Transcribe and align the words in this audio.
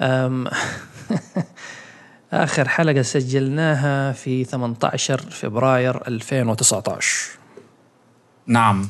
آخر 2.32 2.68
حلقة 2.68 3.02
سجلناها 3.02 4.12
في 4.12 4.44
18 4.44 5.20
فبراير 5.30 6.08
2019 6.08 7.28
نعم. 8.46 8.88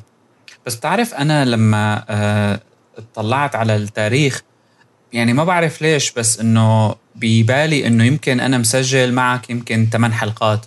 بس 0.67 0.75
بتعرف 0.75 1.15
أنا 1.15 1.45
لما 1.45 2.05
آه، 2.09 2.61
اطلعت 2.99 3.57
على 3.57 3.77
التاريخ 3.77 4.43
يعني 5.13 5.33
ما 5.33 5.45
بعرف 5.45 5.83
ليش 5.83 6.13
بس 6.13 6.41
إنه 6.41 6.95
ببالي 7.15 7.87
إنه 7.87 8.05
يمكن 8.05 8.41
أنا 8.41 8.59
مسجل 8.59 9.13
معك 9.13 9.51
يمكن 9.51 9.89
8 9.93 10.15
حلقات 10.15 10.67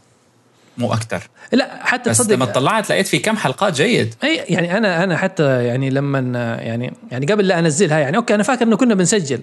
مو 0.78 0.94
أكتر. 0.94 1.30
لا 1.52 1.86
حتى 1.86 2.10
بس 2.10 2.18
تصدق 2.18 2.36
لما 2.36 2.46
طلعت 2.46 2.90
لقيت 2.90 3.08
في 3.08 3.20
كم 3.20 3.38
حلقات 3.38 3.74
جيد. 3.74 4.16
أي 4.24 4.36
يعني 4.36 4.78
أنا 4.78 5.04
أنا 5.04 5.18
حتى 5.18 5.64
يعني 5.66 5.90
لما 5.90 6.20
يعني 6.62 6.94
يعني 7.12 7.26
قبل 7.26 7.48
لا 7.48 7.60
أنزلها 7.60 8.00
يعني 8.00 8.18
OK 8.18 8.36
أنا 8.36 8.44
فاكر 8.44 8.66
إنه 8.66 8.78
كنا 8.78 8.96
بنسجل. 8.96 9.42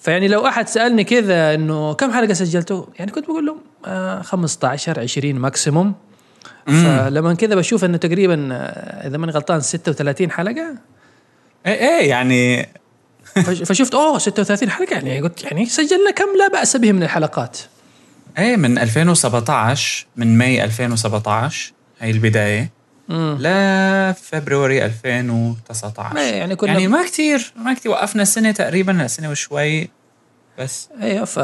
فيعني 0.00 0.28
لو 0.28 0.46
أحد 0.46 0.68
سألني 0.68 1.04
كذا 1.04 1.54
إنه 1.54 1.94
كم 1.94 2.12
حلقة 2.12 2.32
سجلتوا 2.32 2.84
يعني 2.98 3.10
كنت 3.12 3.24
بقول 3.24 3.46
لهم 3.46 3.60
آه 3.86 4.22
15 4.22 5.00
20 5.00 5.34
maximum 5.34 5.94
فلما 6.66 7.34
كذا 7.34 7.54
بشوف 7.54 7.84
إنه 7.84 7.96
تقريبا 7.96 8.48
آه، 8.52 9.06
إذا 9.08 9.16
ماني 9.18 9.32
غلطان 9.32 9.60
36 9.60 10.30
حلقة. 10.30 10.74
إيه 11.66 11.72
إيه 11.72 12.08
يعني 12.08 12.68
فش- 13.46 13.62
فشفت 13.62 13.94
أوه 13.94 14.18
36 14.18 14.70
حلقة. 14.70 14.92
يعني 14.94 15.20
قلت 15.20 15.44
يعني 15.44 15.66
سجلنا 15.66 16.10
كم؟ 16.10 16.24
لا 16.38 16.48
بأس 16.48 16.76
به 16.76 16.92
من 16.92 17.02
الحلقات. 17.02 17.58
إيه 18.38 18.56
من 18.56 18.78
2017 18.78 20.06
من 20.16 20.38
May 20.38 20.64
2017 20.64 21.72
هي 22.00 22.10
البداية. 22.10 22.70
امم 23.10 23.38
لفبراير 23.40 24.84
2019 24.84 26.16
إيه، 26.18 26.34
يعني 26.34 26.56
كنا- 26.56 26.72
يعني 26.72 26.88
ما 26.88 27.04
كتير 27.06 27.52
ما 27.56 27.74
كتير 27.74 27.92
وقفنا 27.92 28.24
سنة 28.24 28.50
تقريبا 28.50 29.06
سنة 29.06 29.30
وشوي. 29.30 29.88
بس. 30.58 30.88
أيوه 31.02 31.24
ف 31.24 31.38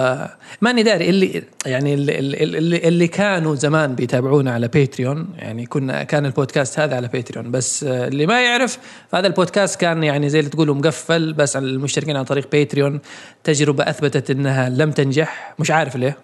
ماني 0.60 0.82
داري. 0.82 1.09
اللي 1.09 1.42
يعني 1.66 1.94
اللي, 1.94 2.19
اللي, 2.19 2.89
اللي 2.89 3.08
كانوا 3.08 3.55
زمان 3.55 3.94
بيتابعونا 3.94 4.52
على 4.52 4.69
باتريون 4.69 5.28
يعني 5.39 5.66
كنا 5.66 6.02
كان 6.02 6.27
البودكاست 6.27 6.78
هذا 6.78 6.97
على 6.97 7.08
باتريون 7.08 7.50
بس 7.50 7.84
اللي 7.84 8.27
ما 8.27 8.44
يعرف 8.44 8.78
فهذا 9.12 9.27
البودكاست 9.27 9.80
كان 9.80 10.02
يعني 10.02 10.28
زي 10.28 10.39
اللي 10.39 10.50
تقولوا 10.50 10.74
مقفل 10.74 11.33
بس 11.33 11.56
على 11.56 11.66
المشتركين 11.66 12.16
عن 12.16 12.24
طريق 12.24 12.50
باتريون 12.52 13.00
تجربة 13.44 13.84
أثبتت 13.84 14.30
إنها 14.30 14.69
لم 14.69 14.91
تنجح. 14.91 15.55
مش 15.58 15.70
عارف 15.70 15.96
ليه. 15.96 16.17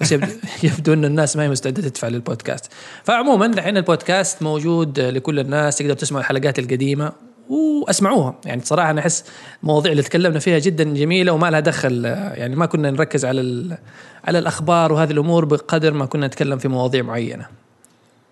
بس 0.00 0.12
يبدو 0.64 0.92
إن 0.92 1.04
الناس 1.04 1.36
ما 1.36 1.42
هي 1.42 1.48
مستعدة 1.48 1.82
تدفع 1.82 2.08
للبودكاست. 2.08 2.72
فعموما 3.04 3.46
الحين 3.46 3.76
البودكاست 3.76 4.42
موجود 4.42 5.00
لكل 5.00 5.38
الناس. 5.38 5.78
تقدر 5.78 5.94
تسمع 5.94 6.20
الحلقات 6.20 6.58
القديمة. 6.58 7.12
واسمعوها. 7.48 8.34
يعني 8.44 8.62
صراحة 8.64 8.90
أنا 8.90 9.00
أحس 9.00 9.24
المواضيع 9.62 9.92
اللي 9.92 10.02
تكلمنا 10.02 10.38
فيها 10.38 10.58
جدا 10.58 10.84
جميلة 10.84 11.32
وما 11.32 11.50
لها 11.50 11.60
دخل 11.60 12.04
يعني 12.34 12.56
ما 12.56 12.66
كنا 12.66 12.90
نركز 12.90 13.24
على 13.24 13.76
على 14.24 14.38
الأخبار 14.38 14.92
وهذه 14.92 15.10
الأمور 15.10 15.44
بقدر 15.44 15.92
ما 15.92 16.06
كنا 16.06 16.26
نتكلم 16.26 16.58
في 16.58 16.68
مواضيع 16.68 17.02
معينة. 17.02 17.46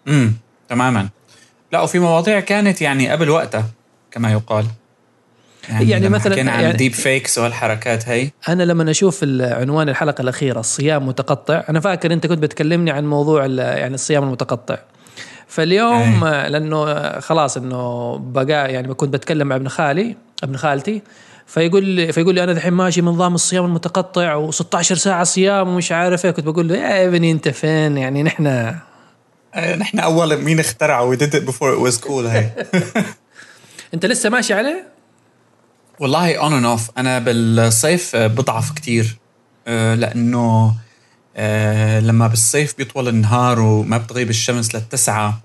امم 0.09 0.33
تماما. 0.69 1.09
لا 1.73 1.81
وفي 1.81 1.99
مواضيع 1.99 2.41
كانت 2.41 2.83
يعني 2.83 3.11
قبل 3.11 3.31
وقتها 3.31 3.67
كما 4.11 4.33
يقال. 4.33 4.67
يعني 5.69 6.07
لما 6.07 6.09
مثلاً 6.19 6.33
حكينا 6.33 6.53
عن 6.53 6.63
يعني- 6.63 6.77
deep 6.77 6.93
fakes 6.93 7.39
والحركات 7.39 8.09
هي. 8.09 8.31
أنا 8.49 8.63
لما 8.63 8.91
أشوف 8.91 9.25
عنوان 9.41 9.89
الحلقة 9.89 10.23
الأخيرة 10.23 10.61
الصيام 10.61 11.07
متقطع 11.07 11.65
أنا 11.69 11.81
فاكر 11.81 12.13
أنت 12.13 12.27
كنت 12.27 12.39
بتكلمني 12.39 12.91
عن 12.91 13.07
موضوع 13.07 13.47
يعني 13.47 13.95
الصيام 13.95 14.23
المتقطع. 14.23 14.79
فاليوم 15.53 16.25
آه، 16.25 16.49
لأنه 16.49 17.11
خلاص 17.21 17.57
إنه 17.57 18.17
بقى 18.19 18.73
يعني 18.73 18.95
كنت 18.95 19.13
بتكلم 19.13 19.49
مع 19.49 19.57
ابن 19.57 19.69
خالي 19.69 20.17
ابن 20.43 20.57
خالتي 20.57 21.03
فيقول 21.47 21.85
لي 21.85 22.13
فيقول 22.13 22.35
لي 22.35 22.45
أنا 22.45 22.53
الحين 22.53 22.73
ماشي 22.73 23.03
من 23.03 23.09
نظام 23.09 23.35
الصيام 23.35 23.65
المتقطع 23.65 24.51
و16 24.51 24.81
ساعة 24.81 25.25
صيام 25.25 25.69
ومش 25.69 25.93
عارف 25.93 26.25
إيه. 26.25 26.31
كنت 26.31 26.47
بقول 26.47 26.69
له 26.69 26.77
يا 26.77 27.09
ابني 27.09 27.31
أنت 27.31 27.49
فين؟ 27.49 27.97
يعني 27.97 28.23
نحن 28.23 28.47
آه، 29.55 29.77
نحن 29.77 29.99
أول 29.99 30.37
مين 30.37 30.61
اخترعه. 30.61 31.15
We 31.15 31.19
did 31.19 31.35
it 31.35 31.47
before 31.47 31.77
it 31.77 31.91
was 31.91 32.05
cool. 32.07 32.27
هي 32.27 32.51
أنت 33.95 34.07
لسه 34.07 34.31
ماشي 34.31 34.55
عليه؟ 34.55 34.89
والله 36.01 36.35
on 36.35 36.53
and 36.53 36.65
off 36.65 36.91
أنا 36.99 37.19
بالصيف 37.19 38.17
آه، 38.17 38.27
بضعف 38.27 38.73
كتير. 38.73 39.17
آه، 39.69 39.95
لأنه 39.95 40.75
آه، 41.37 42.01
لما 42.01 42.27
بالصيف 42.27 42.77
بيطول 42.79 43.09
النهار 43.09 43.61
وما 43.61 43.99
بتغيب 43.99 44.31
الشمس 44.31 44.75
للتسعة 44.75 45.41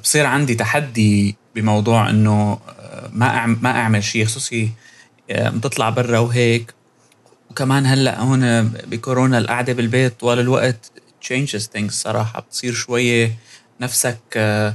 فبصير 0.00 0.26
عندي 0.26 0.54
تحدي 0.54 1.36
بموضوع 1.54 2.10
إنه 2.10 2.58
آه، 2.68 3.10
ما 3.12 3.26
أعمل 3.26 3.56
ما 3.62 3.70
أعمل 3.70 4.04
شيء 4.04 4.24
خصوصي 4.24 4.70
آه، 5.30 5.48
بتطلع 5.48 5.90
برا 5.90 6.18
وهيك. 6.18 6.74
وكمان 7.50 7.86
هلأ 7.86 8.20
هون 8.20 8.62
بكورونا 8.68 9.38
القعدة 9.38 9.72
بالبيت 9.72 10.20
طوال 10.20 10.38
الوقت 10.38 10.92
changes 11.24 11.62
things 11.76 11.90
صراحة. 11.90 12.40
بتصير 12.40 12.72
شوية 12.72 13.38
نفسك 13.80 14.18
آه، 14.36 14.74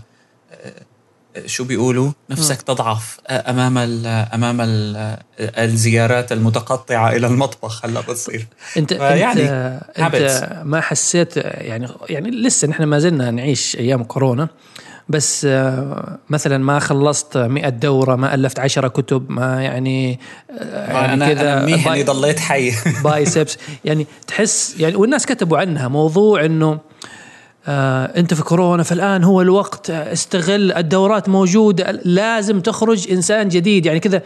آه، 0.52 0.74
شو 1.46 1.64
بيقولوا؟ 1.64 2.12
نفسك 2.30 2.62
تضعف 2.62 3.18
آه، 3.28 3.50
أمام 3.52 3.78
ال 3.78 4.08
أمام 4.08 4.62
ال 4.62 5.18
الزيارات 5.40 6.32
المتقطعة 6.32 7.10
إلى 7.12 7.28
المطبخ 7.28 7.86
هلأ 7.86 8.02
بتصير. 8.02 8.48
انت 8.78 8.94
فيعني 8.94 9.42
أنت, 9.42 9.82
انت 10.00 10.62
ما 10.66 10.82
حسيت 10.82 11.38
يعني 11.38 11.88
يعني 12.10 12.32
لسه 12.32 12.68
نحن 12.68 12.84
ما 12.84 13.00
زلنا 13.00 13.32
نعيش 13.32 13.76
أيام 13.76 14.04
كورونا. 14.04 14.48
بس 15.10 15.46
آه، 15.50 16.18
مثلا 16.30 16.58
ما 16.58 16.80
خلصت 16.80 17.38
100 17.38 17.70
دورة 17.70 18.16
ما 18.16 18.34
ألفت 18.34 18.60
10 18.60 18.88
كتب 18.88 19.32
ما 19.32 19.62
يعني 19.64 20.20
آه، 20.60 20.92
يعني 20.92 21.14
أنا 21.14 21.64
اني 21.64 21.76
باي- 21.86 22.04
ضليت 22.04 22.40
حي. 22.40 22.72
بايسبس. 23.04 23.58
يعني 23.86 24.08
تحس 24.28 24.76
يعني 24.80 24.96
والناس 24.96 25.26
كتبوا 25.26 25.58
عنها 25.58 25.88
موضوع 25.88 26.46
إنه 26.46 26.80
انت 27.68 28.34
في 28.34 28.44
كورونا 28.44 28.84
فالآن 28.84 29.24
هو 29.24 29.42
الوقت 29.42 29.90
آه، 29.90 30.14
استغل 30.14 30.72
الدورات 30.72 31.30
موجوده 31.30 32.02
لازم 32.06 32.60
تخرج 32.60 33.12
إنسان 33.12 33.50
جديد. 33.50 33.86
يعني 33.86 34.00
كذا 34.00 34.22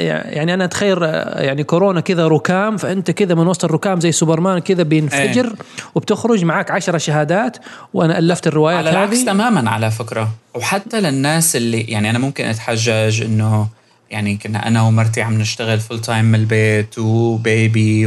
يعني 0.00 0.54
أنا 0.54 0.64
أتخيل 0.64 1.04
آه، 1.04 1.42
يعني 1.42 1.64
كورونا 1.64 2.00
كذا 2.00 2.28
ركام 2.28 2.76
فأنت 2.76 3.10
كذا 3.10 3.34
من 3.34 3.46
وسط 3.46 3.64
الركام 3.64 4.00
زي 4.00 4.12
سوبرمان 4.12 4.58
كذا 4.58 4.82
بينفجر 4.82 5.52
وبتخرج 5.94 6.44
معك 6.44 6.70
عشرة 6.70 6.98
شهادات 6.98 7.56
وأنا 7.94 8.18
ألفت 8.18 8.46
الروايات 8.46 8.78
على 8.78 8.90
العكس 8.90 9.24
تماما 9.24 9.70
على 9.70 9.90
فكرة. 9.90 10.30
وحتى 10.54 11.00
للناس 11.00 11.56
اللي 11.56 11.80
يعني 11.80 12.10
أنا 12.10 12.18
ممكن 12.18 12.44
أتحجج 12.44 13.22
إنه 13.22 13.68
يعني 14.10 14.36
كنا 14.36 14.68
أنا 14.68 14.82
ومرتي 14.82 15.22
عم 15.22 15.38
نشتغل 15.38 15.80
full 15.80 16.00
time 16.00 16.24
من 16.24 16.34
البيت 16.34 16.98
و 16.98 17.20
baby 17.20 18.06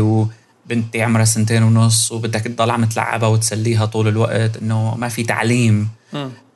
وبنتي 0.69 1.01
عمرها 1.01 1.25
سنتين 1.25 1.63
ونص 1.63 2.11
وبدك 2.11 2.41
تضل 2.41 2.71
عم 2.71 2.85
تلعبها 2.85 3.29
وتسليها 3.29 3.85
طول 3.85 4.07
الوقت 4.07 4.57
إنه 4.57 4.95
ما 4.95 5.09
في 5.09 5.23
تعليم. 5.23 5.89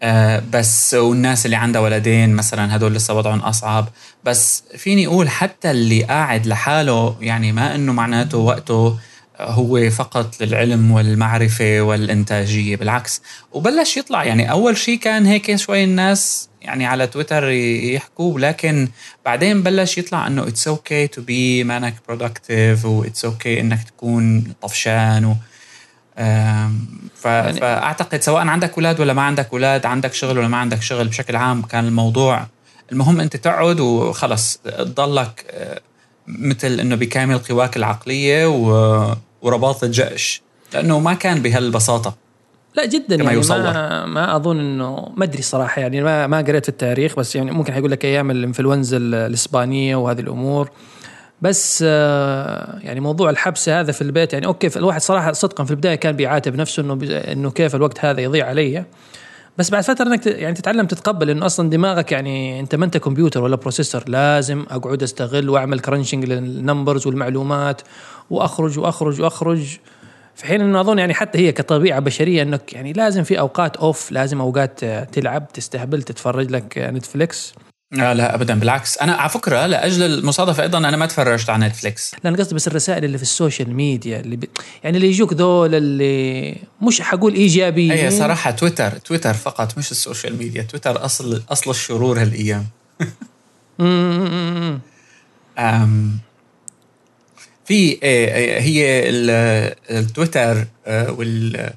آه 0.04 0.44
بس 0.54 0.94
والناس 0.94 1.46
اللي 1.46 1.56
عندها 1.56 1.82
ولدين 1.82 2.36
مثلا 2.36 2.76
هدول 2.76 2.94
لسه 2.94 3.14
وضعهم 3.14 3.40
أصعب. 3.40 3.88
بس 4.24 4.64
فيني 4.78 5.08
أقول 5.08 5.30
حتى 5.30 5.72
اللي 5.72 6.04
قاعد 6.04 6.48
لحاله 6.48 7.16
يعني 7.22 7.52
ما 7.52 7.76
إنه 7.76 7.94
معناته 7.94 8.38
وقته 8.38 8.98
هو 9.40 9.90
فقط 9.90 10.42
للعلم 10.42 10.92
والمعرفة 10.92 11.82
والإنتاجية 11.82 12.76
بالعكس. 12.76 13.22
وبلش 13.52 13.98
يطلع 13.98 14.24
يعني 14.24 14.52
أول 14.52 14.78
شيء 14.78 15.00
كان 15.00 15.26
هيك 15.26 15.56
شوي 15.56 15.84
الناس 15.84 16.50
يعني 16.62 16.86
على 16.86 17.08
تويتر 17.08 17.50
يحكوا 17.50 18.40
لكن 18.40 18.88
بعدين 19.26 19.64
بلش 19.64 19.98
يطلع 19.98 20.28
إنه 20.28 20.48
it's 20.48 20.68
OK 20.68 21.08
to 21.08 21.22
be 21.22 21.64
مانك 21.64 21.96
productive 22.08 22.86
و 22.86 22.94
it's 22.94 23.26
OK 23.26 23.62
إنك 23.62 23.84
تكون 23.84 24.54
طفشان 24.62 25.26
و 25.26 25.36
ف... 27.16 27.26
يعني 27.26 27.60
فأعتقد 27.60 28.22
سواء 28.22 28.48
عندك 28.48 28.74
أولاد 28.74 29.00
ولا 29.00 29.14
ما 29.14 29.22
عندك 29.22 29.48
أولاد 29.54 29.86
عندك 29.86 30.14
شغل 30.14 30.38
ولا 30.38 30.48
ما 30.48 30.58
عندك 30.58 30.82
شغل 30.82 31.08
بشكل 31.08 31.36
عام 31.36 31.62
كان 31.62 31.88
الموضوع 31.88 32.48
المهم 32.92 33.20
أنت 33.20 33.36
تقعد 33.36 33.80
وخلص 33.80 34.58
تضلك 34.58 35.46
آه، 35.52 35.82
مثل 36.28 36.80
إنه 36.80 36.96
بكامل 36.96 37.38
قواك 37.38 37.78
العقلية 37.78 38.46
و... 38.48 39.16
ورباط 39.42 39.84
الجأش 39.84 40.42
لأنه 40.74 41.00
ما 41.00 41.14
كان 41.14 41.42
بهالبساطة. 41.42 42.16
لا 42.76 42.86
جدا 42.86 43.16
كما 43.18 43.26
يعني 43.26 43.40
يصور. 43.40 43.58
ما 43.58 44.06
ما 44.06 44.36
أظن 44.36 44.60
إنه 44.60 45.12
ما 45.18 45.24
أدري 45.24 45.42
صراحة 45.42 45.82
يعني 45.82 46.02
ما 46.02 46.28
ما 46.28 46.38
قريت 46.38 46.70
التاريخ 46.70 47.16
بس 47.16 47.36
يعني 47.36 47.52
ممكن 47.52 47.74
حيقول 47.74 47.92
لك 47.92 48.06
أيام 48.06 48.32
الإنفلونزا 48.32 48.98
ال- 48.98 49.16
الإسبانية 49.16 49.96
وهذه 49.96 50.20
الأمور. 50.20 50.70
بس 51.42 51.84
آه، 51.88 52.80
يعني 52.82 53.00
موضوع 53.00 53.30
الحبس 53.30 53.70
هذا 53.70 53.92
في 53.92 54.02
البيت 54.02 54.34
يعني 54.34 54.46
OK 54.46 54.70
الواحد 54.76 55.02
صراحة 55.02 55.32
صدقا 55.32 55.64
في 55.64 55.72
البداية 55.72 55.96
كان 55.96 56.16
بيعاتب 56.16 56.56
نفسه 56.56 56.84
إنه 56.84 57.00
إنه 57.04 57.52
كيف 57.52 57.76
الوقت 57.76 58.06
هذا 58.06 58.22
يضيع 58.22 58.48
علي. 58.48 58.86
بس 59.58 59.70
بعد 59.70 59.84
فترة 59.84 60.08
إنك 60.08 60.26
يعني 60.26 60.56
تتعلم 60.56 60.86
تتقبل 60.86 61.30
إنه 61.30 61.46
أصلا 61.46 61.70
دماغك 61.70 62.12
يعني 62.12 62.60
أنت 62.60 62.76
ما 62.76 62.86
أنت 62.86 62.98
كمبيوتر 62.98 63.44
ولا 63.44 63.56
processor 63.56 64.04
لازم 64.08 64.66
أقعد 64.70 65.04
أستغل 65.04 65.50
وأعمل 65.50 65.80
crunching 65.80 66.26
لل 66.26 66.44
numbers 66.44 67.08
والمعلومات 67.08 67.82
وأخرج 68.30 68.80
وأخرج 68.80 69.22
وأخرج. 69.22 69.78
في 70.36 70.46
حين 70.46 70.62
إنه 70.62 70.82
أظن 70.82 71.00
يعني 71.00 71.14
حتى 71.14 71.38
هي 71.40 71.52
كطبيعة 71.52 72.00
بشرية 72.00 72.42
إنك 72.42 72.74
يعني 72.74 72.94
لازم 72.94 73.24
في 73.24 73.40
أوقات 73.40 73.78
off 73.78 74.12
لازم 74.12 74.42
أوقات 74.42 74.86
تلعب 74.86 75.48
تستهبل 75.54 76.04
تتفرج 76.04 76.52
لك 76.52 76.78
نتفليكس 76.78 77.54
لا 77.94 78.14
لا 78.14 78.36
ابدا. 78.36 78.60
بالعكس. 78.60 78.98
أنا 78.98 79.14
على 79.14 79.30
فكرة 79.30 79.66
لأجل 79.66 80.04
المصادفة 80.04 80.64
أيضا 80.64 80.78
أنا 80.78 80.98
ما 80.98 81.06
تفرجت 81.06 81.50
على 81.50 81.68
نتفليكس. 81.68 82.16
لأن 82.24 82.36
قصدي 82.36 82.56
بس 82.56 82.68
الرسائل 82.68 83.06
اللي 83.06 83.18
في 83.18 83.24
السوشيال 83.24 83.74
ميديا 83.76 84.20
اللي 84.20 84.36
ب... 84.36 84.44
يعني 84.84 84.98
اللي 84.98 85.08
يجوك 85.08 85.34
ذول 85.34 85.76
اللي 85.76 86.56
مش 86.82 87.02
حقول 87.02 87.34
إيجابيين. 87.34 87.92
هي 87.92 88.12
صراحة 88.12 88.52
تويتر 88.52 88.90
تويتر 88.92 89.34
فقط 89.34 89.78
مش 89.78 89.92
السوشيال 89.92 90.38
ميديا. 90.38 90.62
تويتر 90.64 91.06
أصل 91.06 91.44
أصل 91.52 91.72
الشرور 91.72 92.22
هالأيام. 92.22 92.66
أم 95.60 96.18
في 97.66 97.74
إيه، 97.74 98.00
إيه، 98.04 98.60
هي 98.60 99.10
ال- 99.10 99.76
التويتر 99.90 100.66
آه، 100.88 101.12
وال 101.12 101.70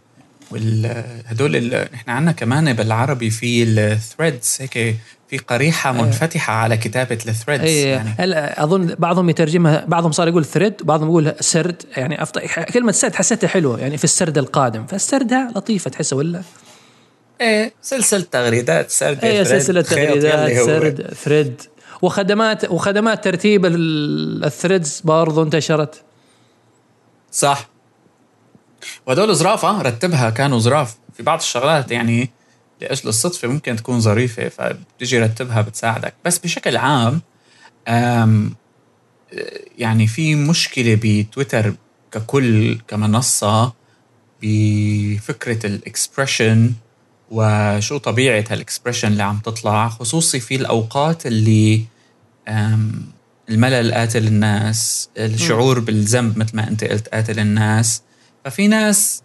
وال 0.51 1.05
هدول 1.27 1.57
ال- 1.57 1.89
نحن 1.95 2.11
عندنا 2.11 2.33
كمان 2.33 2.73
بالعربي 2.73 3.31
في 3.31 3.63
ال 3.63 3.75
threads 3.75 4.59
هيك 4.61 4.97
في 5.29 5.39
قريحة 5.39 5.93
منفتحة 5.93 6.53
على 6.53 6.77
كتابة 6.77 7.19
ال 7.29 7.33
threads 7.33 7.65
اي 7.65 7.83
يعني. 7.83 8.09
هلا 8.19 8.63
أظن 8.65 8.87
بعضهم 8.99 9.31
يترجمها 9.31 9.85
بعضهم 9.89 10.13
صار 10.13 10.29
يقول 10.29 10.45
thread 10.45 10.83
وبعضهم 10.83 11.09
يقول 11.09 11.35
سرد 11.41 11.83
يعني 11.97 12.23
أفضل 12.23 12.49
كلمة 12.49 12.93
سرد 12.93 13.15
حسيتها 13.15 13.49
حلوة 13.49 13.81
يعني 13.81 13.97
في 13.97 14.05
السرد 14.05 14.39
القادم 14.39 14.87
فالسردها 14.87 15.53
لطيفة 15.57 15.91
تحسها 15.91 16.17
ولا؟ 16.17 16.43
إيه 17.41 17.73
سلسلة 17.83 18.25
تغريدات 18.31 18.91
سرد 18.91 19.25
اي 19.25 19.45
thread، 19.45 19.59
سلسلة 19.61 19.83
خيط 19.83 19.91
تغريدات. 20.23 20.67
سرد 20.67 21.15
thread 21.25 21.63
وخدمات 22.03 22.71
وخدمات 22.71 23.25
ترتيب 23.25 23.67
ال- 23.67 24.45
ال 24.45 24.52
threads 24.52 25.01
برضو 25.05 25.43
انتشرت. 25.43 26.03
صح. 27.33 27.69
وهدول 29.07 29.35
ظرافة 29.35 29.83
رتبها 29.83 30.31
كانوا 30.31 30.59
ظراف 30.59 30.97
في 31.17 31.23
بعض 31.23 31.39
الشغلات 31.39 31.91
يعني 31.91 32.31
لأجل 32.81 33.09
الصدفة 33.09 33.49
ممكن 33.49 33.77
تكون 33.77 34.01
ظريفة 34.01 34.49
فبتجي 34.49 35.19
رتبها 35.19 35.61
بتساعدك. 35.61 36.15
بس 36.25 36.39
بشكل 36.39 36.77
عام 36.77 37.21
يعني 39.79 40.07
في 40.07 40.35
مشكلة 40.35 40.99
بتويتر 41.03 41.75
ككل 42.13 42.79
كمنصة 42.89 43.73
بفكرة 44.43 45.67
ال 45.67 45.76
expression 45.76 46.73
وشو 47.31 47.99
طبيعة 47.99 48.45
هالاكسبريشن 48.51 49.09
اللي 49.09 49.23
عم 49.23 49.39
تطلع 49.39 49.89
خصوصي 49.89 50.41
في 50.41 50.55
الأوقات 50.55 51.27
اللي 51.27 51.85
الملل 53.49 53.95
قاتل 53.95 54.27
الناس 54.27 55.09
الشعور 55.19 55.81
بالذنب 55.81 56.39
مثل 56.39 56.57
ما 56.57 56.69
أنت 56.69 56.85
قلت 56.85 57.09
قاتل 57.09 57.39
الناس. 57.39 58.03
ففي 58.45 58.69
ناس 58.69 59.23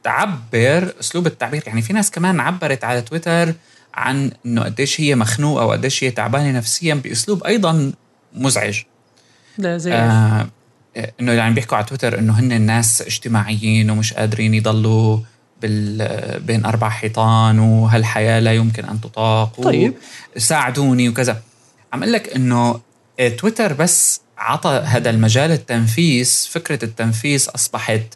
بتعبر 0.00 0.94
أسلوب 1.00 1.26
التعبير. 1.26 1.62
يعني 1.66 1.82
في 1.82 1.92
ناس 1.92 2.10
كمان 2.10 2.40
عبرت 2.40 2.84
على 2.84 3.02
تويتر 3.02 3.54
عن 3.94 4.30
إنه 4.46 4.62
قديش 4.62 5.00
هي 5.00 5.14
مخنوقة 5.14 5.66
وقديش 5.66 6.04
هي 6.04 6.10
تعبانة 6.10 6.50
نفسيا 6.50 6.94
بأسلوب 6.94 7.44
أيضا 7.44 7.92
مزعج. 8.34 8.82
لا 9.58 9.78
زي 9.78 9.92
آه 9.92 10.48
إنه 11.20 11.32
يعني 11.32 11.54
بيحكوا 11.54 11.76
على 11.76 11.86
تويتر 11.86 12.18
إنه 12.18 12.40
هن 12.40 12.52
الناس 12.52 13.02
اجتماعيين 13.02 13.90
ومش 13.90 14.12
قادرين 14.12 14.54
يضلوا 14.54 15.18
بال 15.62 16.40
بين 16.40 16.64
أربع 16.64 16.88
حيطان 16.88 17.58
وهالحياة 17.58 18.40
لا 18.40 18.52
يمكن 18.54 18.84
أن 18.84 19.00
تطاق 19.00 19.60
طيب. 19.62 19.94
ساعدوني 20.36 21.08
وكذا. 21.08 21.42
عم 21.92 22.02
أقول 22.02 22.12
لك 22.12 22.34
إنه 22.34 22.80
آه، 23.20 23.28
تويتر 23.28 23.72
بس 23.72 24.20
عطى 24.38 24.82
هذا 24.84 25.10
المجال 25.10 25.50
التنفيس 25.50 26.46
فكرة 26.46 26.84
التنفيس 26.84 27.48
أصبحت 27.48 28.14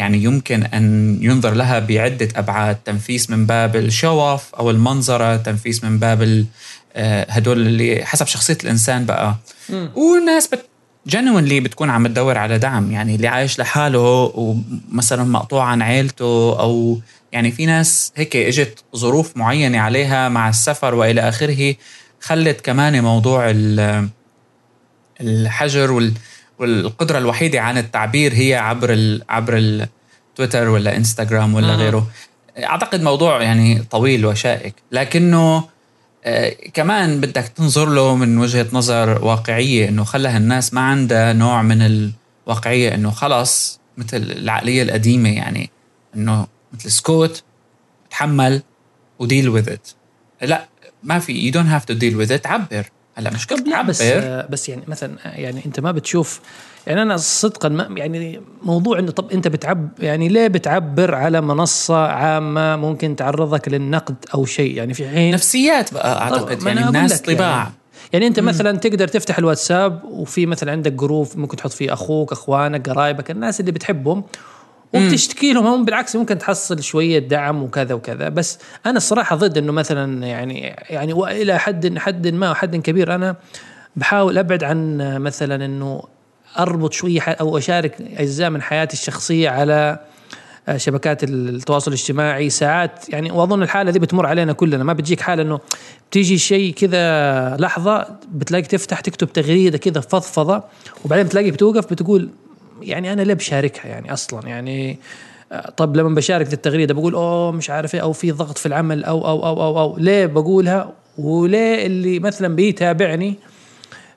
يعني 0.00 0.22
يمكن 0.24 0.62
أن 0.62 1.18
ينظر 1.22 1.54
لها 1.54 1.78
بعدة 1.78 2.28
أبعاد 2.36 2.76
تنفيس 2.84 3.30
من 3.30 3.46
باب 3.46 3.76
ال 3.76 3.87
show 3.87 4.30
off 4.30 4.54
أو 4.54 4.70
المنظرة 4.70 5.36
تنفيس 5.36 5.84
من 5.84 5.98
باب 5.98 6.22
ال- 6.22 6.46
آه، 6.94 7.26
هدول 7.30 7.60
اللي 7.66 8.04
حسب 8.04 8.26
شخصية 8.26 8.58
الإنسان 8.64 9.06
بقى 9.06 9.36
مم. 9.70 9.90
وناس 9.96 10.46
بت 10.48 10.64
genuinely 11.06 11.60
بتكون 11.60 11.90
عم 11.90 12.06
تدور 12.06 12.38
على 12.38 12.58
دعم 12.58 12.92
يعني 12.92 13.14
اللي 13.14 13.28
عايش 13.28 13.58
لحاله 13.58 14.32
ومثلا 14.34 15.24
مقطوع 15.24 15.64
عن 15.64 15.82
عيلته 15.82 16.60
أو 16.60 17.00
يعني 17.32 17.50
في 17.52 17.66
ناس 17.66 18.12
هيك 18.16 18.36
إجت 18.36 18.84
ظروف 18.96 19.36
معينة 19.36 19.78
عليها 19.80 20.28
مع 20.28 20.48
السفر 20.48 20.94
وإلى 20.94 21.20
آخره 21.28 21.74
خلت 22.20 22.60
كمان 22.60 23.02
موضوع 23.04 23.50
ال- 23.50 24.08
الحجر 25.20 25.92
وال 25.92 26.12
والقدرة 26.60 27.18
الوحيدة 27.18 27.60
عن 27.60 27.78
التعبير 27.78 28.34
هي 28.34 28.54
عبر 28.54 28.92
ال 28.92 29.22
عبر 29.28 29.56
التويتر 29.56 30.68
ولا 30.68 30.96
إنستغرام 30.96 31.54
ولا 31.54 31.76
مم. 31.76 31.82
غيره. 31.82 32.06
أعتقد 32.58 33.02
موضوع 33.02 33.42
يعني 33.42 33.78
طويل 33.90 34.26
وشائك. 34.26 34.74
لكنه 34.92 35.64
آه، 36.24 36.56
كمان 36.74 37.20
بدك 37.20 37.48
تنظر 37.48 37.88
له 37.88 38.16
من 38.16 38.38
وجهة 38.38 38.66
نظر 38.72 39.24
واقعية 39.24 39.88
إنه 39.88 40.04
خلى 40.04 40.36
الناس 40.36 40.74
ما 40.74 40.80
عندها 40.80 41.32
نوع 41.32 41.62
من 41.62 41.82
الواقعية 42.46 42.94
إنه 42.94 43.10
خلص 43.10 43.80
مثل 43.96 44.16
العقلية 44.16 44.82
القديمة 44.82 45.28
يعني 45.36 45.70
إنه 46.16 46.46
مثل 46.72 46.90
سكوت 46.90 47.42
تحمل 48.10 48.62
و 49.18 49.24
deal 49.24 49.48
with 49.48 49.68
it 49.68 49.88
لا 50.42 50.68
ما 51.02 51.18
في 51.18 51.32
you 51.32 51.52
don't 51.52 51.68
have 51.68 51.84
to 51.84 51.94
deal 51.94 52.16
with 52.16 52.32
it 52.32 52.46
عبر. 52.46 52.90
هلا 53.20 53.30
مش 53.30 53.46
لا 53.66 53.82
بس 53.82 54.00
تعبر 54.02 54.46
بس 54.50 54.68
يعني 54.68 54.82
مثلا 54.88 55.16
يعني 55.24 55.62
أنت 55.66 55.80
ما 55.80 55.92
بتشوف 55.92 56.40
يعني 56.86 57.02
أنا 57.02 57.16
صدقا 57.16 57.68
ما 57.68 57.88
يعني 57.96 58.40
موضوع 58.62 58.98
إنه 58.98 59.10
طب 59.10 59.30
أنت 59.30 59.48
بتعب 59.48 59.88
يعني 59.98 60.28
ليه 60.28 60.46
بتعبر 60.46 61.14
على 61.14 61.40
منصة 61.40 62.06
عامة 62.06 62.76
ممكن 62.76 63.16
تعرضك 63.16 63.68
للنقد 63.68 64.14
أو 64.34 64.44
شيء؟ 64.44 64.74
يعني 64.76 64.94
في 64.94 65.08
حين 65.08 65.34
نفسيات 65.34 65.94
بقى 65.94 66.22
أعتقد. 66.22 66.62
يعني 66.62 66.88
الناس 66.88 67.20
طباع. 67.20 67.56
يعني, 67.56 67.72
يعني 68.12 68.26
أنت 68.26 68.40
مثلا 68.40 68.78
تقدر 68.78 69.08
تفتح 69.08 69.38
الواتساب 69.38 70.04
وفي 70.04 70.46
مثلا 70.46 70.72
عندك 70.72 70.92
جروب 70.92 71.28
ممكن 71.34 71.56
تحط 71.56 71.72
فيه 71.72 71.92
أخوك 71.92 72.32
أخوانك 72.32 72.88
قرايبك 72.88 73.30
الناس 73.30 73.60
اللي 73.60 73.72
بتحبهم 73.72 74.24
وبتشتكي 74.94 75.52
لهم 75.52 75.66
هم 75.66 75.84
بالعكس 75.84 76.16
ممكن 76.16 76.38
تحصل 76.38 76.82
شوية 76.82 77.18
دعم 77.18 77.62
وكذا 77.62 77.94
وكذا. 77.94 78.28
بس 78.28 78.58
أنا 78.86 78.96
الصراحة 78.96 79.36
ضد 79.36 79.58
إنه 79.58 79.72
مثلا 79.72 80.26
يعني 80.26 80.60
يعني 80.90 81.12
والى 81.12 81.58
حد 81.58 81.98
حد 81.98 82.28
ما 82.28 82.54
حد 82.54 82.76
كبير 82.76 83.14
أنا 83.14 83.36
بحاول 83.96 84.38
أبعد 84.38 84.64
عن 84.64 84.98
مثلا 85.18 85.64
إنه 85.64 86.02
أربط 86.58 86.92
شوية 86.92 87.20
أو 87.20 87.58
أشارك 87.58 87.96
أجزاء 88.16 88.50
من 88.50 88.62
حياتي 88.62 88.94
الشخصية 88.94 89.48
على 89.48 89.98
آه، 90.68 90.76
شبكات 90.76 91.24
التواصل 91.24 91.90
الاجتماعي. 91.90 92.50
ساعات 92.50 93.08
يعني 93.08 93.30
وأظن 93.30 93.62
الحالة 93.62 93.90
دي 93.90 93.98
بتمر 93.98 94.26
علينا 94.26 94.52
كلنا. 94.52 94.84
ما 94.84 94.92
بتجيك 94.92 95.20
حالة 95.20 95.42
إنه 95.42 95.60
بتيجي 96.10 96.38
شيء 96.38 96.74
كذا 96.74 97.56
لحظة 97.56 98.06
بتلاقي 98.32 98.62
تفتح 98.62 99.00
تكتب 99.00 99.32
تغريدة 99.32 99.78
كذا 99.78 100.00
فضفضة 100.00 100.62
وبعدين 101.04 101.28
تلاقي 101.28 101.50
بتوقف 101.50 101.90
بتقول 101.92 102.30
يعني 102.82 103.12
أنا 103.12 103.22
ليه 103.22 103.34
بشاركها 103.34 103.86
يعني 103.88 104.12
أصلا 104.12 104.48
يعني 104.48 104.98
طب 105.76 105.96
لما 105.96 106.14
بشارك 106.14 106.46
في 106.46 106.52
التغريدة 106.52 106.94
بقول 106.94 107.14
أوه 107.14 107.50
مش 107.52 107.70
عارف 107.70 107.94
إيه 107.94 108.00
أو 108.00 108.12
في 108.12 108.30
ضغط 108.32 108.58
في 108.58 108.66
العمل 108.66 109.04
أو 109.04 109.26
أو 109.28 109.46
أو 109.46 109.62
أو, 109.62 109.80
أو 109.80 109.96
ليه 109.98 110.26
بقولها. 110.26 110.92
وليه 111.18 111.86
اللي 111.86 112.18
مثلا 112.18 112.56
بيتابعني 112.56 113.34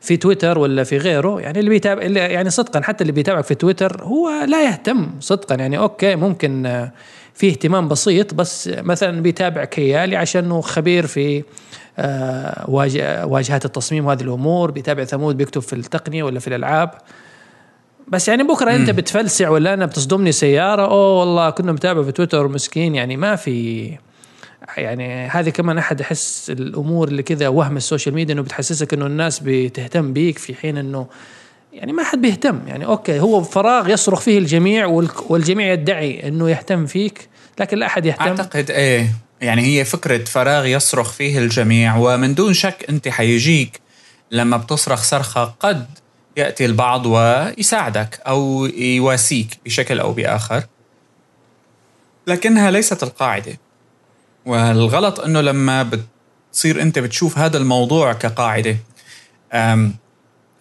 في 0.01 0.17
تويتر 0.17 0.59
ولا 0.59 0.83
في 0.83 0.97
غيره 0.97 1.41
يعني 1.41 1.59
اللي 1.59 1.69
بيتابع 1.69 2.01
اللي 2.01 2.19
يعني 2.19 2.49
صدقا 2.49 2.81
حتى 2.81 3.01
اللي 3.01 3.11
بيتابعك 3.11 3.43
في 3.43 3.55
تويتر 3.55 4.03
هو 4.03 4.29
لا 4.47 4.63
يهتم 4.69 5.09
صدقا 5.19 5.55
يعني 5.55 5.77
أوكي 5.77 6.15
ممكن 6.15 6.65
آه، 6.65 6.91
في 7.33 7.49
اهتمام 7.49 7.87
بسيط 7.87 8.33
بس 8.33 8.69
مثلا 8.77 9.21
بيتابع 9.21 9.63
كيالي 9.65 10.15
عشانه 10.15 10.61
خبير 10.61 11.07
في 11.07 11.43
آه، 11.99 12.65
واجه- 12.69 13.25
واجهات 13.25 13.65
التصميم 13.65 14.05
وهذه 14.05 14.21
الأمور 14.21 14.71
بيتابع 14.71 15.03
ثمود 15.03 15.37
بيكتب 15.37 15.61
في 15.61 15.73
التقنية 15.73 16.23
ولا 16.23 16.39
في 16.39 16.47
الألعاب. 16.47 16.91
بس 18.07 18.27
يعني 18.27 18.43
بكرة 18.43 18.75
أنت 18.75 18.89
بتفلسع 18.89 19.49
ولا 19.49 19.73
أنا 19.73 19.85
بتصدمني 19.85 20.31
سيارة؟ 20.31 20.81
أوه 20.81 21.19
والله 21.19 21.49
كنا 21.49 21.71
متابع 21.71 22.03
في 22.03 22.11
تويتر 22.11 22.47
مسكين 22.47 22.95
يعني 22.95 23.17
ما 23.17 23.35
في 23.35 23.89
يعني 24.77 25.27
هذه 25.27 25.49
كمان 25.49 25.77
أحد 25.77 26.01
احس 26.01 26.49
الأمور 26.49 27.07
اللي 27.07 27.23
كذا 27.23 27.47
وهم 27.47 27.77
السوشيال 27.77 28.15
ميديا 28.15 28.33
إنه 28.33 28.41
بتحسسك 28.41 28.93
إنه 28.93 29.05
الناس 29.05 29.39
بتهتم 29.43 30.13
بيك 30.13 30.37
في 30.37 30.55
حين 30.55 30.77
إنه 30.77 31.07
يعني 31.73 31.93
ما 31.93 32.03
حد 32.03 32.21
بيهتم. 32.21 32.59
يعني 32.67 32.85
okay 32.85 33.19
هو 33.19 33.43
فراغ 33.43 33.89
يصرخ 33.89 34.19
فيه 34.21 34.37
الجميع 34.37 34.85
والجميع 35.29 35.73
يدعي 35.73 36.27
إنه 36.27 36.49
يهتم 36.49 36.85
فيك 36.85 37.29
لكن 37.59 37.77
لا 37.77 37.85
أحد 37.85 38.05
يهتم. 38.05 38.23
أعتقد 38.23 38.71
إيه 38.71 39.07
يعني 39.41 39.61
هي 39.61 39.85
فكرة 39.85 40.23
فراغ 40.23 40.65
يصرخ 40.65 41.11
فيه 41.11 41.39
الجميع 41.39 41.95
ومن 41.95 42.35
دون 42.35 42.53
شك 42.53 42.85
أنت 42.89 43.07
حيجيك 43.07 43.81
لما 44.31 44.57
بتصرخ 44.57 45.03
صرخة 45.03 45.53
قد 45.59 45.85
يأتي 46.37 46.65
البعض 46.65 47.05
ويساعدك 47.05 48.21
أو 48.27 48.65
يواسيك 48.65 49.59
بشكل 49.65 49.99
أو 49.99 50.13
بآخر. 50.13 50.63
لكنها 52.27 52.71
ليست 52.71 53.03
القاعدة. 53.03 53.57
والغلط 54.45 55.19
إنه 55.19 55.41
لما 55.41 55.83
بتصير 56.51 56.81
أنت 56.81 56.99
بتشوف 56.99 57.37
هذا 57.37 57.57
الموضوع 57.57 58.13
كقاعدة 58.13 58.77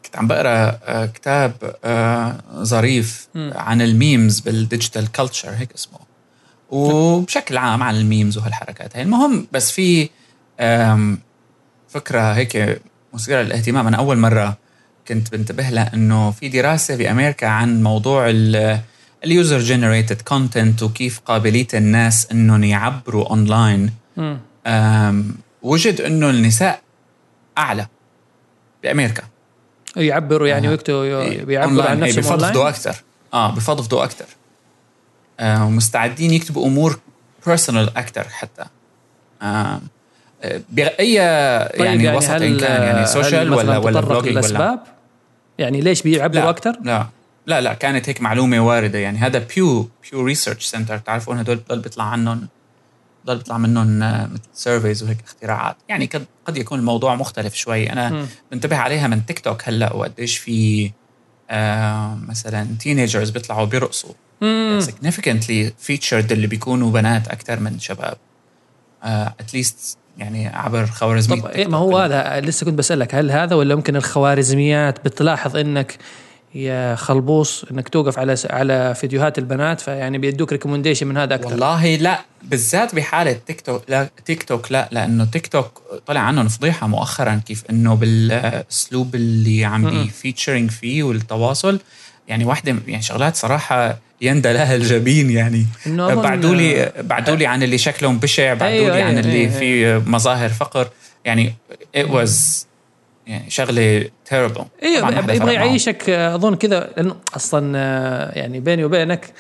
كنت 0.05 0.17
عم 0.17 0.27
بقرأ 0.27 0.79
آه، 0.85 1.07
كتاب 1.07 1.77
آه، 1.85 2.39
ظريف 2.63 3.29
عن 3.37 3.83
ال 3.83 3.93
memes 3.93 4.41
بال 4.41 4.57
digital 4.57 5.13
culture 5.13 5.51
هيك 5.51 5.73
اسمه. 5.73 5.99
وبشكل 6.71 7.57
عام 7.57 7.83
عن 7.83 7.97
ال 7.97 8.04
memes 8.04 8.39
وهالحركات 8.39 8.97
هاي. 8.97 9.03
المهم 9.03 9.47
بس 9.53 9.71
في 9.71 10.09
فكرة 11.89 12.33
هيك 12.33 12.83
مثيرة 13.15 13.43
للاهتمام. 13.43 13.87
أنا 13.87 13.97
أول 13.97 14.19
مرة 14.19 14.57
كنت 15.09 15.33
بنتبه 15.33 15.71
لها 15.71 15.95
انه 15.95 16.31
في 16.31 16.49
دراسة 16.49 16.97
بامريكا 16.97 17.47
عن 17.47 17.83
موضوع 17.83 18.27
ال 19.25 19.32
user 19.32 19.59
generated 19.59 20.23
content 20.23 20.83
وكيف 20.83 21.21
قابلية 21.21 21.67
الناس 21.75 22.31
إنهم 22.33 22.65
يعبروا 22.65 23.31
اونلاين 23.31 23.93
وجد 25.63 26.01
إنه 26.01 26.31
النساء 26.31 26.81
أعلى 27.59 27.87
بأمريكا. 28.83 29.23
يعبروا 29.97 30.49
يعني 30.49 30.69
ويكتبوا 30.69 31.45
بيعبروا 31.45 31.85
عن 31.85 32.01
نفسهم 32.01 32.23
بفضفضوا 32.23 32.69
أكثر. 32.69 32.97
آه 33.35 33.55
بفضفضوا 33.55 34.05
أكثر. 34.05 34.27
آه 35.41 35.67
ومستعدين 35.67 36.31
يكتبوا 36.31 36.67
أمور 36.67 37.01
personal 37.47 37.97
أكثر 37.97 38.25
حتى. 38.29 38.65
آه 39.43 39.81
بأي 40.71 41.19
طيب 41.79 41.87
يعني, 41.87 42.05
يعني 42.05 42.17
وسط 42.17 42.31
إن 42.31 42.57
كان 42.57 42.83
يعني 42.83 43.07
سوشيال 43.07 43.55
ولا 43.55 43.79
ولا 43.79 44.01
blogging 44.01 44.45
ولا 44.45 44.79
يعني 45.59 45.81
ليش 45.81 46.03
بيعبروا 46.03 46.51
أكثر؟ 46.51 46.79
لا. 46.83 47.07
لا 47.47 47.61
لا 47.61 47.75
كانت 47.75 48.09
هيك 48.09 48.21
معلومة 48.21 48.61
واردة. 48.61 48.99
يعني 48.99 49.19
هذا 49.19 49.39
Pew 49.39 49.89
Pew 50.11 50.25
Research 50.25 50.67
Center 50.67 50.97
بتعرفون 50.97 51.39
هدول 51.39 51.57
بضل 51.57 51.79
بيطلع 51.79 52.05
عنهم 52.05 52.49
بضل 53.25 53.37
بيطلع 53.37 53.59
منهم 53.59 54.03
آه، 54.03 54.27
مثل 54.27 54.43
surveys 54.55 55.03
وهيك 55.03 55.19
اختراعات. 55.25 55.77
يعني 55.89 56.11
قد 56.47 56.57
يكون 56.57 56.79
الموضوع 56.79 57.15
مختلف 57.15 57.55
شوي. 57.55 57.93
أنا 57.93 58.11
م. 58.11 58.27
بنتبه 58.53 58.77
عليها 58.77 59.07
من 59.07 59.27
تيك 59.27 59.39
توك 59.39 59.69
هلأ 59.69 59.93
وقديش 59.93 60.39
في 60.39 60.91
آه 61.51 62.19
مثلا 62.29 62.67
teenagers 62.81 63.31
بيطلعوا 63.31 63.65
بيرقصوا. 63.65 64.13
significantly 64.81 65.71
featured 65.87 66.33
اللي 66.33 66.47
بيكونوا 66.47 66.91
بنات 66.91 67.29
أكثر 67.29 67.61
من 67.61 67.79
شباب. 67.79 68.17
at 69.05 69.32
least 69.32 69.99
آه 69.99 70.02
يعني 70.19 70.49
عبر 70.49 70.87
خوارزميات 70.87 71.45
طب 71.45 71.51
إيه 71.51 71.67
ما 71.67 71.79
هو 71.79 71.99
هذا 71.99 72.41
لسه 72.41 72.67
كنت 72.67 72.79
بسألك 72.79 73.15
هل 73.15 73.31
هذا 73.31 73.55
ولا 73.57 73.75
ممكن 73.75 73.97
الخوارزميات 73.97 75.05
بتلاحظ 75.05 75.57
إنك 75.57 75.99
يا 76.55 76.95
خلبوص 76.95 77.65
إنك 77.71 77.89
توقف 77.89 78.19
على 78.19 78.35
على 78.51 78.95
فيديوهات 78.95 79.39
البنات 79.39 79.81
فيعني 79.81 80.19
بيدوك 80.19 80.53
recommendation 80.53 81.07
من 81.07 81.17
هذا 81.17 81.35
أكثر؟ 81.35 81.51
والله 81.51 81.97
لا 81.97 82.21
بالذات 82.43 82.95
بحالة 82.95 83.33
تيك 83.33 83.61
توك 83.61 83.83
لا 83.89 84.09
تيك 84.25 84.43
توك 84.43 84.73
لا 84.73 84.89
لأنه 84.93 85.25
تيك 85.25 85.47
توك 85.47 85.83
طلع 86.07 86.21
عنهم 86.21 86.49
فضيحه 86.49 86.87
مؤخرا 86.87 87.41
كيف 87.47 87.65
إنه 87.71 87.95
بالأسلوب 87.95 89.15
اللي 89.15 89.65
عم 89.65 89.91
بي 89.91 90.05
featuring 90.05 90.71
فيه 90.71 91.03
والتواصل 91.03 91.81
يعني 92.29 92.45
واحدة 92.45 92.77
يعني 92.87 93.03
شغلات 93.03 93.37
صراحة 93.37 93.99
يندى 94.23 94.53
لها 94.53 94.75
الجبين 94.75 95.31
يعني. 95.31 95.67
بعدوا 95.97 96.55
لي 96.55 96.93
بعدوا 97.01 97.37
لي 97.37 97.47
عن 97.47 97.63
اللي 97.63 97.79
شكلهم 97.79 98.19
بشع 98.19 98.55
بعدوا 98.55 98.77
أيوة 98.77 98.97
لي 98.97 99.03
عن 99.03 99.09
أيوة 99.09 99.21
اللي 99.21 99.41
أيوة 99.41 99.51
فيه 99.59 100.03
مظاهر 100.07 100.49
فقر. 100.49 100.89
يعني 101.25 101.55
it 101.97 102.07
was 102.07 102.31
يعني 103.27 103.51
شغلة 103.51 104.05
terrible 104.25 104.65
أيوه 104.83 105.33
يبغى 105.35 105.55
يعيشك 105.55 106.11
أظن 106.11 106.55
كذا 106.55 106.91
لأنه 106.97 107.17
أصلا 107.37 107.77
يعني 108.37 108.61
بيني 108.61 108.85
وبينك 108.85 109.33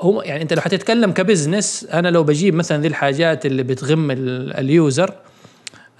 هو 0.00 0.22
يعني 0.22 0.42
أنت 0.42 0.52
لو 0.52 0.60
حتتكلم 0.60 1.12
ك 1.12 1.20
business 1.20 1.86
أنا 1.92 2.08
لو 2.08 2.22
بجيب 2.24 2.54
مثلا 2.54 2.82
ذي 2.82 2.88
الحاجات 2.88 3.46
اللي 3.46 3.62
بتغم 3.62 4.10
ال 4.10 4.31
user 4.31 5.14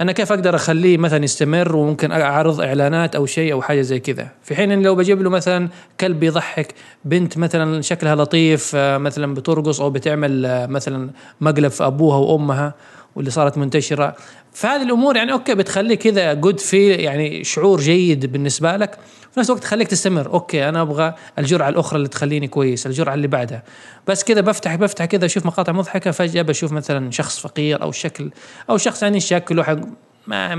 أنا 0.01 0.13
كيف 0.13 0.33
أقدر 0.33 0.55
أخليه 0.55 0.99
مثلا 0.99 1.25
يستمر 1.25 1.77
وممكن 1.77 2.13
أعرض 2.13 2.61
إعلانات 2.61 3.17
أو 3.17 3.27
شيء 3.27 3.53
أو 3.53 3.63
حاجة 3.63 3.81
زي 3.81 4.01
كذا؟ 4.01 4.29
في 4.43 4.57
حين 4.57 4.73
ان 4.73 4.83
لو 4.83 4.95
بجيب 4.95 5.23
له 5.23 5.31
مثلا 5.31 5.69
كلب 6.01 6.23
يضحك 6.23 6.75
بنت 7.05 7.39
مثلا 7.39 7.83
شكلها 7.83 8.15
لطيف 8.15 8.73
آه، 8.75 8.99
مثلا 8.99 9.35
بترقص 9.35 9.81
أو 9.81 9.91
بتعمل 9.91 10.47
آه، 10.47 10.67
مثلا 10.67 11.11
مقلب 11.41 11.71
في 11.71 11.87
أبوها 11.87 12.17
وأمها 12.17 12.75
واللي 13.19 13.31
صارت 13.31 13.59
منتشرة. 13.59 14.17
فهذه 14.53 14.83
الأمور 14.83 15.17
يعني 15.17 15.33
okay 15.33 15.55
بتخليك 15.55 16.03
كذا 16.03 16.33
good 16.33 16.61
في 16.61 16.89
يعني 16.89 17.45
شعور 17.45 17.81
جيد 17.81 18.33
بالنسبة 18.33 18.77
لك. 18.77 18.99
في 19.33 19.41
نفس 19.41 19.51
الوقت 19.51 19.63
تخليك 19.63 19.89
تستمر. 19.89 20.27
okay 20.27 20.69
أنا 20.69 20.83
أبغى 20.83 21.15
الجرعة 21.39 21.69
الأخرى 21.69 21.97
اللي 21.97 22.09
تخليني 22.09 22.49
كويس 22.49 22.87
الجرعة 22.87 23.15
اللي 23.15 23.27
بعدها. 23.27 23.63
بس 24.07 24.25
كذا 24.25 24.41
بفتح 24.41 24.75
بفتح 24.75 25.05
كذا 25.05 25.25
أشوف 25.25 25.47
مقاطع 25.47 25.73
مضحكة 25.73 26.11
فجأة 26.11 26.43
بشوف 26.43 26.73
مثلا 26.73 27.11
شخص 27.11 27.39
فقير 27.39 27.83
أو 27.83 27.93
شكل 27.93 28.31
أو 28.71 28.77
شخص 28.77 29.03
يعني 29.03 29.21
شكله 29.21 29.63
حق 29.63 29.79
ما 30.27 30.55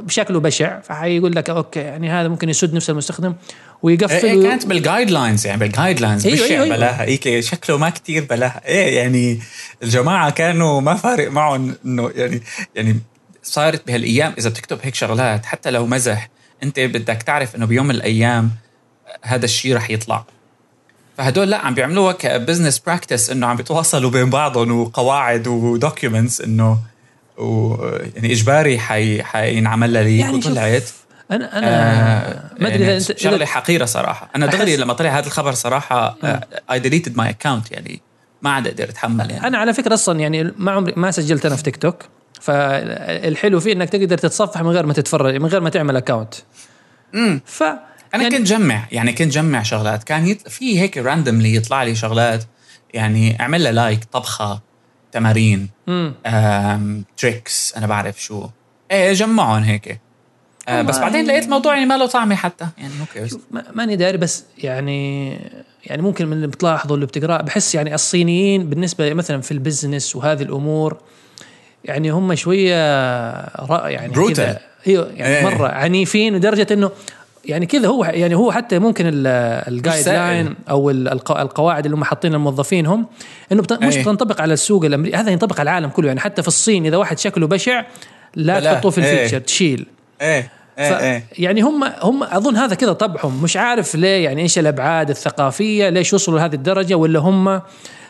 بشكله 0.00 0.40
بشع. 0.40 0.80
فحيقول 0.80 1.36
لك 1.36 1.50
okay 1.50 1.80
يعني 1.80 2.10
هذا 2.10 2.28
ممكن 2.28 2.48
يسد 2.48 2.74
نفس 2.74 2.90
المستخدم. 2.90 3.34
ويقفل 3.82 4.26
إيه, 4.26 4.32
إيه 4.32 4.42
كانت 4.42 4.66
بال 4.66 5.10
guidelines 5.10 5.46
يعني 5.46 5.60
بال 5.60 6.00
guidelines 6.00 6.26
أيوة 6.26 6.46
بشع 6.46 6.54
أيوة. 6.54 6.76
بلاها. 6.76 7.04
إيه 7.04 7.40
شكله 7.40 7.78
ما 7.78 7.90
كتير 7.90 8.24
بلاها. 8.24 8.60
إيه 8.66 8.96
يعني 8.96 9.40
الجماعة 9.82 10.30
كانوا 10.30 10.80
ما 10.80 10.94
فارق 10.94 11.30
معهم 11.30 11.74
إنه 11.84 12.10
يعني 12.14 12.42
يعني 12.74 13.00
صارت 13.42 13.86
بهالأيام 13.86 14.34
إذا 14.38 14.50
بتكتب 14.50 14.78
هيك 14.82 14.94
شغلات 14.94 15.46
حتى 15.46 15.70
لو 15.70 15.86
مزح 15.86 16.28
أنت 16.62 16.80
بدك 16.80 17.22
تعرف 17.22 17.56
إنه 17.56 17.66
بيوم 17.66 17.86
من 17.86 17.94
الأيام 17.94 18.50
هذا 19.22 19.44
الشيء 19.44 19.76
رح 19.76 19.90
يطلع. 19.90 20.24
فهدول 21.18 21.50
لا 21.50 21.58
عم 21.58 21.74
بيعملوها 21.74 22.12
ك 22.12 22.19
business 22.19 22.78
practice 22.78 23.30
إنه 23.30 23.46
عم 23.46 23.56
بيتواصلوا 23.56 24.10
بين 24.10 24.30
بعضهم 24.30 24.80
وقواعد 24.80 25.46
و 25.46 25.55
documents 25.55 26.40
إنه 26.40 26.78
ويعني 27.38 28.32
إجباري 28.32 28.78
حي 28.78 29.22
حينعمل 29.22 29.90
ليك 29.90 30.20
يعني 30.20 30.36
وطلعت. 30.36 30.90
أنا 31.30 31.58
أنا 31.58 31.66
آه 31.68 32.50
ما 32.60 32.68
أدري 32.68 32.84
يعني 32.84 32.96
اذا 32.96 33.14
شغلة 33.16 33.46
حقيرة 33.46 33.84
صراحة. 33.84 34.30
أنا 34.36 34.46
دغري 34.46 34.76
لما 34.76 34.92
طلع 34.92 35.18
هذا 35.18 35.26
الخبر 35.26 35.52
صراحة 35.52 36.16
I 36.70 36.78
deleted 36.78 37.16
my 37.16 37.30
account 37.30 37.72
يعني 37.72 38.00
ما 38.42 38.50
عاد 38.50 38.66
أقدر 38.66 38.84
أتحمل 38.84 39.30
يعني. 39.30 39.46
أنا 39.46 39.58
على 39.58 39.74
فكرة 39.74 39.94
أصلا 39.94 40.20
يعني 40.20 40.52
ما 40.56 40.72
عمري 40.72 40.92
ما 40.96 41.10
سجلت 41.10 41.46
أنا 41.46 41.56
في 41.56 41.62
تيك 41.62 41.76
توك 41.76 42.02
فالحلو 42.40 43.60
فيه 43.60 43.72
إنك 43.72 43.88
تقدر 43.88 44.18
تتصفح 44.18 44.62
من 44.62 44.70
غير 44.70 44.86
ما 44.86 44.92
تتفرج 44.92 45.34
من 45.34 45.46
غير 45.46 45.60
ما 45.60 45.70
تعمل 45.70 45.96
account 45.96 46.34
امم 47.14 47.40
ف 47.46 47.62
أنا 47.62 48.22
يعني 48.22 48.38
كنت 48.38 48.46
جمع 48.46 48.86
يعني 48.92 49.12
كنت 49.12 49.32
جمع 49.32 49.62
شغلات. 49.62 50.04
كان 50.04 50.26
يط... 50.26 50.48
في 50.48 50.80
هيك 50.80 50.98
randomly 50.98 51.54
يطلع 51.54 51.82
لي 51.82 51.94
شغلات. 51.94 52.44
يعني 52.94 53.40
أعمل 53.40 53.64
لها 53.64 53.72
like 53.72 54.04
طبخة 54.04 54.60
تمارين 55.12 55.68
tricks 57.16 57.74
أنا 57.76 57.86
بعرف 57.86 58.22
شو. 58.22 58.48
إيه 58.90 59.12
جمعهم 59.12 59.62
هيك. 59.62 60.00
آه 60.68 60.82
بس 60.82 60.98
بعدين 60.98 61.26
لقيت 61.26 61.44
الموضوع 61.44 61.74
يعني 61.74 61.86
ما 61.86 61.96
له 61.96 62.06
طعمه 62.06 62.34
حتى. 62.34 62.66
يعني 62.78 62.92
okay 63.00 63.38
ماني 63.74 63.96
داري 63.96 64.18
بس 64.18 64.44
يعني 64.58 65.30
يعني 65.84 66.02
ممكن 66.02 66.26
من 66.26 66.32
اللي 66.32 66.46
بتلاحظه 66.46 66.94
اللي 66.94 67.06
بتقراه 67.06 67.42
بحس 67.42 67.74
يعني 67.74 67.94
الصينيين 67.94 68.70
بالنسبة 68.70 69.14
مثلا 69.14 69.40
في 69.40 69.52
ال 69.52 69.59
business 69.59 70.16
وهذه 70.16 70.42
الأمور 70.42 70.96
يعني 71.84 72.10
هم 72.10 72.34
شوية 72.34 72.74
يعني 73.88 74.12
كذا 74.12 74.58
إيوه 74.86 75.10
يعني 75.14 75.36
إيه. 75.36 75.44
مرة 75.44 75.68
عنيفين 75.68 76.36
لدرجة 76.36 76.66
إنه 76.70 76.90
يعني 77.44 77.66
كذا 77.66 77.88
هو 77.88 78.04
يعني 78.04 78.34
هو 78.34 78.52
حتى 78.52 78.78
ممكن 78.78 79.04
ال 79.06 80.08
guideline 80.08 80.54
أو 80.70 80.90
القواعد 80.90 81.84
اللي 81.84 81.96
هم 81.96 82.04
حاطين 82.04 82.32
للموظفين 82.32 82.86
هم 82.86 83.06
إنه 83.52 83.62
مش 83.82 83.96
بتنطبق 83.96 84.40
على 84.40 84.52
السوق 84.52 84.84
الامريكي 84.84 85.16
هذا 85.16 85.30
ينطبق 85.30 85.60
على 85.60 85.70
العالم 85.70 85.88
كله 85.88 86.06
يعني 86.06 86.20
حتى 86.20 86.42
في 86.42 86.48
الصين 86.48 86.86
إذا 86.86 86.96
واحد 86.96 87.18
شكله 87.18 87.46
بشع 87.46 87.84
لا 88.34 88.60
تحطوه 88.60 88.90
في 88.90 88.98
ال 88.98 89.03
feature 89.03 89.36
إيه. 89.36 89.42
تشيل. 89.42 89.86
إيه 90.20 90.50
إيه 90.78 90.98
إيه. 90.98 91.24
يعني 91.38 91.60
هم 91.60 91.84
هم 91.84 92.22
أظن 92.22 92.56
هذا 92.56 92.74
كذا 92.74 92.92
طبعهم. 92.92 93.42
مش 93.42 93.56
عارف 93.56 93.94
ليه 93.94 94.24
يعني 94.24 94.42
إيش 94.42 94.58
الأبعاد 94.58 95.10
الثقافية 95.10 95.88
ليش 95.88 96.14
وصلوا 96.14 96.38
لهذه 96.38 96.54
الدرجة 96.54 96.94
ولا 96.94 97.18
هم 97.18 97.62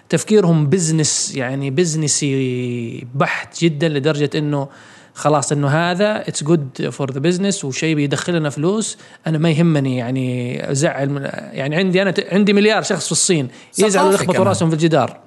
تفكيرهم 0.09 0.67
business 0.67 1.35
يعني 1.35 1.71
business 1.71 2.92
ي 2.92 3.07
بحت 3.15 3.65
جدا 3.65 3.89
لدرجة 3.89 4.31
إنه 4.35 4.69
خلاص 5.15 5.53
إنه 5.53 5.69
هذا 5.69 6.29
it's 6.29 6.45
good 6.45 6.89
for 6.93 7.13
the 7.13 7.21
business 7.21 7.65
وشيء 7.65 7.95
بيدخل 7.95 8.35
لنا 8.35 8.51
فلوس 8.51 8.99
أنا 9.27 9.39
ما 9.39 9.51
يهمني 9.51 9.97
يعني 9.97 10.63
زعل 10.71 11.31
يعني 11.53 11.77
عندي 11.77 12.03
أنا 12.03 12.15
عندي 12.33 12.53
مليار 12.53 12.83
شخص 12.83 13.07
في 13.07 13.13
الصين 13.13 13.49
يزعلوا 13.79 14.15
يخبطوا 14.15 14.45
رأسهم 14.45 14.69
في 14.69 14.75
الجدار. 14.75 15.19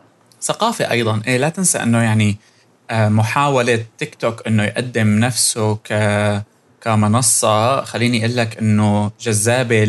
ثقافه 0.42 0.92
أيضا. 0.92 1.22
إيه 1.28 1.38
لا 1.38 1.50
تنسى 1.50 1.78
إنه 1.78 2.04
يعني 2.04 2.38
آه، 2.92 3.10
محاولة 3.10 3.86
تيك 3.98 4.16
توك 4.16 4.48
إنه 4.48 4.64
يقدم 4.64 5.08
نفسه 5.08 5.76
ك 5.76 5.94
كمنصة 6.82 7.82
خليني 7.84 8.26
أقول 8.26 8.38
لك 8.38 8.58
إنه 8.58 9.12
جذابة 9.22 9.84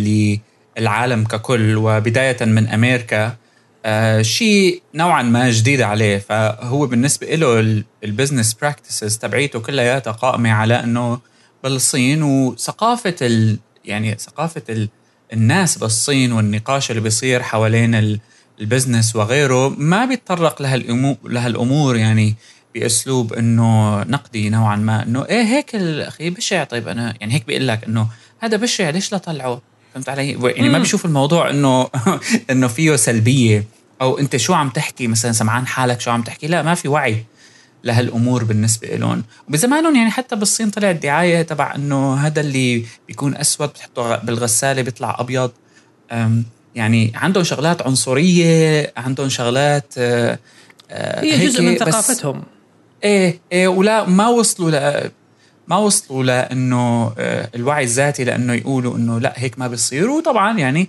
للعالم 0.79 1.25
ككل 1.25 1.77
وبداية 1.77 2.37
من 2.45 2.69
أمريكا 2.69 3.37
آه 3.85 4.23
شيء 4.23 4.83
نوعا 4.95 5.23
ما 5.23 5.51
جديد 5.51 5.81
عليه. 5.81 6.19
فهو 6.19 6.87
بالنسبة 6.87 7.27
له 7.27 7.83
ال 8.05 8.11
business 8.11 8.55
practices 8.55 9.19
تبعيته 9.19 9.61
كلياتها 9.61 10.11
قائمة 10.11 10.53
على 10.53 10.85
إنه 10.85 11.19
بالصين 11.65 12.23
وثقافة 12.23 13.15
ال 13.23 13.59
يعني 13.85 14.15
ثقافة 14.15 14.63
ال 14.71 14.89
الناس 15.33 15.79
بالصين 15.79 16.33
والنقاش 16.33 16.91
اللي 16.91 17.03
بيصير 17.03 17.43
حوالين 17.43 18.19
ال 18.61 18.67
business 18.67 19.17
وغيره 19.17 19.69
ما 19.69 20.05
بيتطرق 20.05 20.63
لهالامور 20.63 21.17
لهالأمور. 21.25 21.97
يعني 21.97 22.35
بأسلوب 22.75 23.33
إنه 23.33 24.03
نقدي 24.03 24.51
نوعا 24.51 24.77
ما 24.77 25.03
إنه 25.03 25.27
إيه 25.27 25.43
هيك 25.43 25.75
الأخي 25.75 26.31
بشع. 26.31 26.65
طيب 26.65 26.89
أنا 26.89 27.15
يعني 27.21 27.35
هيك 27.35 27.47
بيقول 27.47 27.69
لك 27.69 27.85
إنه 27.85 28.07
هذا 28.39 28.57
بشع 28.57 28.91
ليش 28.91 29.13
لا 29.13 29.19
طلعه؟ 29.19 29.63
فهمت 29.95 30.09
علي؟ 30.09 30.31
يعني 30.31 30.69
ما 30.69 30.79
بشوف 30.79 31.05
الموضوع 31.05 31.51
إنه 31.51 31.89
إنه 32.51 32.69
فيه 32.69 32.97
سلبية. 32.97 33.65
أو 34.01 34.19
أنت 34.19 34.37
شو 34.37 34.55
عم 34.55 34.71
تحكي؟ 34.71 35.07
مثلا 35.07 35.33
سمعان 35.33 35.67
حالك 35.67 36.01
شو 36.01 36.11
عم 36.11 36.23
تحكي؟ 36.23 36.47
لا 36.47 36.63
ما 36.63 36.75
في 36.75 36.89
وعي 36.89 37.25
لهالأمور 37.85 38.45
بالنسبة 38.45 38.89
لهم 38.89 39.25
وبزمانهم 39.49 39.97
يعني 39.97 40.11
حتى 40.11 40.37
بالصين 40.37 40.71
طلع 40.71 40.91
الدعايه 40.91 41.43
تبع 41.43 41.75
إنه 41.75 42.15
هذا 42.15 42.41
اللي 42.41 42.85
بيكون 43.09 43.37
أسود 43.37 43.69
بتحطه 43.69 44.17
بالغسالة 44.17 44.83
بيطلع 44.83 45.17
أبيض. 45.21 45.51
يعني 46.75 47.13
عندهم 47.15 47.45
شغلات 47.45 47.83
عنصرية 47.83 48.93
عندهم 48.97 49.29
شغلات 49.29 49.95
آه، 49.99 50.39
هي 50.91 51.47
جزء 51.47 51.63
من 51.63 51.77
ثقافتهم. 51.77 52.43
إيه 53.05 53.41
إيه 53.53 53.69
ولا 53.69 54.05
ما 54.05 54.29
وصلوا 54.29 54.71
ل 54.71 55.11
ما 55.69 55.77
وصلوا 55.77 56.25
لأنه 56.25 57.13
آه، 57.19 57.49
الوعي 57.55 57.85
الذاتي 57.85 58.25
لأنه 58.25 58.53
يقولوا 58.55 58.97
إنه 58.97 59.21
لا 59.21 59.33
هيك 59.37 59.59
ما 59.59 59.69
بيصير. 59.69 60.11
وطبعا 60.11 60.59
يعني 60.59 60.89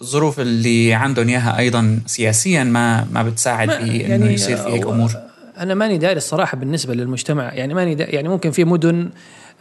الظروف 0.00 0.40
اللي 0.40 0.94
عندهم 0.94 1.28
إياها 1.28 1.58
أيضا 1.58 2.00
سياسيا 2.06 2.64
ما 2.64 3.06
ما 3.12 3.22
بتساعد 3.22 3.70
في 3.70 3.82
إنه 3.82 3.92
يعني 3.92 4.34
يصير 4.34 4.56
في 4.56 4.68
هيك 4.68 4.86
أمور. 4.86 5.12
أنا 5.58 5.74
ماني 5.74 5.98
داري 5.98 6.16
الصراحة 6.16 6.56
بالنسبة 6.56 6.94
للمجتمع. 6.94 7.54
يعني 7.54 7.74
ماني 7.74 7.96
يعني 7.98 8.28
ممكن 8.28 8.50
في 8.50 8.64
مدن 8.64 9.10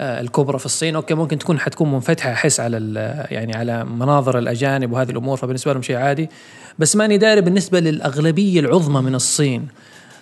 آه، 0.01 0.21
الكبرى 0.21 0.59
في 0.59 0.65
الصين 0.65 0.95
أوكي 0.95 1.13
ممكن 1.13 1.37
تكون 1.37 1.59
حتكون 1.59 1.91
منفتحة 1.91 2.33
أحس 2.33 2.59
على 2.59 2.77
يعني 3.31 3.55
على 3.55 3.85
مناظر 3.85 4.37
الأجانب 4.37 4.91
وهذه 4.91 5.09
الأمور 5.09 5.37
فبالنسبة 5.37 5.73
لهم 5.73 5.81
شيء 5.81 5.95
عادي. 5.95 6.29
بس 6.79 6.95
ماني 6.95 7.17
داري 7.17 7.41
بالنسبة 7.41 7.79
للأغلبية 7.79 8.59
العظمى 8.59 9.01
من 9.01 9.15
الصين. 9.15 9.67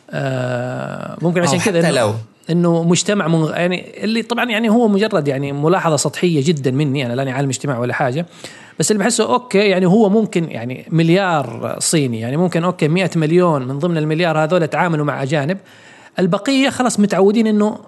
آه 0.10 1.18
ممكن 1.22 1.42
عشان 1.42 1.60
كذا 1.60 1.84
حتى 1.84 1.92
لو. 1.92 2.14
إنه 2.50 2.84
مجتمع 2.84 3.28
من 3.28 3.50
يعني 3.50 4.04
اللي 4.04 4.22
طبعا 4.22 4.46
يعني 4.46 4.70
هو 4.70 4.88
مجرد 4.88 5.28
يعني 5.28 5.52
ملاحظة 5.52 5.96
سطحية 5.96 6.44
جدا 6.46 6.72
مني 6.72 7.06
أنا 7.06 7.14
لا 7.14 7.18
أني 7.18 7.32
عالم 7.32 7.50
اجتماع 7.50 7.80
ولا 7.80 7.94
حاجة 7.94 8.26
بس 8.80 8.92
اللي 8.92 9.04
بحسه 9.04 9.34
okay 9.34 9.58
يعني 9.58 9.86
هو 9.86 10.10
ممكن 10.10 10.52
يعني 10.52 10.86
مليار 10.90 11.76
صيني 11.80 12.20
يعني 12.20 12.38
ممكن 12.38 12.64
okay 12.64 12.88
100 12.88 13.10
مليون 13.16 13.68
من 13.68 13.80
ضمن 13.80 13.98
المليار 13.98 14.44
هذول 14.44 14.68
تعاملوا 14.68 15.06
مع 15.06 15.24
أجانب 15.24 15.58
البقية 16.20 16.70
خلاص 16.70 17.00
متعودين 17.00 17.48
إنه 17.48 17.80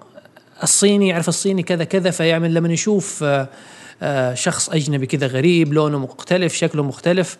الصيني 0.62 1.08
يعرف 1.08 1.28
الصيني 1.28 1.62
كذا 1.62 1.84
كذا 1.84 2.10
فيعمل 2.10 2.54
لما 2.54 2.72
يشوف 2.72 3.24
آه، 3.24 3.48
آه، 4.02 4.34
شخص 4.34 4.70
أجنبي 4.70 5.06
كذا 5.06 5.26
غريب 5.26 5.72
لونه 5.72 5.98
مختلف 5.98 6.54
شكله 6.54 6.82
مختلف 6.82 7.38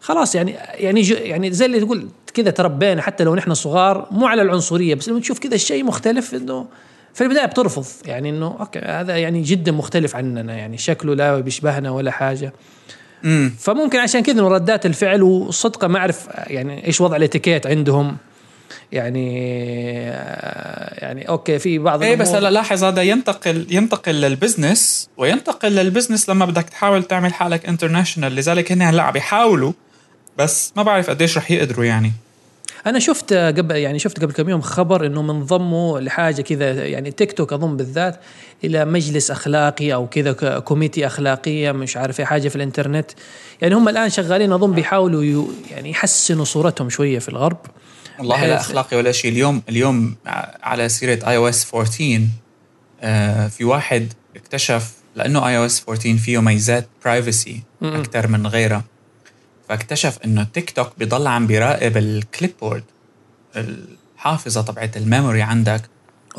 خلاص 0.00 0.34
يعني 0.34 0.54
يعني 0.74 1.08
يعني 1.08 1.52
زي 1.52 1.66
اللي 1.66 1.80
تقول 1.80 2.08
كذا 2.34 2.50
تربينا 2.50 3.02
حتى 3.02 3.24
لو 3.24 3.34
نحن 3.34 3.54
صغار 3.54 4.08
مو 4.10 4.26
على 4.26 4.42
العنصرية 4.42 4.94
بس 4.94 5.08
لما 5.08 5.20
تشوف 5.20 5.38
كذا 5.38 5.56
شيء 5.56 5.84
مختلف 5.84 6.34
إنه 6.34 6.66
في 7.14 7.24
البداية 7.24 7.46
بترفض. 7.46 7.86
يعني 8.06 8.30
إنه 8.30 8.56
okay 8.60 8.78
هذا 8.78 9.16
يعني 9.16 9.42
جدا 9.42 9.72
مختلف 9.72 10.16
عننا 10.16 10.56
يعني 10.56 10.78
شكله 10.78 11.14
لا 11.14 11.40
بيشبهنا 11.40 11.90
ولا 11.90 12.10
حاجة. 12.10 12.52
مم. 13.22 13.54
فممكن 13.58 13.98
عشان 13.98 14.22
كذا 14.22 14.42
ردات 14.42 14.86
الفعل 14.86 15.22
وصدقا 15.22 15.86
ما 15.86 15.98
أعرف 15.98 16.28
يعني 16.46 16.86
إيش 16.86 17.00
وضع 17.00 17.16
الإتيكيت 17.16 17.66
عندهم. 17.66 18.16
يعني 18.92 19.36
يعني 21.02 21.28
okay 21.28 21.58
في 21.58 21.78
بعض 21.78 22.02
إيه 22.02 22.16
بس 22.16 22.28
هلا 22.28 22.50
لاحظ 22.50 22.84
هذا 22.84 23.02
ينتقل 23.02 23.66
ينتقل 23.70 24.14
لل 24.14 24.33
business 24.33 25.08
وينتقل 25.16 25.72
لل 25.72 25.83
business 25.83 26.28
لما 26.28 26.46
بدك 26.46 26.68
تحاول 26.68 27.02
تعمل 27.02 27.34
حالك 27.34 27.66
international 27.66 28.34
لذلك 28.34 28.72
هن 28.72 28.82
هلا 28.82 29.02
عم 29.02 29.16
يحاولوا 29.16 29.72
بس 30.38 30.72
ما 30.76 30.82
بعرف 30.82 31.10
قديش 31.10 31.38
رح 31.38 31.50
يقدروا 31.50 31.84
يعني. 31.84 32.12
أنا 32.86 32.98
شفت 32.98 33.32
قبل 33.32 33.76
يعني 33.76 33.98
شفت 33.98 34.22
قبل 34.22 34.32
كم 34.32 34.48
يوم 34.48 34.60
خبر 34.60 35.06
إنه 35.06 35.22
منضموا 35.22 36.00
لحاجة 36.00 36.42
كذا 36.42 36.86
يعني 36.86 37.10
تيك 37.10 37.32
توك 37.32 37.52
أظن 37.52 37.76
بالذات 37.76 38.20
إلى 38.64 38.84
مجلس 38.84 39.30
أخلاقي 39.30 39.94
أو 39.94 40.06
كذا 40.06 40.32
committee 40.58 41.06
أخلاقية 41.06 41.72
مش 41.72 41.96
عارف 41.96 42.20
اي 42.20 42.26
حاجة 42.26 42.48
في 42.48 42.56
الإنترنت. 42.56 43.10
يعني 43.60 43.74
هم 43.74 43.88
الآن 43.88 44.10
شغالين 44.10 44.52
أظن 44.52 44.72
بيحاولوا 44.72 45.46
يعني 45.70 45.90
يحسنوا 45.90 46.44
صورتهم 46.44 46.90
شوية 46.90 47.18
في 47.18 47.28
الغرب. 47.28 47.56
والله 48.18 48.46
لا 48.46 48.60
أخلاقي 48.60 48.96
ولا 48.96 49.12
شيء. 49.12 49.32
اليوم 49.32 49.62
اليوم 49.68 50.16
على 50.62 50.88
سيرة 50.88 51.28
iOS 51.28 51.74
14 51.74 52.20
آه 53.00 53.48
في 53.48 53.64
واحد 53.64 54.12
اكتشف 54.36 54.92
لأنه 55.16 55.48
iOS 55.48 55.82
14 55.88 56.16
فيه 56.16 56.40
ميزات 56.40 56.88
privacy 57.04 57.62
أكثر 57.82 58.26
من 58.26 58.46
غيرها 58.46 58.84
فاكتشف 59.72 60.18
إنه 60.24 60.44
تيك 60.44 60.70
توك 60.70 60.92
بيضل 60.98 61.26
عم 61.26 61.46
بيراقب 61.46 61.96
ال 61.96 62.52
clipboard 62.60 62.84
الحافظة 63.56 64.62
تبعت 64.62 64.96
ال 64.96 65.03
memory 65.03 65.42
عندك 65.42 65.82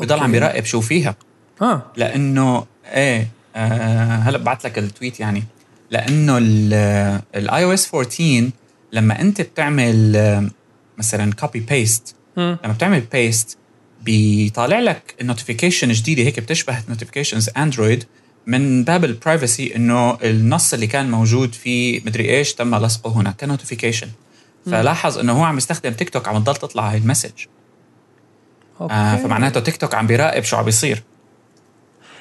بيضل 0.00 0.20
عم 0.20 0.32
بيراقب 0.32 0.64
شو 0.64 0.80
فيها. 0.80 1.16
آه. 1.62 1.82
لأنه 1.96 2.66
إيه 2.86 3.28
آه 3.56 4.16
هلأ 4.16 4.38
بعت 4.38 4.64
لك 4.64 4.78
ال 4.78 4.85
tweet 4.85 5.20
يعني. 5.20 5.44
لأنه 5.90 6.38
ال 6.38 7.64
iOS 7.64 7.94
14 7.94 8.50
لما 8.92 9.20
أنت 9.20 9.40
بتعمل 9.40 10.50
مثلا 10.98 11.32
copy 11.32 11.60
paste 11.60 12.14
لما 12.36 12.72
بتعمل 12.76 13.00
paste 13.00 13.58
بيطالع 14.02 14.80
لك 14.80 15.14
ال 15.20 15.26
notification 15.26 15.92
جديدة 15.92 16.22
هيك 16.22 16.40
بتشبه 16.40 16.82
notifications 16.88 17.50
Android 17.56 18.04
من 18.46 18.84
باب 18.84 19.04
ال 19.04 19.13
privacy 19.13 19.76
إنه 19.76 20.18
النص 20.22 20.74
اللي 20.74 20.86
كان 20.86 21.10
موجود 21.10 21.54
فيه 21.54 22.00
مدري 22.06 22.30
إيش 22.30 22.54
تم 22.54 22.74
لصقه 22.74 23.10
هنا 23.10 23.30
ك 23.30 23.36
notification 23.36 24.08
فلاحظ 24.66 25.18
إنه 25.18 25.32
هو 25.32 25.44
عم 25.44 25.58
يستخدم 25.58 25.92
تيك 25.92 26.10
توك 26.10 26.28
عم 26.28 26.42
تضل 26.42 26.56
تطلع 26.56 26.90
هاي 26.90 26.98
ال 26.98 27.03
message. 27.03 27.46
آه 28.80 29.16
فمعناته 29.16 29.60
تيك 29.60 29.76
توك 29.76 29.94
عم 29.94 30.06
بيراقب 30.06 30.42
شو 30.42 30.56
عم 30.56 30.64
بيصير. 30.64 31.02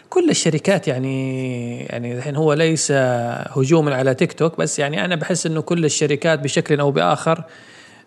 كل 0.09 0.29
الشركات 0.29 0.87
يعني 0.87 1.79
يعني 1.79 2.17
الحين 2.17 2.35
هو 2.35 2.53
ليس 2.53 2.91
هجوما 2.91 3.95
على 3.95 4.15
تيك 4.15 4.33
توك 4.33 4.57
بس 4.57 4.79
يعني 4.79 5.05
أنا 5.05 5.15
بحس 5.15 5.45
إنه 5.45 5.61
كل 5.61 5.85
الشركات 5.85 6.39
بشكل 6.39 6.79
أو 6.79 6.91
بآخر 6.91 7.43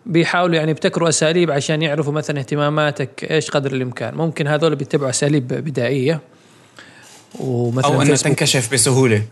بيحاولوا 0.05 0.55
يعني 0.55 0.71
يبتكروا 0.71 1.09
أساليب 1.09 1.51
عشان 1.51 1.81
يعرفوا 1.81 2.13
مثلا 2.13 2.39
اهتماماتك 2.39 3.31
إيش 3.31 3.51
قدر 3.51 3.73
الإمكان. 3.73 4.15
ممكن 4.15 4.47
هذول 4.47 4.75
بيتبعوا 4.75 5.09
أساليب 5.09 5.47
بدائية. 5.47 6.21
ومثلا 7.39 7.95
أو 7.95 8.01
انه 8.01 8.15
تنكشف 8.15 8.73
بسهولة. 8.73 9.23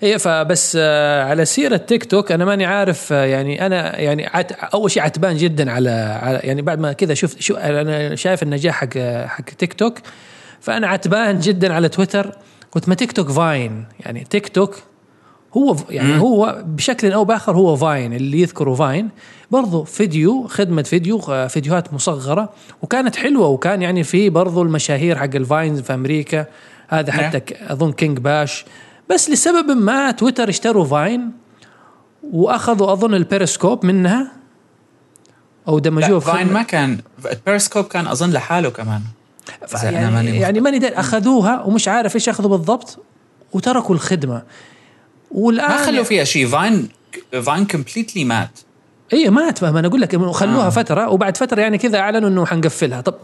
هي 0.00 0.18
فبس 0.18 0.76
آه، 0.80 1.24
على 1.24 1.44
سيرة 1.44 1.76
تيك 1.76 2.04
توك 2.04 2.32
أنا 2.32 2.44
ماني 2.44 2.64
عارف 2.64 3.12
آه، 3.12 3.24
يعني 3.24 3.66
أنا 3.66 4.00
يعني 4.00 4.26
عت 4.26 4.52
أول 4.52 4.90
شيء 4.90 5.02
عتبان 5.02 5.36
جدا 5.36 5.70
على, 5.70 5.90
على 6.22 6.40
يعني 6.44 6.62
بعد 6.62 6.78
ما 6.78 6.92
كذا 6.92 7.14
شفت 7.14 7.40
شو 7.40 7.54
أنا 7.54 8.14
شايف 8.14 8.42
النجاح 8.42 8.74
حق 8.74 8.98
حق 9.26 9.44
تيك 9.44 9.72
توك 9.72 9.98
فأنا 10.60 10.86
عتبان 10.86 11.38
جدا 11.38 11.72
على 11.72 11.88
تويتر 11.88 12.32
قلت 12.72 12.88
ما 12.88 12.94
تيك 12.94 13.12
توك 13.12 13.30
فاين 13.30 13.84
يعني 14.00 14.24
تيك 14.30 14.48
توك 14.48 14.76
هو 15.56 15.76
يعني 15.90 16.12
م. 16.12 16.18
هو 16.18 16.62
بشكل 16.66 17.12
أو 17.12 17.24
بآخر 17.24 17.56
هو 17.56 17.76
فاين 17.76 18.12
اللي 18.12 18.40
يذكروا 18.40 18.76
فاين 18.76 19.08
برضو 19.50 19.84
فيديو 19.84 20.46
خدمة 20.46 20.82
فيديو 20.82 21.20
آه، 21.28 21.46
فيديوهات 21.46 21.94
مصغرة 21.94 22.48
وكانت 22.82 23.16
حلوة 23.16 23.48
وكان 23.48 23.82
يعني 23.82 24.04
في 24.04 24.30
برضو 24.30 24.62
المشاهير 24.62 25.18
حق 25.18 25.34
ال 25.34 25.44
Vine 25.44 25.82
في 25.82 25.94
أمريكا. 25.94 26.46
هذا 26.88 27.16
نعم. 27.16 27.24
حتى 27.24 27.42
أظن 27.72 27.92
King 27.92 28.18
Bach. 28.18 28.64
بس 29.10 29.30
لسبب 29.30 29.70
ما 29.70 30.10
تويتر 30.10 30.48
اشتروا 30.48 30.84
Vine 30.84 31.32
وأخذوا 32.32 32.92
أظن 32.92 33.14
البيرسكوب 33.14 33.86
منها 33.86 34.32
أو 35.68 35.78
دمجوه 35.78 36.20
Vine 36.20 36.52
ما 36.52 36.62
كان 36.62 36.98
البيرسكوب 37.32 37.84
كان 37.84 38.06
أظن 38.06 38.30
لحاله 38.30 38.70
كمان. 38.70 39.00
يعني 39.82 40.10
ماني 40.10 40.38
يعني 40.38 40.60
ماني 40.60 41.00
أخذوها 41.00 41.62
ومش 41.62 41.88
عارف 41.88 42.14
إيش 42.14 42.28
أخذوا 42.28 42.50
بالضبط 42.50 42.98
وتركوا 43.52 43.94
الخدمة. 43.94 44.42
والآن 45.30 45.68
ما 45.68 45.86
خلوا 45.86 46.04
فيها 46.04 46.24
شيء 46.24 46.46
Vine 46.46 46.88
Vine 47.42 47.66
completely 47.66 48.24
مات. 48.24 48.58
اي 49.12 49.30
مات. 49.30 49.58
فاهم 49.58 49.76
أنا 49.76 49.88
أقول 49.88 50.00
لك 50.00 50.16
خلوها 50.16 50.66
آه. 50.66 50.70
فترة 50.70 51.08
وبعد 51.08 51.36
فترة 51.36 51.60
يعني 51.60 51.78
كذا 51.78 51.98
أعلنوا 51.98 52.28
إنه 52.28 52.46
حنقفلها. 52.46 53.00
طب 53.00 53.14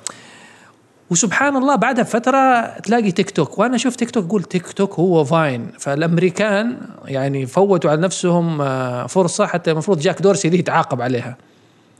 وسبحان 1.13 1.57
الله 1.57 1.77
بعدها 1.77 2.05
بفترة 2.05 2.61
تلاقي 2.79 3.13
تيك 3.13 3.31
توك. 3.31 3.59
وأنا 3.59 3.77
أشوف 3.77 3.97
تيك 3.97 4.11
توك 4.11 4.25
أقول 4.25 4.43
تيك 4.43 4.73
توك 4.73 4.95
هو 4.95 5.25
فاين. 5.25 5.69
فالأمريكان 5.79 6.77
يعني 7.05 7.47
فوتوا 7.47 7.91
على 7.91 8.01
نفسهم 8.01 8.61
آه، 8.61 9.07
فرصة 9.07 9.47
حتى 9.47 9.71
المفروض 9.71 9.99
جاك 9.99 10.23
دورسي 10.23 10.49
دي 10.49 10.59
يتعاقب 10.59 11.03
عليها. 11.03 11.37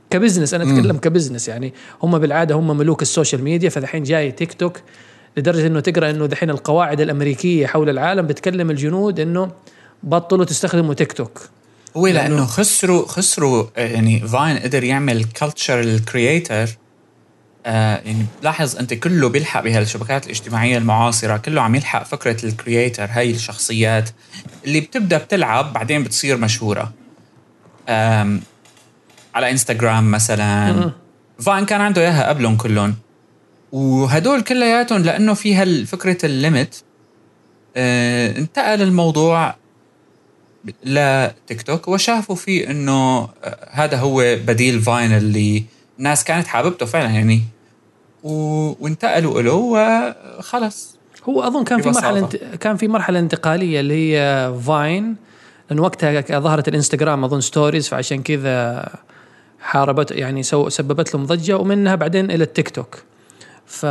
ك 0.09 0.14
business 0.14 0.53
أنا 0.53 0.63
أتكلم 0.63 0.97
ك 0.97 1.03
business 1.03 1.47
يعني. 1.47 1.73
هم 2.03 2.17
بالعادة 2.19 2.55
هم 2.55 2.77
ملوك 2.77 3.01
ال 3.01 3.07
social 3.07 3.43
media 3.43 3.69
فدحين 3.69 4.03
جاي 4.03 4.31
تيك 4.31 4.53
توك 4.53 4.79
لدرجة 5.37 5.67
إنه 5.67 5.79
تقرأ 5.79 6.09
إنه 6.09 6.25
دحين 6.25 6.49
القواعد 6.49 7.01
الأمريكية 7.01 7.67
حول 7.67 7.89
العالم 7.89 8.27
بتكلم 8.27 8.71
الجنود 8.71 9.19
إنه 9.19 9.51
بطلوا 10.03 10.45
تستخدموا 10.45 10.93
تيك 10.93 11.13
توك. 11.13 11.41
هو 11.97 12.07
لأنه 12.07 12.45
خسروا 12.45 13.07
خسروا 13.07 13.65
آه، 13.77 13.87
يعني 13.87 14.19
فاين 14.19 14.57
قدر 14.57 14.83
يعمل 14.83 15.23
culture 15.23 15.97
creator 15.97 16.69
آه 17.65 18.01
يعني 18.05 18.25
لاحظ 18.43 18.77
أنت 18.77 18.93
كله 18.93 19.29
بيلحق 19.29 19.61
بهالشبكات 19.63 20.25
الاجتماعية 20.25 20.77
المعاصرة 20.77 21.37
كله 21.37 21.61
عم 21.61 21.75
يلحق 21.75 22.03
فكرة 22.03 22.45
ال 22.45 22.53
creator 22.53 23.07
هاي 23.11 23.31
الشخصيات 23.31 24.09
اللي 24.65 24.79
بتبدأ 24.81 25.17
بتلعب 25.17 25.73
بعدين 25.73 26.03
بتصير 26.03 26.37
مشهورة. 26.37 26.93
على 29.35 29.51
انستغرام 29.51 30.11
مثلا. 30.11 30.91
فاين 31.39 31.65
كان 31.65 31.81
عنده 31.81 32.01
إياها 32.01 32.29
قبلهم 32.29 32.57
كلهم. 32.57 32.95
وهدول 33.71 34.41
كلياتهم 34.41 35.01
لأنه 35.03 35.33
في 35.33 35.85
فكره 35.85 36.25
ال 36.25 36.35
limit 36.35 36.83
آه 37.75 38.37
انتقل 38.37 38.81
الموضوع 38.81 39.55
لتيك 40.83 41.61
توك 41.61 41.87
وشافوا 41.87 42.35
فيه 42.35 42.69
إنه 42.69 43.29
آه، 43.43 43.69
هذا 43.71 43.97
هو 43.97 44.37
بديل 44.45 44.81
فاين 44.81 45.11
اللي 45.11 45.63
الناس 45.99 46.23
كانت 46.23 46.47
حاببته 46.47 46.85
فعلا 46.85 47.09
يعني. 47.09 47.41
و... 48.23 48.29
وانتقلوا 48.79 49.41
له 49.41 49.53
وخلص 50.39 50.95
هو 51.29 51.43
أظن 51.43 51.63
كان 51.63 51.81
في. 51.81 51.89
مرحلة 51.89 52.19
انت... 52.19 52.35
كان 52.35 52.77
في 52.77 52.87
مرحلة 52.87 53.19
انتقالية 53.19 53.79
اللي 53.79 53.93
هي 54.17 54.53
فاين 54.67 55.15
لأن 55.69 55.79
وقتها 55.79 56.39
ظهرت 56.39 56.67
الإنستغرام 56.67 57.23
أظن 57.23 57.41
stories 57.41 57.87
فعشان 57.89 58.21
كذا 58.23 58.85
حاربت 59.61 60.11
يعني 60.11 60.43
سو... 60.43 60.69
سببت 60.69 61.13
لهم 61.15 61.25
ضجة 61.25 61.57
ومنها 61.57 61.95
بعدين 61.95 62.31
إلى 62.31 62.43
التيك 62.43 62.69
توك 62.69 62.95
ف 63.65 63.85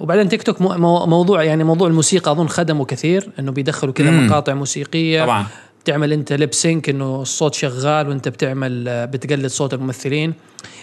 وبعدين 0.00 0.28
تيك 0.28 0.42
توك 0.42 0.60
مو... 0.60 0.68
مو- 0.68 1.06
موضوع 1.06 1.42
يعني 1.42 1.64
موضوع 1.64 1.88
الموسيقى 1.88 2.30
أظن 2.32 2.48
خدمه 2.48 2.84
كثير 2.84 3.28
إنه 3.38 3.52
بيدخلوا 3.52 3.92
كذا. 3.92 4.10
مقاطع 4.10 4.54
موسيقية. 4.54 5.22
طبعا. 5.24 5.46
بتعمل 5.84 6.12
انت 6.12 6.32
lip 6.32 6.54
sync 6.54 6.88
انه 6.88 7.22
الصوت 7.22 7.54
شغال 7.54 8.08
وانت 8.08 8.28
بتعمل 8.28 8.84
بتقلد 9.06 9.46
صوت 9.46 9.74
الممثلين. 9.74 10.34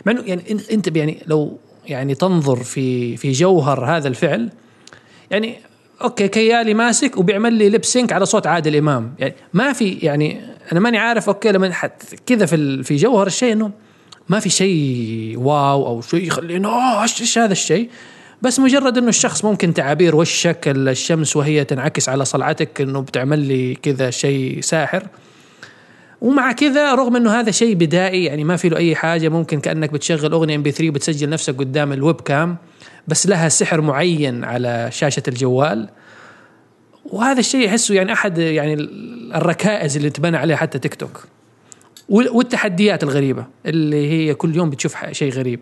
مع 0.06 0.12
إنه 0.12 0.24
يعني 0.26 0.44
انت 0.72 0.98
يعني 0.98 1.24
لو 1.28 1.58
يعني 1.88 2.16
تنظر 2.16 2.64
في 2.64 3.18
في 3.18 3.32
جوهر 3.32 3.86
هذا 3.86 4.08
الفعل 4.08 4.50
يعني 5.32 5.60
okay 6.02 6.28
كيالي 6.28 6.74
ماسك 6.74 7.18
وبيعمل 7.18 7.54
لي 7.54 7.70
lip 7.70 7.86
sync 7.86 8.14
على 8.14 8.26
صوت 8.26 8.48
عادل 8.48 8.76
إمام. 8.76 9.16
يعني 9.20 9.34
ما 9.54 9.74
في 9.74 9.90
يعني 9.92 10.42
أنا 10.72 10.80
ماني 10.80 10.98
عارف 10.98 11.30
okay 11.30 11.52
لما 11.52 11.74
كذا 12.26 12.46
في 12.46 12.84
في 12.84 12.96
جوهر 12.96 13.28
الشيء 13.28 13.54
إنه 13.54 13.72
ما 14.30 14.40
في 14.40 14.50
شيء 14.50 15.36
wow 15.38 15.88
أو 15.88 16.02
شيء 16.02 16.28
يخلينا 16.28 16.68
آه 16.68 17.02
إيش 17.02 17.38
هذا 17.38 17.52
الشيء؟ 17.52 17.90
بس 18.42 18.60
مجرد 18.60 18.98
إنه 18.98 19.10
الشخص 19.10 19.46
ممكن 19.46 19.74
تعابير 19.74 20.16
وشك 20.16 20.64
الشمس 20.68 21.36
وهي 21.36 21.64
تنعكس 21.64 22.10
على 22.10 22.26
صلعتك 22.26 22.82
إنه 22.82 23.02
بتعمل 23.02 23.40
لي 23.40 23.76
كذا 23.76 24.10
شيء 24.10 24.62
ساحر. 24.62 25.04
ومع 26.22 26.52
كذا 26.52 26.96
رغم 26.96 27.16
إنه 27.16 27.40
هذا 27.40 27.52
شيء 27.52 27.76
بدائي 27.76 28.24
يعني 28.24 28.44
ما 28.44 28.56
في 28.56 28.70
له 28.70 28.78
أي 28.78 28.96
حاجة 28.96 29.30
ممكن 29.30 29.60
كأنك 29.60 29.90
بتشغل 29.92 30.32
أغنية 30.32 30.56
MP3 30.56 30.90
وبتسجل 30.90 31.30
نفسك 31.30 31.56
قدام 31.58 31.94
ال 31.94 32.22
webcam 32.22 32.58
بس 33.08 33.28
لها 33.28 33.50
سحر 33.50 33.82
معين 33.82 34.44
على 34.44 34.90
شاشة 34.92 35.24
الجوال. 35.28 35.90
وهذا 37.06 37.40
الشيء 37.40 37.70
أحسه 37.70 37.96
يعني 37.96 38.14
أحد 38.14 38.38
يعني 38.38 38.74
الركائز 39.36 39.98
اللي 39.98 40.10
تبنى 40.10 40.38
عليها 40.38 40.56
حتى 40.58 40.80
تيك 40.80 40.96
توك. 40.96 41.24
وال- 42.10 42.30
والتحديات 42.30 43.04
الغريبة 43.04 43.46
اللي 43.66 44.10
هي 44.12 44.34
كل 44.34 44.56
يوم 44.56 44.70
بتشوف 44.70 44.96
شيء 45.12 45.32
غريب. 45.32 45.60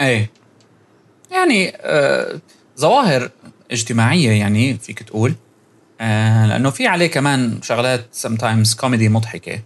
إيه. 0.00 0.30
يعني 1.30 1.72
آه 1.76 2.40
ظواهر 2.80 3.30
اجتماعية 3.70 4.30
يعني 4.30 4.78
فيك 4.78 5.02
تقول. 5.02 5.34
آه 6.00 6.46
لأنه 6.46 6.70
في 6.70 6.86
عليه 6.86 7.06
كمان 7.06 7.58
شغلات 7.62 8.06
sometimes 8.26 8.76
كوميدي 8.76 9.08
مضحكة. 9.08 9.60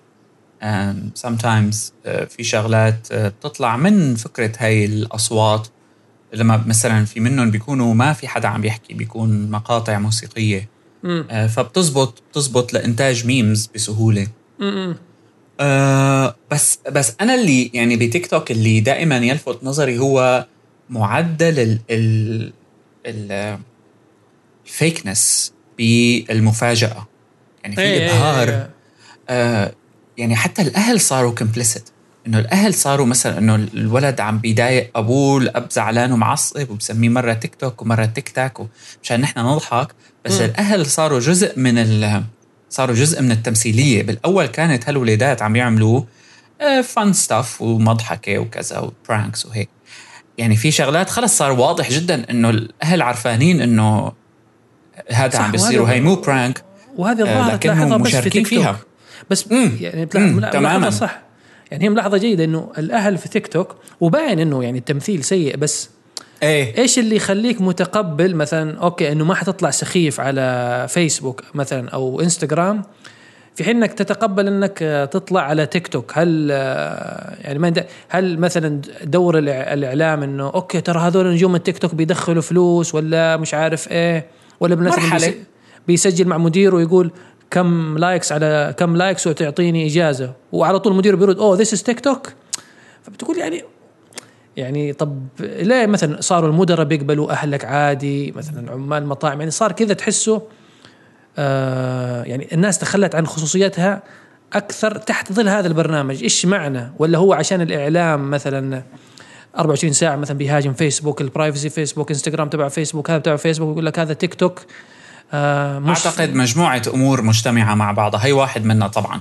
آه 0.63 0.97
sometimes 1.27 1.77
آه 2.07 2.25
في 2.25 2.45
شغلات 2.45 3.09
آه 3.13 3.29
بتطلع 3.29 3.77
من 3.77 4.15
فكرة 4.15 4.53
هاي 4.59 4.85
الأصوات. 4.85 5.69
لما 6.33 6.65
مثلا 6.67 7.05
في 7.05 7.21
منهم 7.21 7.51
بيكونوا 7.51 7.95
ما 7.95 8.13
في 8.13 8.29
حدا 8.29 8.49
عم 8.49 8.65
يحكي 8.65 8.95
بيكون 8.95 9.51
مقاطع 9.51 9.99
موسيقية. 9.99 10.69
آه 11.05 11.47
فبتزبط 11.47 12.23
بتزبط 12.31 12.73
لإنتاج 12.73 13.27
memes 13.27 13.71
بسهولة. 13.75 14.27
م-م. 14.59 14.97
آه 15.61 16.37
بس 16.51 16.79
بس 16.91 17.13
أنا 17.21 17.35
اللي 17.35 17.71
يعني 17.75 17.97
بتيك 17.97 18.27
توك 18.27 18.51
اللي 18.51 18.81
دائما 18.81 19.17
يلفت 19.17 19.65
نظري 19.65 19.99
هو 19.99 20.47
معدل 20.91 21.59
ال 21.59 21.79
ال 21.91 22.53
ال 23.07 23.59
ال 24.67 24.77
fakeness 24.77 25.53
بالمفاجأة. 25.79 27.07
يعني 27.63 27.77
في 27.77 27.83
إيه، 27.83 27.99
إيه، 28.01 28.11
إبهار. 28.11 28.49
إيه. 28.49 28.71
آه 29.29 29.73
يعني 30.19 30.37
حتى 30.37 30.63
الأهل 30.63 31.01
صاروا 31.01 31.35
complicit 31.35 31.91
إنه 32.27 32.39
الأهل 32.39 32.75
صاروا 32.75 33.07
مثلا 33.07 33.39
إنه 33.39 33.55
الولد 33.55 34.21
عم 34.21 34.39
بيضايق 34.39 34.91
أبوه 34.97 35.39
الأب 35.39 35.71
زعلان 35.71 36.13
ومعصب 36.13 36.71
وبسميه 36.71 37.09
مرة 37.09 37.33
تيك 37.33 37.55
توك 37.55 37.83
ومرة 37.83 38.05
تيك 38.05 38.29
تاك 38.29 38.59
مشان 39.03 39.21
نحن 39.21 39.41
نضحك. 39.41 39.89
بس 40.25 40.41
مم. 40.41 40.45
الأهل 40.45 40.87
صاروا 40.87 41.21
جزء 41.21 41.59
من 41.59 41.79
ال 41.79 42.25
صاروا 42.71 42.95
جزء 42.95 43.23
من 43.23 43.31
التمثيلية. 43.31 44.03
بالأول 44.03 44.47
كانت 44.47 44.89
هالولادات 44.89 45.43
عم 45.43 45.57
يعملوا 45.57 46.03
fun 46.85 47.13
stuff 47.13 47.63
ومضحكة 47.63 48.39
وكذا 48.39 48.79
و 48.79 48.89
pranks 48.89 49.47
وهيك. 49.47 49.69
يعني 50.39 50.57
في 50.57 50.71
شغلات 50.71 51.11
خلص 51.11 51.39
صار 51.39 51.53
واضح 51.53 51.91
جدا 51.91 52.31
إنه 52.31 52.51
الأهل 52.51 53.03
عارفانين 53.03 53.61
إنه 53.61 54.13
هذا 55.11 55.39
عم 55.39 55.51
بيصير 55.51 55.83
وهي 55.83 56.01
مو 56.01 56.15
prank 56.15 56.65
وهذه 56.97 57.21
آه، 57.21 57.23
الظاهرة 57.23 57.55
لكنهم 57.55 57.59
تلاحظها 57.59 57.97
بس 57.97 58.17
في 58.17 58.31
تيك 58.31 58.49
توك. 58.49 58.59
فيها. 58.59 58.79
بس 59.31 59.53
مم. 59.53 59.73
يعني 59.81 60.07
تماماً. 60.07 60.91
صح. 60.91 61.21
يعني 61.71 61.85
هي 61.85 61.89
ملاحظة 61.89 62.19
جيدة 62.19 62.45
إنه 62.45 62.73
الأهل 62.79 63.19
في 63.19 63.29
تيك 63.29 63.47
توك 63.47 63.77
وباين 64.01 64.41
إنه 64.41 64.65
يعني 64.65 64.79
التمثيل 64.79 65.25
سيء 65.25 65.57
بس 65.57 65.91
إيه. 66.43 66.79
إيش 66.79 66.99
اللي 66.99 67.17
يخليك 67.17 67.61
متقبل 67.61 68.37
مثلا 68.37 68.79
okay 68.79 69.13
إنه 69.13 69.25
ما 69.25 69.35
حتطلع 69.35 69.71
سخيف 69.71 70.21
على 70.21 70.87
فيسبوك 70.89 71.43
مثلا 71.55 71.89
أو 71.89 72.21
انستغرام 72.21 72.83
في 73.59 73.65
حين 73.65 73.77
إنك 73.77 73.93
تتقبل 73.93 74.47
إنك 74.47 74.83
آه، 74.83 75.05
تطلع 75.05 75.41
على 75.41 75.67
تيك 75.67 75.89
توك 75.89 76.13
هل 76.19 76.49
آه، 76.53 77.37
يعني 77.41 77.59
ما 77.59 77.73
هل 78.09 78.39
مثلا 78.39 78.81
دور 79.05 79.39
الإعلام 79.39 80.23
إنه 80.23 80.47
okay 80.55 80.81
ترى 80.81 80.99
هذول 81.01 81.27
نجوم 81.33 81.55
التيك 81.55 81.79
توك 81.79 81.95
بيدخلوا 81.95 82.43
فلوس 82.43 82.95
ولا 82.95 83.37
مش 83.37 83.55
عارف 83.55 83.91
إيه 83.91 84.27
ولا. 84.61 84.75
بيس- 84.75 85.25
بيسجل 85.89 86.29
مع 86.29 86.39
مديره 86.39 86.75
ويقول 86.77 87.11
كم 87.51 87.99
likes 87.99 88.33
على 88.33 88.75
كم 88.79 88.97
likes 88.97 89.27
وتعطيني 89.27 89.87
إجازة 89.87 90.33
وعلى 90.53 90.79
طول 90.79 90.93
المدير 90.93 91.17
بيرد 91.17 91.39
oh 91.39 91.57
this 91.57 91.73
is 91.73 91.83
TikTok 91.83 92.33
فبتقول 93.03 93.39
يعني 93.39 93.63
يعني 94.57 94.93
طب 94.93 95.19
ليه 95.41 95.87
مثلا 95.87 96.21
صاروا 96.21 96.49
المدراء 96.51 96.85
بيقبلوا 96.87 97.31
أهلك 97.33 97.65
عادي 97.65 98.33
مثلا 98.33 98.73
عمال 98.73 99.07
مطاعم 99.07 99.39
يعني 99.39 99.51
صار 99.51 99.73
كذا 99.73 99.95
تحسه 99.95 100.43
يعني 102.27 102.49
الناس 102.53 102.79
تخلت 102.79 103.15
عن 103.15 103.27
خصوصيتها 103.27 104.03
أكثر 104.53 104.99
تحت 104.99 105.33
ظل 105.33 105.49
هذا 105.49 105.69
البرنامج. 105.69 106.23
إيش 106.23 106.47
معنى؟ 106.47 106.93
ولا 106.99 107.19
هو 107.19 107.33
عشان 107.33 107.61
الإعلام 107.61 108.31
مثلا 108.31 108.83
24 109.59 109.93
ساعة 109.93 110.17
مثلا 110.17 110.39
بيهاجم 110.39 110.73
فيسبوك 110.73 111.21
البرايفسي 111.21 111.71
فيسبوك 111.71 112.11
إنستغرام 112.11 112.49
تبع 112.49 112.69
فيسبوك 112.69 113.11
هذا 113.11 113.19
تبع 113.19 113.37
فيسبوك 113.37 113.73
يقول 113.73 113.87
لك 113.87 113.99
هذا 113.99 114.13
تيك 114.13 114.35
توك. 114.35 114.61
آه 115.33 115.79
مش 115.79 116.07
أعتقد 116.07 116.35
مجموعة 116.35 116.83
أمور 116.95 117.23
مجتمعة 117.23 117.75
مع 117.75 117.93
بعضها 117.93 118.27
هي 118.27 118.33
واحد 118.33 118.65
منها 118.65 118.89
طبعا. 118.89 119.21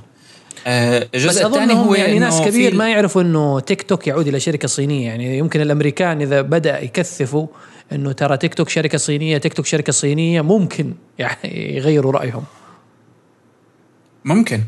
آه، 0.68 1.08
الجزء 1.16 1.48
الثاني 1.48 1.74
هو 1.74 1.96
يعني 1.96 2.20
ناس 2.20 2.42
كبير 2.42 2.76
ما 2.76 2.90
يعرفوا 2.90 3.22
إنه 3.22 3.60
تيك 3.60 3.82
توك 3.82 4.08
يعود 4.08 4.28
إلى 4.28 4.40
شركة 4.40 4.68
صينية. 4.68 5.06
يعني 5.08 5.38
يمكن 5.38 5.62
الأمريكان 5.62 6.22
إذا 6.22 6.42
بدأ 6.42 6.84
يكثفوا 6.84 7.48
إنه 7.92 8.12
ترى 8.12 8.38
تيك 8.38 8.54
توك 8.54 8.70
شركة 8.70 8.98
صينية 8.98 9.38
تيك 9.38 9.54
توك 9.54 9.66
شركة 9.66 9.92
صينية 9.92 10.42
ممكن 10.42 10.94
يعني 11.20 11.76
يغيروا 11.76 12.12
رأيهم. 12.12 12.44
ممكن. 14.26 14.64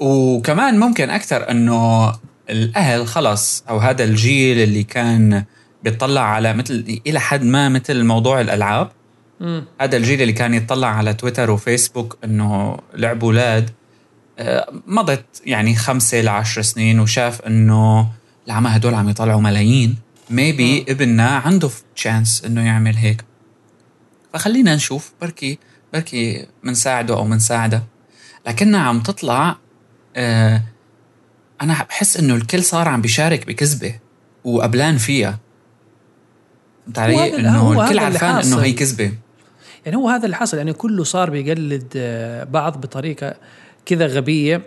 وكمان 0.00 0.78
ممكن 0.78 1.10
أكثر 1.10 1.50
إنه 1.50 2.12
الأهل 2.50 3.06
خلص 3.06 3.64
أو 3.68 3.78
هذا 3.78 4.04
الجيل 4.04 4.58
اللي 4.58 4.82
كان 4.82 5.44
بيطلع 5.84 6.20
على 6.20 6.52
مثل 6.54 7.00
إلى 7.06 7.20
حد 7.20 7.44
ما 7.44 7.68
مثل 7.68 8.04
موضوع 8.04 8.40
الألعاب. 8.40 8.90
مم. 9.40 9.64
هذا 9.80 9.96
الجيل 9.96 10.22
اللي 10.22 10.32
كان 10.32 10.54
يطلع 10.54 10.88
على 10.88 11.14
تويتر 11.14 11.50
وفيسبوك 11.50 12.18
إنه 12.24 12.78
لعبوا 12.94 13.28
أولاد 13.28 13.70
آه، 14.38 14.72
مضت 14.86 15.42
يعني 15.46 15.74
خمسة 15.74 16.20
لعشر 16.20 16.62
سنين 16.62 17.00
وشاف 17.00 17.40
إنه 17.40 18.08
العمى 18.46 18.68
هدول 18.70 18.94
عم 18.94 19.08
يطلعوا 19.08 19.40
ملايين. 19.40 19.96
ميبي 20.30 20.84
ابننا 20.88 21.28
عنده 21.28 21.70
تشانس 21.96 22.44
إنه 22.44 22.66
يعمل 22.66 22.96
هيك. 22.96 23.24
فخلينا 24.32 24.74
نشوف 24.74 25.12
بركي 25.20 25.58
بركي 25.92 26.46
منساعده 26.62 27.14
أو 27.14 27.24
منساعده 27.24 27.82
لكنها 28.46 28.80
عم 28.80 29.00
تطلع 29.00 29.56
آه 30.16 30.62
أنا 31.62 31.86
بحس 31.88 32.16
إنه 32.16 32.34
الكل 32.34 32.64
صار 32.64 32.88
عم 32.88 33.00
بيشارك 33.00 33.46
بكذبة 33.46 33.94
وقبلان 34.44 34.96
فيها. 34.98 35.38
فهمت 36.84 36.98
علي؟ 36.98 37.36
إنه 37.36 37.84
الكل 37.84 37.98
عارفان 37.98 38.36
إنه. 38.36 38.58
هي 38.62 38.72
كذبة. 38.72 39.12
يعني 39.86 39.96
هو 39.96 40.08
هذا 40.08 40.24
اللي 40.24 40.36
حصل 40.36 40.56
يعني 40.56 40.72
كله 40.72 41.04
صار 41.04 41.30
بيقلد 41.30 41.92
آه، 41.96 42.44
بعض 42.44 42.80
بطريقة 42.80 43.34
كذا 43.86 44.06
غبية. 44.06 44.62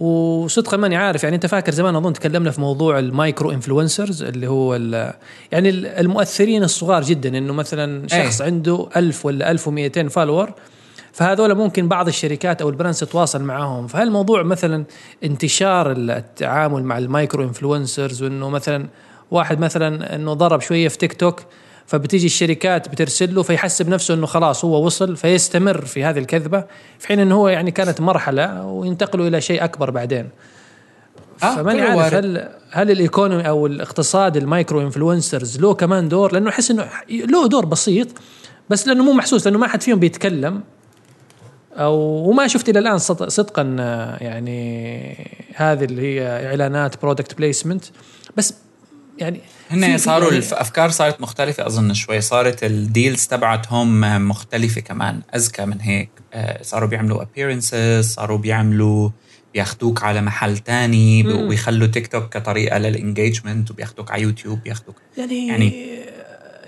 وصدقا 0.00 0.76
ماني 0.76 0.96
عارف 0.96 1.24
يعني 1.24 1.36
أنت 1.36 1.46
فاكر 1.46 1.72
زمان 1.72 1.96
أظن 1.96 2.12
تكلمنا 2.12 2.50
في 2.50 2.60
موضوع 2.60 2.98
ال 2.98 3.07
micro 3.07 3.50
influencers 3.50 4.22
اللي 4.22 4.46
هو 4.46 4.74
يعني 5.52 5.68
ال- 5.68 5.86
المؤثرين 5.86 6.62
الصغار 6.62 7.02
جدا 7.02 7.38
إنه 7.38 7.52
مثلا 7.52 8.08
شخص 8.08 8.40
أي. 8.40 8.46
عنده 8.46 8.88
1000 8.96 9.26
ولا 9.26 9.50
1200 9.50 10.08
follower 10.08 10.50
فهذول 11.12 11.54
ممكن 11.54 11.88
بعض 11.88 12.08
الشركات 12.08 12.62
أو 12.62 12.68
ال 12.68 12.73
brands 12.73 13.00
تتواصل 13.00 13.42
معاهم 13.42 13.86
فهل 13.86 14.06
الموضوع 14.06 14.42
مثلا 14.42 14.84
انتشار 15.24 15.92
التعامل 15.92 16.82
مع 16.84 16.98
ال 16.98 17.06
micro 17.06 17.44
influencers 17.44 18.22
وإنه 18.22 18.48
مثلا 18.50 18.86
واحد 19.30 19.60
مثلا 19.60 20.14
إنه 20.14 20.32
ضرب 20.34 20.60
شوية 20.60 20.88
في 20.88 20.98
تيك 20.98 21.12
توك 21.12 21.40
فبتيجي 21.86 22.26
الشركات 22.26 22.88
بترسل 22.88 23.34
له 23.34 23.42
فيحسب 23.42 23.88
نفسه 23.88 24.14
إنه 24.14 24.26
خلاص 24.26 24.64
هو 24.64 24.86
وصل 24.86 25.16
فيستمر 25.16 25.84
في 25.84 26.04
هذه 26.04 26.18
الكذبة 26.18 26.64
في 26.98 27.08
حين 27.08 27.20
إنه 27.20 27.34
هو 27.34 27.48
يعني 27.48 27.70
كانت 27.70 28.00
مرحلة 28.00 28.66
وينتقلوا 28.66 29.28
إلى 29.28 29.40
شيء 29.40 29.64
أكبر 29.64 29.90
بعدين. 29.90 30.28
آه، 31.42 31.56
فماني 31.56 31.80
عارف 31.80 31.96
وارد. 31.96 32.14
هل 32.14 32.48
هل 32.70 32.90
ال 32.90 32.97
economy 32.97 33.48
أو 33.48 33.66
الاقتصاد 33.66 34.36
ال 34.36 34.43
micro 34.43 34.80
influencers 34.80 35.60
له 35.60 35.74
كمان 35.74 36.08
دور؟ 36.08 36.32
لأنه 36.32 36.50
أحس 36.50 36.70
إنه 36.70 36.86
له 37.10 37.46
دور 37.48 37.64
بسيط 37.64 38.08
بس 38.70 38.88
لأنه 38.88 39.04
مو 39.04 39.12
محسوس 39.12 39.46
لأنه 39.46 39.58
ما 39.58 39.68
حد 39.68 39.82
فيهم 39.82 39.98
بيتكلم. 39.98 40.60
أو 41.72 41.94
وما 42.28 42.46
شفت 42.46 42.68
إلى 42.68 42.78
الآن 42.78 42.98
صد- 42.98 43.28
صدقا 43.28 43.76
آه، 43.80 44.16
يعني 44.24 45.16
هذه 45.54 45.84
اللي 45.84 46.02
هي 46.02 46.46
إعلانات 46.46 47.02
product 47.02 47.34
placement 47.38 47.84
بس 48.36 48.54
يعني 49.18 49.40
هن 49.70 49.98
صاروا 49.98 50.32
يعني- 50.32 50.46
الافكار 50.46 50.90
صارت 50.90 51.20
مختلفة 51.20 51.66
أظن 51.66 51.94
شوي. 51.94 52.20
صارت 52.20 52.64
ال 52.64 52.74
deals 52.74 53.26
تبعتهم 53.26 54.00
مختلفة 54.28 54.80
كمان 54.80 55.20
أذكى 55.34 55.64
من 55.64 55.80
هيك. 55.80 56.10
آه، 56.34 56.62
صاروا 56.62 56.88
بيعملوا 56.88 57.24
appearances 57.24 58.00
صاروا 58.00 58.38
بيعملوا 58.38 59.10
بياخدوك 59.54 60.02
على 60.02 60.20
محل 60.22 60.58
تاني. 60.58 61.32
وبيخلوا 61.32 61.86
تيك 61.86 62.06
توك 62.06 62.28
كطريقة 62.36 62.78
لل 62.78 62.93
engagement 62.93 63.70
وبياخدوك 63.70 64.10
على 64.10 64.22
يوتيوب 64.22 64.62
بياخدوك. 64.62 64.96
يعني 65.18 65.48
يعني- 65.48 66.02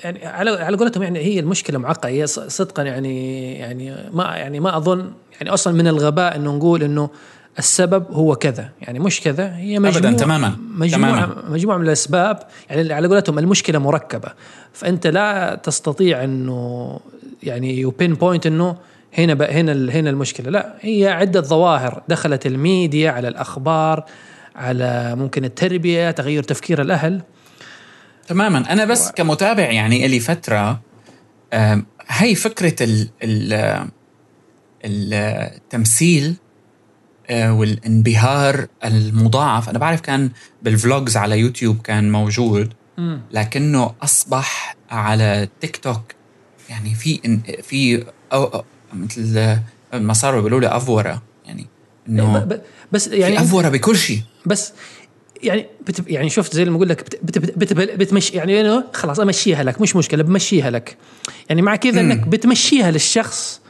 يعني 0.05 0.27
على 0.27 0.51
على 0.51 0.77
قولتهم 0.77 1.03
يعني 1.03 1.19
هي 1.19 1.41
المشكلة 1.41 1.79
معقدة. 1.79 2.09
هي 2.09 2.27
صدقا 2.27 2.83
يعني 2.83 3.55
يعني 3.59 3.95
ما 4.13 4.25
يعني 4.37 4.61
ما 4.61 4.77
أظن 4.77 5.13
يعني 5.37 5.51
أصلا 5.51 5.73
من 5.73 5.87
الغباء 5.89 6.37
إنه 6.37 6.57
نقول 6.57 6.83
إنه 6.83 7.11
السبب 7.59 8.07
هو 8.11 8.37
كذا. 8.37 8.71
يعني 8.81 8.99
مش 8.99 9.21
كذا 9.21 9.57
هي 9.57 9.79
مجموعه 9.79 9.97
أبداً، 9.97 10.13
تماماً، 10.25 10.57
مجموعه 10.75 11.13
تماماً. 11.27 11.51
مجموعة 11.51 11.77
من 11.77 11.87
الأسباب. 11.87 12.39
يعني 12.71 12.93
على 12.93 13.09
قولتهم 13.09 13.39
المشكلة 13.39 13.79
مركبة. 13.79 14.29
فأنت 14.73 15.07
لا 15.07 15.55
تستطيع 15.63 16.25
إنه 16.25 17.01
يعني 17.43 17.79
you 17.79 17.91
pinpoint 17.91 18.47
إنه 18.47 18.77
هنا 19.19 19.35
ب- 19.35 19.43
هنا 19.43 19.73
هنا 19.73 20.11
المشكلة. 20.11 20.51
لا 20.51 20.75
هي 20.81 21.09
عدة 21.09 21.41
ظواهر. 21.41 22.03
دخلت 22.09 22.47
الميديا 22.47 23.11
على 23.11 23.29
الأخبار 23.29 24.05
على 24.57 25.15
ممكن 25.17 25.45
التربية 25.45 26.11
تغير 26.11 26.43
تفكير 26.43 26.83
الأهل. 26.83 27.23
تماما. 28.29 28.73
أنا 28.73 28.85
بس 28.85 29.11
كمتابع 29.11 29.71
يعني 29.71 30.09
لي 30.09 30.21
فترة 30.21 30.81
هي 32.09 32.35
فكرة 32.35 32.75
ال 32.83 33.09
ال 33.23 33.85
التمثيل 34.85 36.35
والانبهار 37.31 38.67
المضاعف. 38.85 39.69
أنا 39.69 39.79
بعرف 39.79 40.01
كان 40.01 40.31
بال 40.63 40.78
vlogs 40.78 41.17
على 41.17 41.39
يوتيوب 41.39 41.83
كان 41.83 42.13
موجود. 42.13 42.73
لكنه 43.33 43.95
أصبح 44.03 44.77
على 44.91 45.49
تيك 45.61 45.77
توك. 45.77 46.03
يعني 46.71 46.95
في 46.95 47.41
في 47.63 48.05
أو 48.33 48.45
أو 48.45 48.65
مثل 48.95 49.57
ما 49.95 50.13
صاروا 50.13 50.41
بيقولوا 50.41 50.61
لي 50.61 50.77
أفورة. 50.77 51.23
يعني 51.47 51.67
إنه 52.09 52.61
بس 52.93 53.07
يعني 53.07 53.41
أفورة 53.41 53.69
بكل 53.69 53.97
شيء. 53.97 54.21
بس 54.47 54.73
يعني 55.43 55.67
بت 55.87 56.11
يعني 56.11 56.31
شفت 56.31 56.55
زي 56.55 56.65
ما 56.65 56.77
أقول 56.77 56.89
لك 56.89 57.03
بت 57.03 57.39
بت 57.39 57.39
بت 57.39 57.73
بت 57.73 57.91
بتمشي 57.99 58.37
يعني 58.37 58.83
خلاص 58.93 59.21
أمشيها 59.21 59.63
لك 59.63 59.81
مش 59.81 59.97
مشكلة 59.97 60.23
بمشيها 60.23 60.71
لك. 60.71 60.97
يعني 61.49 61.63
مع 61.63 61.77
كذا. 61.77 62.01
إنك 62.01 62.29
بتمشيها 62.29 62.91
للشخص 62.91 63.61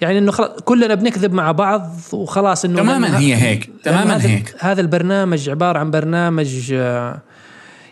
يعني 0.00 0.18
إنه 0.18 0.32
خلاص 0.32 0.50
كلنا 0.64 0.94
بنكذب 0.94 1.32
مع 1.32 1.52
بعض 1.52 1.96
وخلاص 2.12 2.64
إنه 2.64 2.76
تماماً 2.76 3.18
هي 3.18 3.36
هيك، 3.36 3.70
تماماً 3.82 4.16
هذا 4.16 4.28
هيك. 4.28 4.54
هذا 4.58 4.80
البرنامج 4.80 5.50
عبارة 5.50 5.78
عن 5.78 5.90
برنامج 5.90 6.70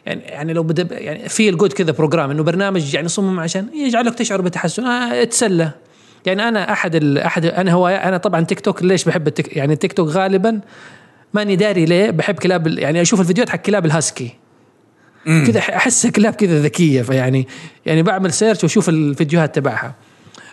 يعني 0.07 0.23
يعني 0.23 0.53
لو 0.53 0.63
بد 0.63 0.93
يعني 0.93 1.29
في 1.29 1.49
ال 1.49 1.53
good 1.53 1.73
كذا 1.73 1.93
program 1.93 2.31
إنه 2.31 2.43
برنامج 2.43 2.95
يعني 2.95 3.09
صمم 3.09 3.41
عشان 3.41 3.67
يجعلك 3.75 4.15
تشعر 4.15 4.41
بتحسن 4.41 4.85
آه 4.85 5.23
اتسلى 5.23 5.71
يعني 6.27 6.49
أنا 6.49 6.73
أحد 6.73 6.95
ال 6.95 7.19
أحد 7.19 7.45
أنا 7.45 7.73
هو 7.73 7.89
أنا 7.89 8.17
طبعا 8.17 8.41
تيك 8.41 8.61
توك 8.61 8.83
ليش 8.83 9.05
بحب 9.05 9.27
التيك 9.29 9.57
يعني 9.57 9.73
التيك 9.73 9.93
توك 9.93 10.09
غالبا 10.09 10.61
ماني 11.35 11.57
داري 11.57 11.85
ليه 11.85 12.11
بحب 12.11 12.35
كلاب 12.35 12.67
يعني 12.67 13.03
أشوف 13.03 13.21
الفيديوهات 13.21 13.51
حق 13.51 13.59
كلاب 13.59 13.87
الهاسكي. 13.87 14.31
كذا 15.25 15.59
أحس 15.59 16.07
كلاب 16.07 16.35
كذا 16.35 16.63
ذكية 16.63 17.03
فيعني 17.03 17.49
يعني 17.87 18.03
بعمل 18.03 18.33
search 18.33 18.65
وأشوف 18.65 18.89
الفيديوهات 18.89 19.55
تبعها 19.55 19.95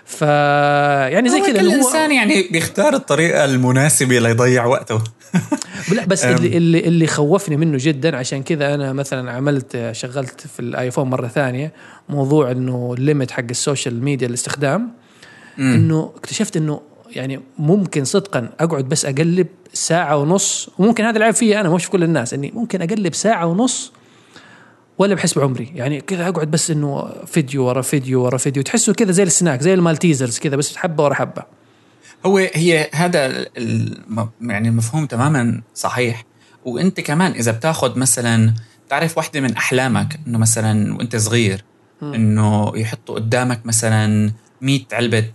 ف 0.05 0.21
يعني 0.21 1.29
زي 1.29 1.41
كذا 1.41 1.61
كل 1.61 1.71
إنسان 1.71 2.11
يعني 2.11 2.47
بيختار 2.51 2.93
الطريقة 2.93 3.45
المناسبة 3.45 4.19
ليضيع 4.19 4.65
وقته. 4.65 5.01
لا 5.95 6.05
بس 6.05 6.25
اللي 6.25 6.57
اللي 6.57 6.79
اللي 6.79 7.07
خوفني 7.07 7.57
منه 7.57 7.77
جدا 7.81 8.17
عشان 8.17 8.43
كذا 8.43 8.73
أنا 8.73 8.93
مثلا 8.93 9.31
عملت 9.31 9.89
شغلت 9.91 10.47
في 10.47 10.59
الآيفون 10.59 11.09
مرة 11.09 11.27
ثانية 11.27 11.73
موضوع 12.09 12.51
إنه 12.51 12.95
ال 12.97 13.03
limit 13.03 13.31
حق 13.31 13.43
ال 13.49 13.57
social 13.57 14.03
media 14.03 14.27
الاستخدام. 14.27 14.91
إنه 15.59 16.11
اكتشفت 16.15 16.57
إنه 16.57 16.81
يعني 17.11 17.39
ممكن 17.57 18.03
صدقا 18.05 18.49
أقعد 18.59 18.89
بس 18.89 19.05
أقلب 19.05 19.47
ساعة 19.73 20.17
ونص 20.17 20.69
وممكن 20.77 21.03
هذا 21.03 21.17
العيب 21.17 21.33
فيا 21.33 21.59
أنا 21.61 21.69
مش 21.69 21.85
في 21.85 21.91
كل 21.91 22.03
الناس 22.03 22.33
إني 22.33 22.51
ممكن 22.55 22.81
أقلب 22.81 23.13
ساعة 23.13 23.45
ونص 23.45 23.91
ولا 24.97 25.15
بحس 25.15 25.37
بعمري 25.37 25.71
يعني 25.75 26.01
كذا 26.01 26.29
أقعد 26.29 26.51
بس 26.51 26.71
إنه 26.71 27.13
فيديو 27.25 27.65
ورا 27.65 27.81
فيديو 27.81 28.23
ورا 28.23 28.37
فيديو 28.37 28.63
تحسه 28.63 28.93
كذا 28.93 29.11
زي 29.11 29.23
السناك 29.23 29.61
زي 29.61 29.73
المالتيزرز 29.73 30.39
كذا 30.39 30.55
بس 30.55 30.75
حبة 30.77 31.03
ورا 31.03 31.13
حبة. 31.13 31.43
هو 32.25 32.37
هي 32.37 32.89
هذا 32.93 33.25
الم 33.57 34.29
يعني 34.41 34.67
المفهوم 34.69 35.05
تماما 35.05 35.61
صحيح. 35.75 36.23
وأنت 36.65 36.99
كمان 36.99 37.31
إذا 37.31 37.51
بتاخذ 37.51 37.99
مثلا 37.99 38.53
تعرف 38.89 39.17
واحدة 39.17 39.41
من 39.41 39.53
أحلامك 39.55 40.19
إنه 40.27 40.37
مثلا 40.37 40.95
وأنت 40.95 41.15
صغير 41.15 41.63
إنه 42.03 42.71
يحطوا 42.75 43.15
قدامك 43.15 43.65
مثلا 43.65 44.31
100 44.61 44.79
علبة 44.93 45.31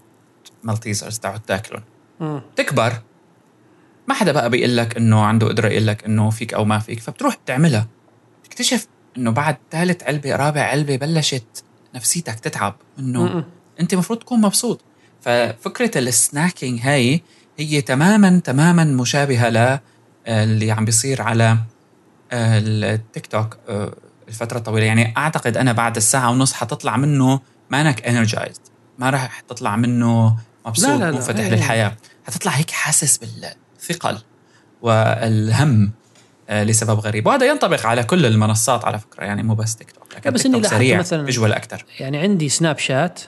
مالتيزرز 0.65 1.19
تقعد 1.19 1.41
تاكلهم. 1.41 1.83
تكبر. 2.57 2.93
ما 4.09 4.15
حدا 4.15 4.33
بقى 4.33 4.51
بيقول 4.51 4.77
لك 4.77 4.97
إنه 4.97 5.23
عنده 5.25 5.49
قدرة 5.49 5.69
يقول 5.69 5.87
لك 5.87 6.05
إنه 6.05 6.31
فيك 6.31 6.55
أو 6.55 6.65
ما 6.65 6.79
فيك 6.79 7.01
فبتروح 7.01 7.37
بتعملها 7.45 7.87
تكتشف 8.45 8.87
إنه 9.17 9.31
بعد 9.31 9.57
ثالث 9.71 10.03
علبة 10.03 10.37
رابع 10.37 10.61
علبة 10.61 10.97
بلشت 10.97 11.65
نفسيتك 11.95 12.41
تتعب 12.41 12.77
إنه. 12.99 13.45
أنت 13.81 13.93
المفروض 13.93 14.19
تكون 14.19 14.41
مبسوط 14.41 14.81
ففكرة 15.21 15.99
ال 15.99 16.08
snacking 16.08 16.81
هاي 16.81 17.23
هي 17.59 17.81
تماما 17.81 18.41
تماما 18.45 18.85
مشابهة 18.85 19.49
ل 19.49 19.79
اللي 20.27 20.71
عم 20.71 20.85
بيصير 20.85 21.23
على 21.23 21.59
التيك 22.33 23.27
توك 23.27 23.57
آه، 23.69 23.95
الفترة 24.29 24.59
الطويلة 24.59 24.87
يعني 24.87 25.15
أعتقد 25.17 25.57
أنا 25.57 25.73
بعد 25.73 25.97
الساعة 25.97 26.31
ونص 26.31 26.53
حتطلع 26.53 26.97
منه 26.97 27.41
مانك 27.71 28.07
energized 28.07 28.61
ما 28.99 29.11
راح 29.11 29.41
تطلع 29.41 29.77
منه 29.77 30.37
مبسوط 30.67 30.89
لا، 30.89 30.97
لا، 30.97 31.05
لا. 31.05 31.11
منفتح 31.11 31.39
إيه. 31.39 31.51
للحياة 31.51 31.97
حتطلع 32.27 32.53
هيك 32.53 32.71
حاسس 32.71 33.19
بالثقل 33.19 34.19
والهم 34.83 35.83
آه، 35.85 35.91
لسبب 36.51 36.99
غريب. 37.01 37.27
وهذا 37.27 37.47
ينطبق 37.47 37.87
على 37.87 38.03
كل 38.05 38.27
المنصات 38.27 38.85
على 38.85 38.99
فكرة 38.99 39.25
يعني 39.25 39.43
مو 39.43 39.55
بس 39.55 39.77
تيك 39.77 39.91
توك 39.91 40.05
لكن 40.17 40.31
بس 40.31 40.47
لاحظت 40.47 40.67
سريع 40.67 41.03
مثلاً- 41.03 41.07
visual 41.25 41.53
أكثر. 41.53 41.85
يعني 42.01 42.19
عندي 42.19 42.49
سناب 42.49 42.79
شات 42.79 43.21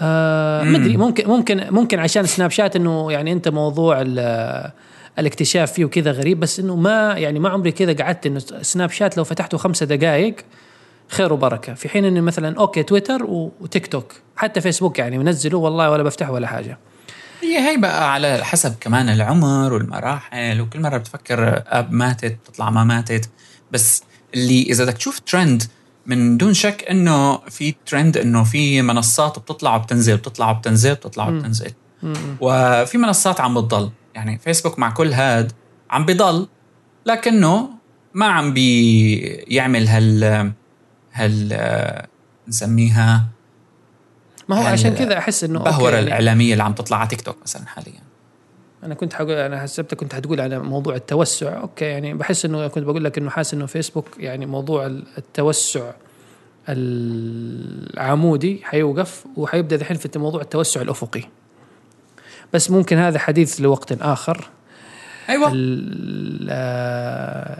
آه. 0.00 0.62
مدري 0.62 0.96
ممكن 0.96 1.28
ممكن 1.28 1.66
ممكن 1.70 1.98
عشان 1.98 2.26
سناب 2.26 2.50
شات 2.50 2.76
إنه 2.76 3.12
يعني 3.12 3.32
أنت 3.32 3.48
موضوع 3.48 4.00
ال- 4.00 4.70
الاكتشاف 5.18 5.72
فيه 5.72 5.84
وكذا 5.84 6.10
غريب 6.10 6.40
بس 6.40 6.60
إنه 6.60 6.76
ما 6.76 7.14
يعني 7.18 7.38
ما 7.38 7.48
عمري 7.48 7.72
كذا 7.72 7.92
قعدت 8.04 8.26
إنه 8.26 8.38
سناب 8.62 8.90
شات 8.90 9.16
لو 9.16 9.24
فتحته 9.24 9.58
خمسة 9.58 9.86
دقائق 9.86 10.36
خير 11.08 11.32
وبركة. 11.32 11.74
في 11.74 11.88
حين 11.88 12.04
إنه 12.04 12.20
مثلا 12.20 12.58
okay 12.58 12.82
تويتر 12.82 13.24
وتيك 13.24 13.86
توك 13.86 14.12
حتى 14.36 14.60
فيسبوك 14.60 14.98
يعني 14.98 15.18
منزله 15.18 15.58
والله 15.58 15.90
ولا 15.90 16.02
بفتحه 16.02 16.32
ولا 16.32 16.46
حاجة. 16.46 16.78
هي 17.42 17.58
هي 17.58 17.76
بقى 17.76 18.12
على 18.12 18.44
حسب 18.44 18.74
كمان 18.80 19.08
العمر 19.08 19.72
والمراحل 19.72 20.60
وكل 20.60 20.80
مرة 20.80 20.96
بتفكر 20.96 21.62
app 21.66 21.92
ماتت 21.92 22.32
بتطلع 22.32 22.70
ما 22.70 22.84
ماتت 22.84 23.30
بس 23.72 24.02
اللي 24.34 24.62
إذا 24.62 24.84
بدك 24.84 24.96
تشوف 24.96 25.18
ترند 25.20 25.62
من 26.06 26.36
دون 26.36 26.54
شك 26.54 26.84
إنه 26.90 27.38
في 27.38 27.74
ترند 27.86 28.16
إنه 28.16 28.44
في 28.44 28.82
منصات 28.82 29.38
بتطلع 29.38 29.76
وبتنزل 29.76 30.16
بتطلع 30.16 30.50
وبتنزل 30.50 30.94
بتطلع. 30.94 31.28
وبتنزل. 31.28 31.72
وفي 32.40 32.98
منصات 32.98 33.40
عم 33.40 33.54
بتضل 33.60 33.90
يعني 34.14 34.38
فيسبوك 34.38 34.78
مع 34.78 34.90
كل 34.90 35.12
هاد 35.12 35.52
عم 35.90 36.06
بيضل 36.06 36.48
لكنه 37.06 37.68
ما 38.14 38.26
عم 38.26 38.54
بيعمل 38.54 39.88
هال 39.88 40.52
هال 41.12 42.06
نسميها 42.48 43.24
ما 44.48 44.56
هو 44.56 44.60
هل- 44.60 44.72
عشان 44.72 44.94
كذا 44.94 45.18
أحس 45.18 45.44
إنه 45.44 45.64
يعني 45.64 45.98
الإعلامية 45.98 46.52
اللي 46.52 46.62
عم 46.64 46.72
تطلع 46.72 46.96
على 46.96 47.08
تيك 47.08 47.20
توك 47.20 47.36
مثلا 47.42 47.66
حاليا. 47.66 48.00
أنا 48.84 48.94
كنت 48.94 49.12
حقول 49.12 49.32
أنا 49.32 49.60
حسبتك 49.60 49.96
كنت 49.96 50.14
حتقول 50.14 50.40
على 50.40 50.58
موضوع 50.58 50.94
التوسع. 50.94 51.60
أوكي 51.60 51.84
يعني 51.84 52.14
بحس 52.14 52.44
إنه 52.44 52.68
كنت 52.68 52.84
بقول 52.84 53.04
لك 53.04 53.18
إنه 53.18 53.30
حاسس 53.30 53.54
إنه 53.54 53.66
فيسبوك 53.66 54.06
يعني 54.18 54.46
موضوع 54.46 54.86
التوسع 55.18 55.90
العمودي 56.68 58.60
حيوقف 58.64 59.24
وحيبدأ 59.36 59.76
الحين 59.76 59.96
في 59.96 60.18
موضوع 60.18 60.40
التوسع 60.40 60.80
الأفقي. 60.82 61.22
بس 62.52 62.70
ممكن 62.70 62.96
هذا 62.96 63.18
حديث 63.18 63.60
لوقت 63.60 63.92
آخر. 64.02 64.48
أيوه. 65.28 65.50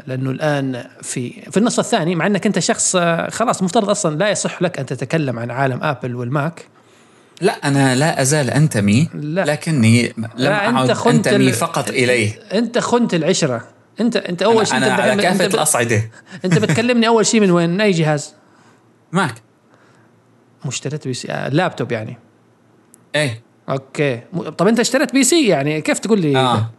لأنه 0.07 0.31
الآن 0.31 0.85
في 1.03 1.51
في 1.51 1.57
النص 1.57 1.79
الثاني 1.79 2.15
مع 2.15 2.27
إنك 2.27 2.47
أنت 2.47 2.59
شخص 2.59 2.97
خلاص 3.31 3.63
مفترض 3.63 3.91
أصلا 3.91 4.17
لا 4.17 4.31
يصح 4.31 4.63
لك 4.63 4.79
أن 4.79 4.87
تتكلم 4.87 5.39
عن 5.39 5.51
عالم 5.51 5.83
آبل 5.83 6.15
والماك. 6.15 6.67
لا 7.41 7.53
أنا 7.69 7.95
لا 7.95 8.23
أزال 8.23 8.51
أنتمي 8.51 9.09
لا. 9.15 9.45
لكني 9.45 10.13
لم 10.19 10.29
لا، 10.37 10.69
أنت 10.69 10.77
أعد 10.91 10.91
أنتمي 11.15 11.53
فقط 11.53 11.89
إليه. 11.91 12.31
أنت 12.53 12.79
خنت 12.79 13.15
العشرة. 13.15 13.69
أنت 14.01 14.17
أنت 14.17 14.43
أول 14.43 14.67
شيء 14.67 14.77
أنا 14.77 14.93
أنت 14.93 15.01
على 15.25 15.39
ب- 15.49 15.55
الأصعدة. 15.55 16.11
أنت 16.45 16.59
بتكلمني 16.59 17.09
أول 17.09 17.27
شيء 17.27 17.41
من 17.41 17.51
وين؟ 17.51 17.71
من 17.71 17.81
أي 17.81 17.91
جهاز؟ 17.91 18.35
ماك. 19.13 19.35
مشتريت 20.65 21.09
PC 21.09 21.33
آه 21.33 21.49
لابتوب 21.49 21.93
يعني. 21.93 22.19
إيه. 23.15 23.43
Okay. 23.69 24.21
طب 24.59 24.69
أنت 24.69 24.81
اشتريت 24.81 25.13
PC 25.13 25.47
يعني؟ 25.49 25.81
كيف 25.81 25.99
تقول 25.99 26.21
لي؟ 26.21 26.37
آه. 26.37 26.71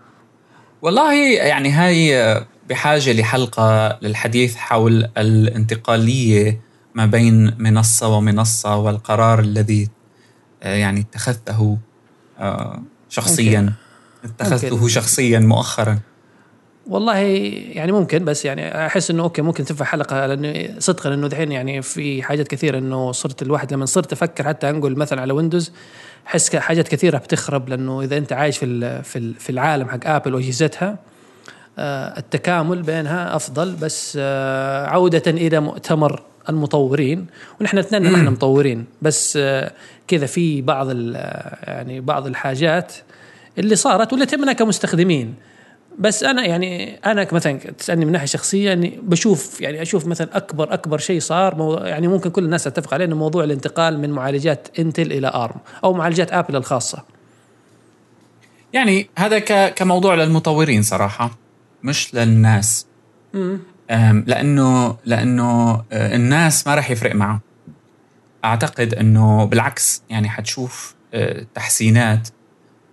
والله 0.82 1.14
يعني 1.34 1.70
هاي 1.72 2.36
بحاجة 2.70 3.14
لحلقة 3.14 3.98
للحديث 4.02 4.56
حول 4.56 5.10
الانتقالية 5.18 6.62
ما 6.96 7.06
بين 7.06 7.56
منصة 7.58 8.08
ومنصة 8.08 8.76
والقرار 8.78 9.40
الذي 9.40 9.84
آه، 9.84 9.90
يعني 10.62 11.00
اتخذته 11.00 11.78
آه، 12.40 12.82
شخصيا. 13.10 13.74
اتخذته. 14.24 14.88
شخصيا 14.88 15.40
مؤخرا. 15.40 16.00
والله 16.88 17.18
يعني 17.72 17.92
ممكن 17.92 18.26
بس 18.26 18.46
يعني 18.46 18.86
أحس 18.86 19.12
إنه 19.12 19.24
okay 19.24 19.42
ممكن 19.42 19.66
تنفع 19.66 19.86
حلقة 19.86 20.26
لأنه 20.26 20.80
صدقا 20.80 21.14
إنه 21.14 21.28
دحين 21.28 21.52
يعني 21.52 21.82
في 21.82 22.24
حاجات 22.24 22.48
كثيرة 22.48 22.78
إنه 22.78 23.12
صرت 23.12 23.42
الواحد 23.42 23.74
لما 23.74 23.86
صرت 23.86 24.12
أفكر 24.14 24.44
حتى 24.48 24.70
أنقل 24.70 24.96
مثلا 24.96 25.22
على 25.22 25.34
ويندوز 25.34 25.72
أحس 26.28 26.56
حاجات 26.56 26.88
كثيرة 26.88 27.18
بتخرب 27.18 27.70
لأنه 27.70 28.02
إذا 28.02 28.18
أنت 28.18 28.34
عايش 28.34 28.58
في 28.58 29.04
في 29.04 29.20
ال- 29.20 29.34
في 29.36 29.50
العالم 29.50 29.90
حق 29.90 30.00
ابل 30.08 30.36
واجهزتها 30.36 30.98
آه، 31.80 32.18
التكامل 32.20 32.82
بينها 32.82 33.36
أفضل 33.36 33.76
بس 33.76 34.18
آه، 34.22 34.86
عودة 34.88 35.32
إلى 35.32 35.60
مؤتمر 35.60 36.24
المطورين 36.50 37.26
ونحن 37.62 37.78
نتمنى 37.78 38.10
نحن 38.10 38.28
مطورين 38.28 38.86
بس 39.02 39.38
آه، 39.42 39.72
كذا 40.08 40.26
في 40.26 40.62
بعض 40.62 40.88
ال- 40.90 41.16
يعني 41.64 42.02
بعض 42.02 42.28
الحاجات 42.28 42.94
اللي 43.58 43.76
صارت 43.76 44.12
واللي 44.14 44.26
تهمنا 44.26 44.54
كمستخدمين. 44.54 45.36
بس 46.00 46.24
أنا 46.24 46.46
يعني 46.46 46.96
أنا 47.06 47.28
مثلا 47.32 47.58
تسألني 47.58 48.06
من 48.06 48.12
ناحية 48.12 48.26
شخصية 48.26 48.74
اني 48.74 49.00
بشوف 49.04 49.62
يعني 49.62 49.82
أشوف 49.82 50.08
مثلا 50.08 50.38
أكبر 50.38 50.74
أكبر 50.74 50.98
شيء 50.98 51.20
صار 51.20 51.56
مو 51.56 51.74
يعني 51.74 52.08
ممكن 52.08 52.30
كل 52.30 52.44
الناس 52.44 52.64
تتفق 52.64 52.94
عليه 52.94 53.06
إنه 53.06 53.16
موضوع 53.16 53.44
الانتقال 53.44 54.00
من 54.00 54.10
معالجات 54.10 54.68
إنتل 54.80 55.12
إلى 55.12 55.28
أرم 55.28 55.56
أو 55.84 55.94
معالجات 55.94 56.32
آبل 56.32 56.56
الخاصة. 56.56 57.04
يعني 58.74 59.10
هذا 59.18 59.40
كموضوع 59.70 60.16
للمطورين 60.16 60.82
صراحة 60.84 61.38
مش 61.84 62.16
للناس. 62.16 62.86
أم، 63.36 64.24
لأنه 64.28 64.98
لأنه 65.06 65.72
آه، 65.92 66.16
الناس 66.16 66.68
ما 66.68 66.76
راح 66.76 66.92
يفرق 66.92 67.16
معه. 67.16 67.40
أعتقد 68.48 68.94
إنه 68.94 69.46
بالعكس 69.46 70.04
يعني 70.10 70.30
حتشوف 70.30 70.96
آه، 71.14 71.46
تحسينات. 71.56 72.28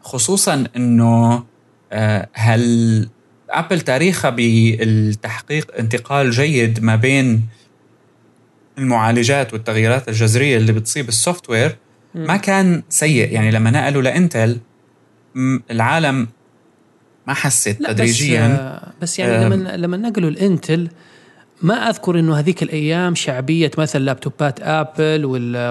خصوصا 0.01 0.64
إنه 0.77 1.45
آه، 1.93 2.29
هل 2.33 3.09
أبل 3.51 3.81
تاريخها 3.81 4.31
بالتحقيق 4.31 5.79
انتقال 5.79 6.31
جيد 6.31 6.83
ما 6.83 6.97
بين 6.97 7.47
المعالجات 8.79 9.53
والتغييرات 9.53 10.09
الجذرية 10.09 10.57
اللي 10.57 10.73
بتصيب 10.73 11.09
ال 11.09 11.51
software 11.51 11.77
ما 12.14 12.37
كان 12.37 12.83
سيء. 12.88 13.33
يعني 13.33 13.51
لما 13.51 13.71
نقلوا 13.71 14.03
لإنتل 14.03 14.59
العالم 15.71 16.29
ما 17.27 17.35
حست 17.35 17.69
تدريجيا 17.69 18.49
بس, 18.49 18.59
آه، 18.59 18.93
بس 19.03 19.19
يعني. 19.19 19.45
لما 19.45 19.77
لما 19.77 19.97
نقلوا 19.97 20.31
الانتل 20.31 20.88
ما 21.64 21.74
أذكر 21.74 22.18
إنه 22.18 22.38
هذيك 22.38 22.62
الأيام 22.62 23.14
شعبية 23.14 23.70
مثلا 23.79 24.05
لابتوبات 24.05 24.61
آبل 24.62 25.24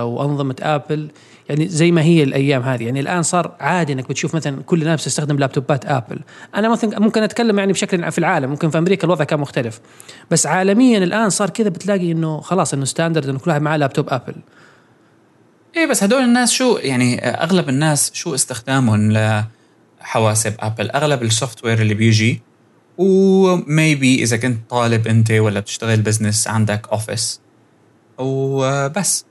وأنظمة 0.03 0.55
آبل 0.61 1.09
يعني 1.49 1.67
زي 1.67 1.91
ما 1.91 2.01
هي 2.01 2.23
الأيام 2.23 2.61
هذه. 2.61 2.83
يعني 2.83 2.99
الآن 2.99 3.23
صار 3.23 3.55
عادي 3.59 3.93
إنك 3.93 4.09
بتشوف 4.09 4.35
مثلا 4.35 4.63
كل 4.63 4.81
الناس 4.81 5.05
تستخدم 5.05 5.37
لابتوبات 5.37 5.85
آبل. 5.85 6.19
أنا 6.55 6.69
مثلا 6.69 6.99
ممكن 6.99 7.23
أتكلم 7.23 7.59
يعني 7.59 7.73
بشكل 7.73 8.11
في 8.11 8.17
العالم 8.17 8.49
ممكن 8.49 8.69
في 8.69 8.77
أمريكا 8.77 9.05
الوضع 9.05 9.23
كان 9.23 9.39
مختلف. 9.39 9.81
بس 10.31 10.47
عالميا 10.47 10.97
الآن 10.97 11.29
صار 11.29 11.49
كذا 11.49 11.69
بتلاقي 11.69 12.11
إنه 12.11 12.41
خلاص 12.41 12.73
إنه 12.73 12.85
standard 12.85 13.29
إنه 13.29 13.39
كل 13.39 13.49
واحد 13.49 13.61
معاه 13.61 13.77
لابتوب 13.77 14.09
آبل. 14.09 14.35
إيه 15.77 15.85
بس 15.85 16.03
هدول 16.03 16.21
الناس 16.23 16.51
شو 16.51 16.77
يعني 16.81 17.19
أغلب 17.29 17.69
الناس 17.69 18.11
شو 18.13 18.35
استخدامهم 18.35 19.11
لحواسب 20.01 20.53
آبل؟ 20.59 20.91
أغلب 20.91 21.23
ال 21.23 21.65
software 21.65 21.81
اللي 21.81 21.93
بيجي 21.93 22.41
و 22.97 23.18
maybe 23.18 24.23
إذا 24.23 24.37
كنت 24.37 24.69
طالب 24.69 25.07
أنت 25.07 25.31
ولا 25.31 25.59
بتشتغل 25.59 26.01
business 26.01 26.47
عندك 26.47 26.87
اوفيس 26.91 27.41
وبس 28.17 29.25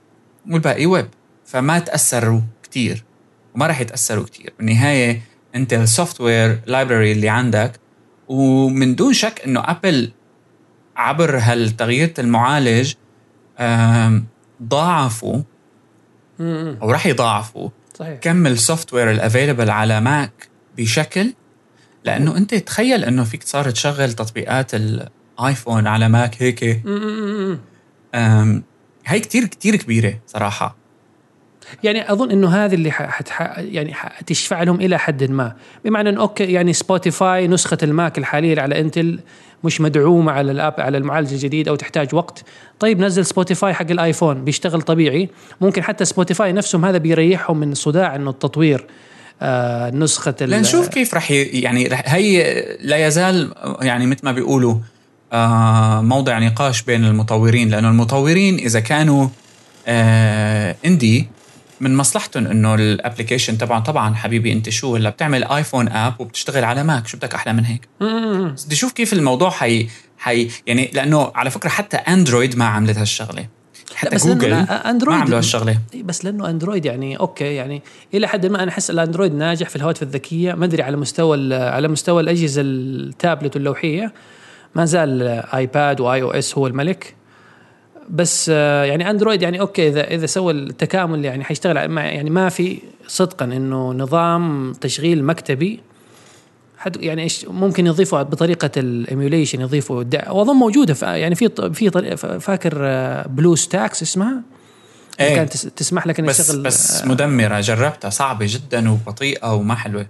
والباقي 0.51 0.85
ويب 0.85 1.07
فما 1.45 1.79
تأثروا 1.79 2.41
كتير. 2.63 3.03
وما 3.55 3.67
راح 3.67 3.81
يتأثروا 3.81 4.23
كتير. 4.23 4.53
بالنهاية 4.57 5.21
أنت 5.55 5.73
ال 5.73 6.21
software 6.21 6.61
library 6.65 7.11
اللي 7.11 7.29
عندك 7.29 7.79
ومن 8.27 8.95
دون 8.95 9.13
شك 9.13 9.41
إنه 9.45 9.59
ابل 9.65 10.11
عبر 10.95 11.37
هالتغيير 11.37 12.13
المعالج 12.19 12.93
ضاعفوا 14.63 15.41
أو 16.41 16.91
راح 16.91 17.05
يضاعفوا 17.05 17.69
صحيح. 17.93 18.19
كم 18.19 18.47
ال 18.47 18.52
software 18.52 18.93
ال 18.93 19.11
available 19.11 19.69
على 19.69 20.01
ماك 20.01 20.47
بشكل 20.77 21.33
لأنه 22.03 22.37
أنت 22.37 22.55
تخيل 22.55 23.03
أنه 23.03 23.23
فيك 23.23 23.43
صار 23.43 23.69
تشغل 23.69 24.13
تطبيقات 24.13 24.71
الايفون 24.75 25.87
على 25.87 26.09
ماك 26.09 26.43
هيك. 26.43 26.63
هي 29.05 29.19
كتير 29.19 29.45
كتير 29.45 29.75
كبيرة 29.75 30.13
صراحة. 30.27 30.75
يعني 31.83 32.11
أظن 32.11 32.31
إنه 32.31 32.49
هذه 32.49 32.73
اللي 32.75 32.91
حتح... 32.91 33.41
يعني 33.57 33.93
حتشفع 33.93 34.63
لهم 34.63 34.81
إلى 34.81 34.99
حد 34.99 35.23
ما. 35.23 35.55
بمعنى 35.85 36.09
إنه 36.09 36.21
okay 36.21 36.43
يعني 36.43 36.73
سبوتيفاي 36.73 37.47
نسخة 37.47 37.77
الماك 37.83 38.17
الحالية 38.17 38.49
اللي 38.49 38.61
على 38.61 38.79
Intel 38.79 39.19
مش 39.63 39.81
مدعومة 39.81 40.31
على 40.31 40.51
ال 40.51 40.56
app 40.56 40.73
على 40.77 40.97
المعالج 40.97 41.33
الجديد 41.33 41.67
أو 41.67 41.75
تحتاج 41.75 42.15
وقت. 42.15 42.43
طيب 42.79 42.99
نزل 42.99 43.25
سبوتيفاي 43.25 43.73
حق 43.73 43.91
الآيفون 43.91 44.43
بيشتغل 44.43 44.81
طبيعي. 44.81 45.29
ممكن 45.61 45.83
حتى 45.83 46.05
سبوتيفاي 46.05 46.51
نفسهم 46.51 46.85
هذا 46.85 46.97
بيريحهم 46.97 47.57
من 47.57 47.73
صداع 47.73 48.15
إنه 48.15 48.29
التطوير. 48.29 48.87
نسخة 49.93 50.35
ال- 50.41 50.49
لنشوف 50.49 50.87
كيف 50.87 51.13
رح 51.13 51.31
ي... 51.31 51.43
يعني 51.43 51.87
رح 51.87 52.03
هي 52.05 52.63
لا 52.81 53.07
يزال 53.07 53.53
يعني 53.81 54.05
مثل 54.05 54.19
ما 54.23 54.31
بيقولوا 54.31 54.75
آه 55.33 56.01
موضع 56.01 56.39
نقاش 56.39 56.81
بين 56.81 57.05
المطورين 57.05 57.69
لأنه 57.69 57.89
المطورين 57.89 58.55
إذا 58.57 58.79
كانوا 58.79 59.27
آه 59.87 60.75
indie 60.85 61.27
من 61.79 61.95
مصلحتهم 61.95 62.47
إنه 62.47 62.75
ال 62.75 62.82
application 62.82 63.57
تبعهم 63.57 63.83
طبعا 63.83 64.15
حبيبي 64.15 64.53
أنت 64.53 64.69
شو 64.69 64.93
ولا 64.93 65.09
بتعمل 65.09 65.43
ايفون 65.43 65.87
app 65.89 66.13
وبتشتغل 66.19 66.63
على 66.63 66.83
ماك 66.83 67.07
شو 67.07 67.17
بدك 67.17 67.33
أحلى 67.35 67.53
من 67.53 67.65
هيك؟ 67.65 67.87
بدي 68.65 68.73
أشوف 68.75 68.91
كيف 68.91 69.13
الموضوع 69.13 69.49
حي 69.49 69.87
حي 70.17 70.47
يعني 70.67 70.91
لأنه 70.93 71.31
على 71.35 71.49
فكرة 71.49 71.69
حتى 71.69 71.97
اندرويد 71.97 72.57
ما 72.57 72.65
عملت 72.65 72.97
هالشغلة. 72.97 73.45
حتى 73.95 74.15
بس 74.15 74.25
لأنه 74.25 74.39
جوجل 74.39 74.49
لا، 74.49 74.89
أندرويد. 74.89 75.17
ما 75.17 75.23
عملوا 75.23 75.37
هالشغلة. 75.37 75.77
بس 76.03 76.25
لأنه 76.25 76.49
أندرويد 76.49 76.85
يعني 76.85 77.19
okay 77.19 77.55
يعني 77.55 77.81
إلى 78.13 78.27
حد 78.27 78.45
ما 78.45 78.63
أنا 78.63 78.71
أحس 78.71 78.89
الأندرويد 78.89 79.35
ناجح 79.35 79.69
في 79.69 79.75
الهواتف 79.75 80.03
الذكية. 80.03 80.53
ما 80.53 80.65
أدري 80.65 80.83
على 80.83 80.97
مستوى 80.97 81.55
على 81.55 81.87
مستوى 81.87 82.21
الأجهزة 82.21 82.61
التابلت 82.65 83.55
واللوحيه 83.55 84.13
ما 84.75 84.85
زال 84.85 85.21
آيباد 85.53 86.01
و 86.01 86.21
iOS 86.21 86.57
هو 86.57 86.67
الملك. 86.67 87.15
بس 88.09 88.51
آه، 88.53 88.83
يعني 88.83 89.09
أندرويد 89.09 89.41
يعني 89.41 89.59
okay 89.59 89.87
إذا 89.87 90.03
إذا 90.07 90.25
سوى 90.25 90.53
التكامل 90.53 91.25
يعني 91.25 91.43
حيشتغل 91.43 91.77
يعني 91.97 92.29
ما 92.29 92.49
في 92.49 92.79
صدقا 93.07 93.45
إنه 93.45 93.93
نظام 93.93 94.73
تشغيل 94.73 95.23
مكتبي 95.23 95.79
يعني 96.99 97.23
إيش 97.23 97.45
ممكن 97.45 97.87
يضيفوا 97.87 98.21
بطريقة 98.23 98.71
ال 98.77 98.85
emulation 98.85 99.61
يضيفوا 99.61 100.03
وأظن 100.29 100.55
موجودة. 100.55 100.93
في 100.93 101.05
يعني 101.05 101.35
في 101.35 101.49
في 101.73 101.89
فاكر 102.39 102.73
آه، 102.81 103.27
بلو 103.27 103.55
ستاكس 103.55 104.01
اسمها؟ 104.01 104.41
إيه. 105.19 105.35
كانت 105.35 105.53
تس- 105.53 105.61
تسمح 105.75 106.07
لك 106.07 106.19
ان 106.19 106.25
بس 106.25 106.37
تشتغل 106.37 106.63
بس 106.63 107.01
آه، 107.01 107.07
مدمرة 107.07 107.59
جربتها 107.59 108.09
صعبة 108.09 108.45
جدا 108.49 108.91
وبطيئة 108.91 109.53
وما 109.53 109.75
حلوة. 109.75 110.05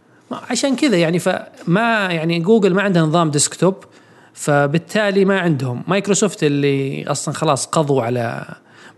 عشان 0.49 0.75
كذا 0.75 0.97
يعني 0.97 1.19
فما 1.19 2.07
يعني 2.11 2.39
جوجل 2.39 2.73
ما 2.73 2.81
عندها 2.81 3.01
نظام 3.01 3.31
desktop 3.31 3.75
فبالتالي 4.33 5.25
ما 5.25 5.39
عندهم. 5.39 5.83
مايكروسوفت 5.87 6.43
اللي 6.43 7.03
أصلا 7.07 7.33
خلاص 7.33 7.65
قضوا 7.65 8.03
على 8.03 8.45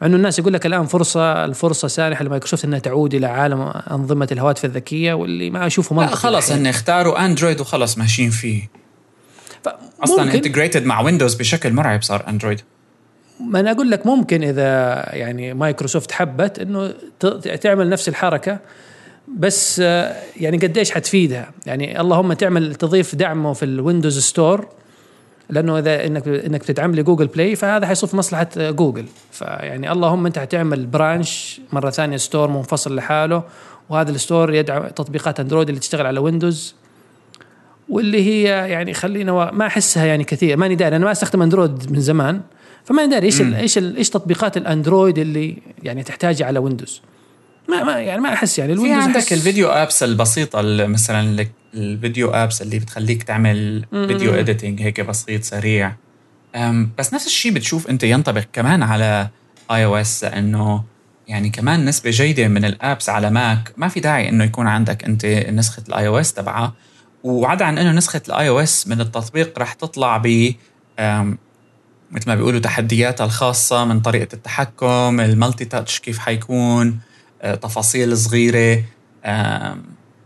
مع 0.01 0.07
إنه 0.07 0.15
الناس 0.15 0.39
يقول 0.39 0.53
لك 0.53 0.65
الآن 0.65 0.85
فرصة 0.85 1.45
الفرصة 1.45 1.87
سانحة 1.87 2.23
لمايكروسوفت 2.23 2.65
إنها 2.65 2.79
تعود 2.79 3.13
إلى 3.13 3.27
عالم 3.27 3.61
أنظمة 3.91 4.27
الهواتف 4.31 4.65
الذكية 4.65 5.13
واللي 5.13 5.49
ما 5.49 5.67
أشوفه 5.67 5.95
لا 5.95 6.07
خلص 6.07 6.49
الحين. 6.49 6.61
هن 6.61 6.67
اختاروا 6.67 7.25
اندرويد 7.25 7.61
وخلص 7.61 7.97
ماشيين 7.97 8.29
فيه. 8.29 8.69
أصلا 10.03 10.33
integrated 10.33 10.85
مع 10.85 11.01
ويندوز 11.01 11.35
بشكل 11.35 11.73
مرعب 11.73 12.01
صار 12.01 12.25
اندرويد 12.27 12.61
ما 13.39 13.59
أنا 13.59 13.71
أقول 13.71 13.91
لك 13.91 14.05
ممكن 14.05 14.43
إذا 14.43 14.65
يعني 15.15 15.53
مايكروسوفت 15.53 16.11
حبت 16.11 16.59
إنه 16.59 16.93
تعمل 17.61 17.89
نفس 17.89 18.09
الحركة 18.09 18.59
بس 19.37 19.79
آه، 19.83 20.15
يعني 20.37 20.57
قديش 20.57 20.91
حتفيدها؟ 20.91 21.51
يعني 21.65 22.01
اللهم 22.01 22.33
تعمل 22.33 22.75
تضيف 22.75 23.15
دعمه 23.15 23.53
في 23.53 23.65
الويندوز 23.65 24.19
store 24.19 24.67
لأنه 25.49 25.79
إذا 25.79 26.05
انك 26.05 26.27
إنك 26.27 26.61
بتدعم 26.61 26.91
لي 26.91 27.03
جوجل 27.03 27.27
بلاي 27.27 27.55
فهذا 27.55 27.87
حيصير 27.87 28.09
في 28.09 28.17
مصلحة 28.17 28.49
جوجل. 28.55 29.05
فيعني 29.31 29.91
اللهم 29.91 30.25
أنت 30.25 30.39
حتعمل 30.39 30.85
branch 30.85 31.61
مرة 31.73 31.89
ثانية 31.89 32.17
store 32.17 32.49
منفصل 32.49 32.95
لحاله 32.95 33.43
وهذا 33.89 34.11
ال 34.11 34.18
store 34.18 34.53
يدعم 34.53 34.87
تطبيقات 34.87 35.39
اندرويد 35.39 35.69
اللي 35.69 35.79
تشتغل 35.79 36.05
على 36.05 36.19
ويندوز 36.19 36.75
واللي 37.89 38.25
هي 38.25 38.43
يعني 38.69 38.93
خلينا 38.93 39.31
و... 39.31 39.51
ما 39.51 39.67
أحسها 39.67 40.05
يعني 40.05 40.23
كثير 40.23 40.57
ماني 40.57 40.75
داري. 40.75 40.95
أنا 40.95 41.05
ما 41.05 41.11
أستخدم 41.11 41.41
اندرويد 41.41 41.91
من 41.91 41.99
زمان 41.99 42.41
فماني 42.83 43.09
داري 43.09 43.25
إيش 43.25 43.41
ال 43.41 43.55
إيش 43.55 43.77
ال 43.77 43.97
إيش 43.97 44.09
تطبيقات 44.09 44.57
الاندرويد 44.57 45.17
اللي 45.17 45.57
يعني 45.83 46.03
تحتاجها 46.03 46.47
على 46.47 46.59
ويندوز 46.59 47.01
ما 47.69 47.83
ما 47.83 47.99
يعني 47.99 48.21
ما 48.21 48.33
أحس 48.33 48.59
يعني 48.59 48.75
في 48.75 48.93
عندك 48.93 49.33
ال 49.33 49.39
video 49.39 49.69
apps 49.69 50.03
البسيطة 50.03 50.61
مثلا 50.87 51.47
ال 51.75 51.84
video 51.84 52.29
apps 52.29 52.61
اللي 52.61 52.79
بتخليك 52.79 53.23
تعمل 53.23 53.85
video 53.91 54.33
editing 54.33 54.81
هيك 54.81 55.01
بسيط 55.01 55.43
سريع. 55.43 55.95
بس 56.97 57.13
نفس 57.13 57.27
الشيء 57.27 57.51
بتشوف 57.53 57.89
أنت 57.89 58.03
ينطبق 58.03 58.43
كمان 58.53 58.83
على 58.83 59.29
iOS 59.71 60.23
لأنه 60.23 60.83
يعني 61.27 61.49
كمان 61.49 61.85
نسبة 61.85 62.09
جيدة 62.09 62.47
من 62.47 62.65
ال 62.65 62.74
apps 62.74 63.09
على 63.09 63.29
ماك 63.29 63.71
ما 63.77 63.87
في 63.87 63.99
داعي 63.99 64.29
إنه 64.29 64.43
يكون 64.43 64.67
عندك 64.67 65.03
أنت 65.03 65.25
نسخة 65.25 65.83
ال 65.89 66.07
iOS 66.07 66.33
تبعها. 66.33 66.73
وعدا 67.23 67.65
عن 67.65 67.77
إنه 67.77 67.91
نسخة 67.91 68.21
ال 68.27 68.49
iOS 68.49 68.87
من 68.87 69.01
التطبيق 69.01 69.59
رح 69.59 69.73
تطلع 69.73 70.17
ب 70.17 70.53
مثل 72.11 72.29
ما 72.29 72.35
بيقولوا 72.35 72.59
تحدياتها 72.59 73.25
الخاصة 73.25 73.85
من 73.85 73.99
طريقة 73.99 74.33
التحكم 74.33 75.19
ال 75.19 75.65
multi-touch 75.65 75.99
كيف 75.99 76.19
حيكون 76.19 76.99
آه، 77.41 77.55
تفاصيل 77.55 78.17
صغيرة 78.17 78.83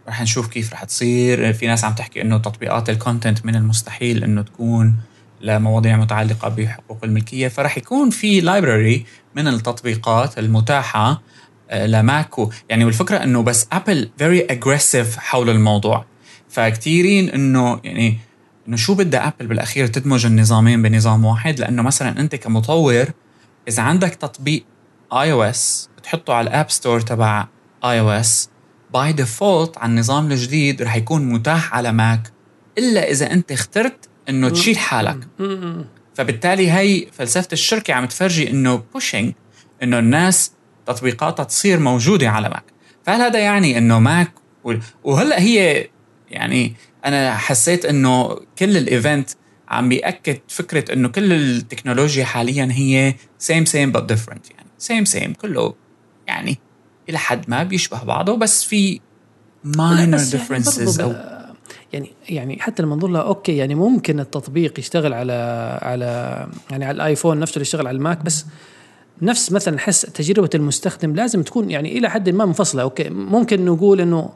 رح 0.09 0.21
نشوف 0.21 0.47
كيف 0.47 0.73
رح 0.73 0.83
تصير. 0.83 1.53
في 1.53 1.67
ناس 1.67 1.83
عم 1.83 1.93
تحكي 1.93 2.21
إنه 2.21 2.37
تطبيقات 2.37 2.89
ال 2.89 2.96
content 2.96 3.45
من 3.45 3.55
المستحيل 3.55 4.23
إنه 4.23 4.41
تكون 4.41 4.95
لمواضيع 5.41 5.97
متعلقة 5.97 6.49
بحقوق 6.49 6.97
الملكية. 7.03 7.47
فرح 7.47 7.77
يكون 7.77 8.09
في 8.09 8.41
library 8.41 9.05
من 9.35 9.47
التطبيقات 9.47 10.39
المتاحة 10.39 11.21
آه، 11.69 11.85
لماك 11.85 12.18
أو. 12.18 12.51
يعني 12.69 12.85
والفكرة 12.85 13.17
إنه 13.23 13.43
بس 13.43 13.67
ابل 13.71 14.09
very 14.17 14.45
aggressive 14.45 15.17
حول 15.17 15.49
الموضوع. 15.49 16.05
فكتيرين 16.49 17.29
إنه 17.29 17.79
يعني 17.83 18.17
إنه 18.67 18.77
شو 18.77 18.95
بدها 18.95 19.27
ابل 19.27 19.47
بالأخير 19.47 19.87
تدمج 19.87 20.25
النظامين 20.25 20.81
بنظام 20.81 21.25
واحد؟ 21.25 21.59
لأنه 21.59 21.81
مثلا 21.81 22.19
أنت 22.19 22.35
كمطور 22.35 23.05
إذا 23.67 23.83
عندك 23.83 24.15
تطبيق 24.15 24.65
iOS 25.13 25.89
بتحطه 25.97 26.33
على 26.33 26.49
ال 26.49 26.54
App 26.54 26.69
Store 26.69 26.99
تبع 27.01 27.47
iOS 27.83 28.49
by 28.93 29.13
default 29.13 29.77
على 29.77 29.89
النظام 29.89 30.31
الجديد 30.31 30.81
رح 30.81 30.95
يكون 30.95 31.25
متاح 31.25 31.73
على 31.73 31.91
ماك 31.91 32.31
إلا 32.77 33.11
إذا 33.11 33.31
أنت 33.31 33.51
اخترت 33.51 34.09
إنه 34.29 34.49
تشيل 34.49 34.77
حالك. 34.77 35.27
فبالتالي 36.13 36.71
هي 36.71 37.07
فلسفة 37.11 37.47
الشركة 37.53 37.93
عم 37.93 38.05
تفرجي 38.05 38.49
إنه 38.49 38.83
pushing 38.93 39.33
إنه 39.83 39.99
الناس 39.99 40.51
تطبيقاتها 40.85 41.43
تصير 41.43 41.79
موجودة 41.79 42.29
على 42.29 42.49
ماك 42.49 42.63
فهل 43.03 43.21
هذا 43.21 43.39
يعني 43.39 43.77
إنه 43.77 43.99
ماك 43.99 44.31
وهلأ 45.03 45.39
هي 45.41 45.89
يعني 46.31 46.73
أنا 47.05 47.35
حسيت 47.35 47.85
إنه 47.85 48.39
كل 48.59 48.77
ال 48.77 48.86
event 48.86 49.29
عم 49.69 49.89
بيأكد 49.89 50.39
فكرة 50.47 50.93
إنه 50.93 51.09
كل 51.09 51.33
التكنولوجيا 51.33 52.25
حاليا 52.25 52.69
هي 52.71 53.15
same 53.37 53.65
same 53.65 53.91
but 53.91 54.03
different 54.03 54.51
يعني. 54.51 54.69
same 54.77 55.05
same 55.05 55.33
كله 55.33 55.75
يعني 56.27 56.59
إلى 57.09 57.17
حد 57.17 57.49
ما 57.49 57.63
بيشبه 57.63 58.03
بعضه 58.03 58.37
بس 58.37 58.63
في 58.63 58.99
minor 59.63 60.17
differences 60.17 60.99
يعني 60.99 61.13
أو 61.13 61.39
يعني 61.93 62.11
يعني 62.29 62.59
حتى 62.59 62.83
لما 62.83 62.95
ننظر 62.95 63.07
لها 63.07 63.21
okay 63.21 63.57
يعني 63.57 63.75
ممكن 63.75 64.19
التطبيق 64.19 64.79
يشتغل 64.79 65.13
على 65.13 65.33
على 65.81 66.47
يعني 66.71 66.85
على 66.85 66.95
الآيفون 66.95 67.39
نفسه 67.39 67.53
اللي 67.53 67.61
يشتغل 67.61 67.87
على 67.87 67.97
الماك 67.97 68.23
بس 68.23 68.45
نفس 69.21 69.51
مثلا 69.51 69.75
نحس 69.75 70.01
تجربة 70.01 70.49
المستخدم 70.55 71.15
لازم 71.15 71.43
تكون 71.43 71.71
يعني 71.71 71.97
إلى 71.97 72.09
حد 72.09 72.29
ما 72.29 72.45
منفصلة. 72.45 72.81
okay 72.81 73.09
ممكن 73.09 73.65
نقول 73.65 74.01
إنه 74.01 74.29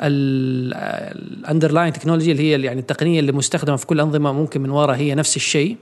ال 0.00 0.18
underlying 0.18 1.92
technology 1.92 2.32
اللي 2.32 2.42
هي 2.42 2.62
يعني 2.62 2.80
التقنية 2.80 3.20
اللي 3.20 3.32
مستخدمة 3.32 3.76
في 3.76 3.86
كل 3.86 3.94
الانظمه 3.96 4.32
ممكن 4.32 4.60
من 4.60 4.70
وراء 4.70 4.96
هي 4.96 5.14
نفس 5.14 5.36
الشيء. 5.36 5.76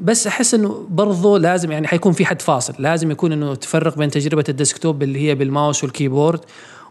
بس 0.00 0.26
أحس 0.26 0.54
إنه 0.54 0.86
برضه 0.90 1.38
لازم 1.38 1.72
يعني 1.72 1.88
حيكون 1.88 2.12
في 2.12 2.26
حد 2.26 2.42
فاصل. 2.42 2.74
لازم 2.78 3.10
يكون 3.10 3.32
إنه 3.32 3.54
تفرق 3.54 3.98
بين 3.98 4.10
تجربة 4.10 4.44
ال 4.48 4.55
desktop 4.55 5.02
اللي 5.02 5.28
هي 5.28 5.34
بالماوس 5.34 5.84
وال 5.84 5.95
keyboard 5.95 6.40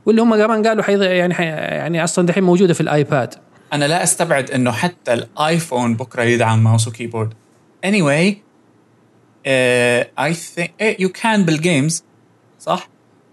واللي 0.06 0.22
هم 0.22 0.36
كمان 0.36 0.68
قالوا 0.68 0.84
حي 0.84 1.06
يعني 1.06 1.34
حي 1.34 1.44
يعني 1.46 2.04
أصلا 2.04 2.26
دحين 2.26 2.44
موجودة 2.44 2.74
في 2.74 2.82
الآيباد. 2.82 3.34
أنا 3.74 3.86
لا 3.86 4.04
أستبعد 4.04 4.52
إنه 4.52 4.72
حتى 4.72 5.14
الآيفون 5.14 5.96
بكرة 5.96 6.24
يدعم 6.24 6.64
mouse 6.64 6.88
و 6.88 6.92
keyboard. 6.92 7.34
Anyway 7.86 8.34
I 9.48 10.34
think 10.34 11.00
you 11.00 11.10
can 11.10 11.46
بال 11.46 11.62
games 11.62 12.04
صح؟ 12.60 12.90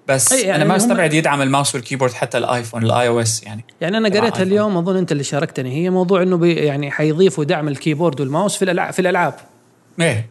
بس 0.08 0.32
يعني 0.32 0.56
أنا 0.56 0.64
ما 0.64 0.76
أستبعد 0.76 1.12
يدعم 1.14 1.42
ال 1.42 1.48
mouse 1.48 1.74
وال 1.74 1.82
keyboard 1.82 2.12
حتى 2.12 2.38
الآيفون 2.38 2.82
ال 2.82 3.08
iOS 3.08 3.42
يعني. 3.42 3.64
يعني 3.80 3.96
أنا 3.96 4.08
قريتها 4.08 4.42
اليوم 4.42 4.76
أظن 4.76 4.96
أنت 4.96 5.12
اللي 5.12 5.24
شاركتني 5.24 5.76
هي 5.76 5.90
موضوع 5.90 6.22
إنه 6.22 6.46
يعني 6.46 6.90
حيضيفوا 6.90 7.44
دعم 7.44 7.68
ال 7.68 7.74
keyboard 7.74 8.20
وال 8.20 8.31
mouse 8.31 8.56
في 8.56 8.62
الالعاب 8.64 8.92
في 8.92 8.98
الألعاب. 8.98 9.34
إيه. 10.00 10.30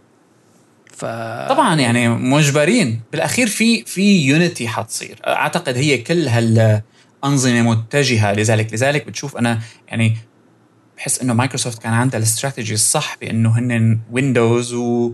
ف... 0.92 1.06
طبعا 1.50 1.76
يعني 1.76 2.10
مجبرين. 2.10 3.02
بالأخير 3.12 3.48
في 3.48 3.86
في 3.86 4.26
يونيتي 4.26 4.68
حتصير. 4.68 5.20
أعتقد 5.28 5.78
هي 5.78 5.98
كل 5.98 6.28
هالأنظمة 6.28 7.62
متجهة 7.62 8.34
لذلك. 8.34 8.74
لذلك 8.74 9.08
بتشوف 9.08 9.38
أنا 9.38 9.60
يعني 9.88 10.18
بحس 10.98 11.22
إنه 11.22 11.34
مايكروسوفت 11.34 11.82
كان 11.82 11.94
عندها 11.94 12.18
الاستراتيجي 12.18 12.74
الصح 12.74 13.18
بأنه 13.22 13.60
هن 13.60 14.00
ويندوز 14.12 14.74
و 14.74 15.12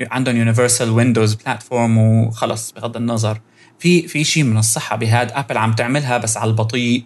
عندهم 0.00 0.36
Universal 0.36 0.90
Windows 0.90 1.34
Platform 1.34 1.98
وخلص 1.98 2.72
بغض 2.72 2.96
النظر. 2.96 3.40
في 3.78 4.08
في 4.08 4.24
شيء 4.24 4.42
من 4.44 4.58
الصحة 4.58 4.96
بهذا 4.96 5.38
ابل 5.38 5.56
عم 5.58 5.72
تعملها 5.72 6.18
بس 6.18 6.36
على 6.36 6.50
البطيء 6.50 7.04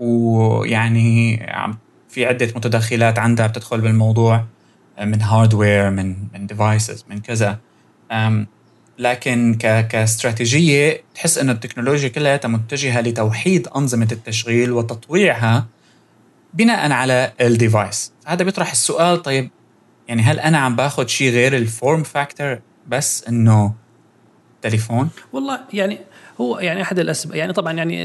ويعني 0.00 1.46
عم 1.50 1.78
في 2.08 2.26
عدة 2.26 2.48
متدخلات 2.56 3.18
عندها 3.18 3.46
بتدخل 3.46 3.80
بالموضوع. 3.80 4.44
من 5.00 5.22
hardware 5.22 5.90
من 5.90 6.16
من 6.34 6.46
devices 6.46 7.04
من 7.08 7.20
كذا. 7.20 7.58
لكن 8.98 9.54
ك 9.54 9.86
كاستراتيجية 9.86 11.02
تحس 11.14 11.38
إنه 11.38 11.52
التكنولوجيا 11.52 12.08
كلها 12.08 12.40
متجهة 12.44 13.00
لتوحيد 13.00 13.68
أنظمة 13.68 14.08
التشغيل 14.12 14.72
وتطويعها 14.72 15.66
بناء 16.54 16.92
على 16.92 17.32
ال 17.40 17.50
device 17.50 18.12
هذا 18.26 18.44
بيطرح 18.44 18.70
السؤال 18.70 19.22
طيب 19.22 19.50
يعني 20.08 20.22
هل 20.22 20.40
أنا 20.40 20.58
عم 20.58 20.76
باخذ 20.76 21.06
شيء 21.06 21.32
غير 21.32 21.56
ال 21.56 21.65
form 21.65 22.02
factor 22.02 22.58
بس 22.88 23.24
إنه 23.28 23.74
تليفون؟ 24.62 25.10
والله 25.32 25.60
يعني 25.72 25.98
هو 26.40 26.58
يعني 26.58 26.82
أحد 26.82 26.98
الاسباب 26.98 27.36
يعني 27.36 27.52
طبعا 27.52 27.72
يعني 27.72 28.04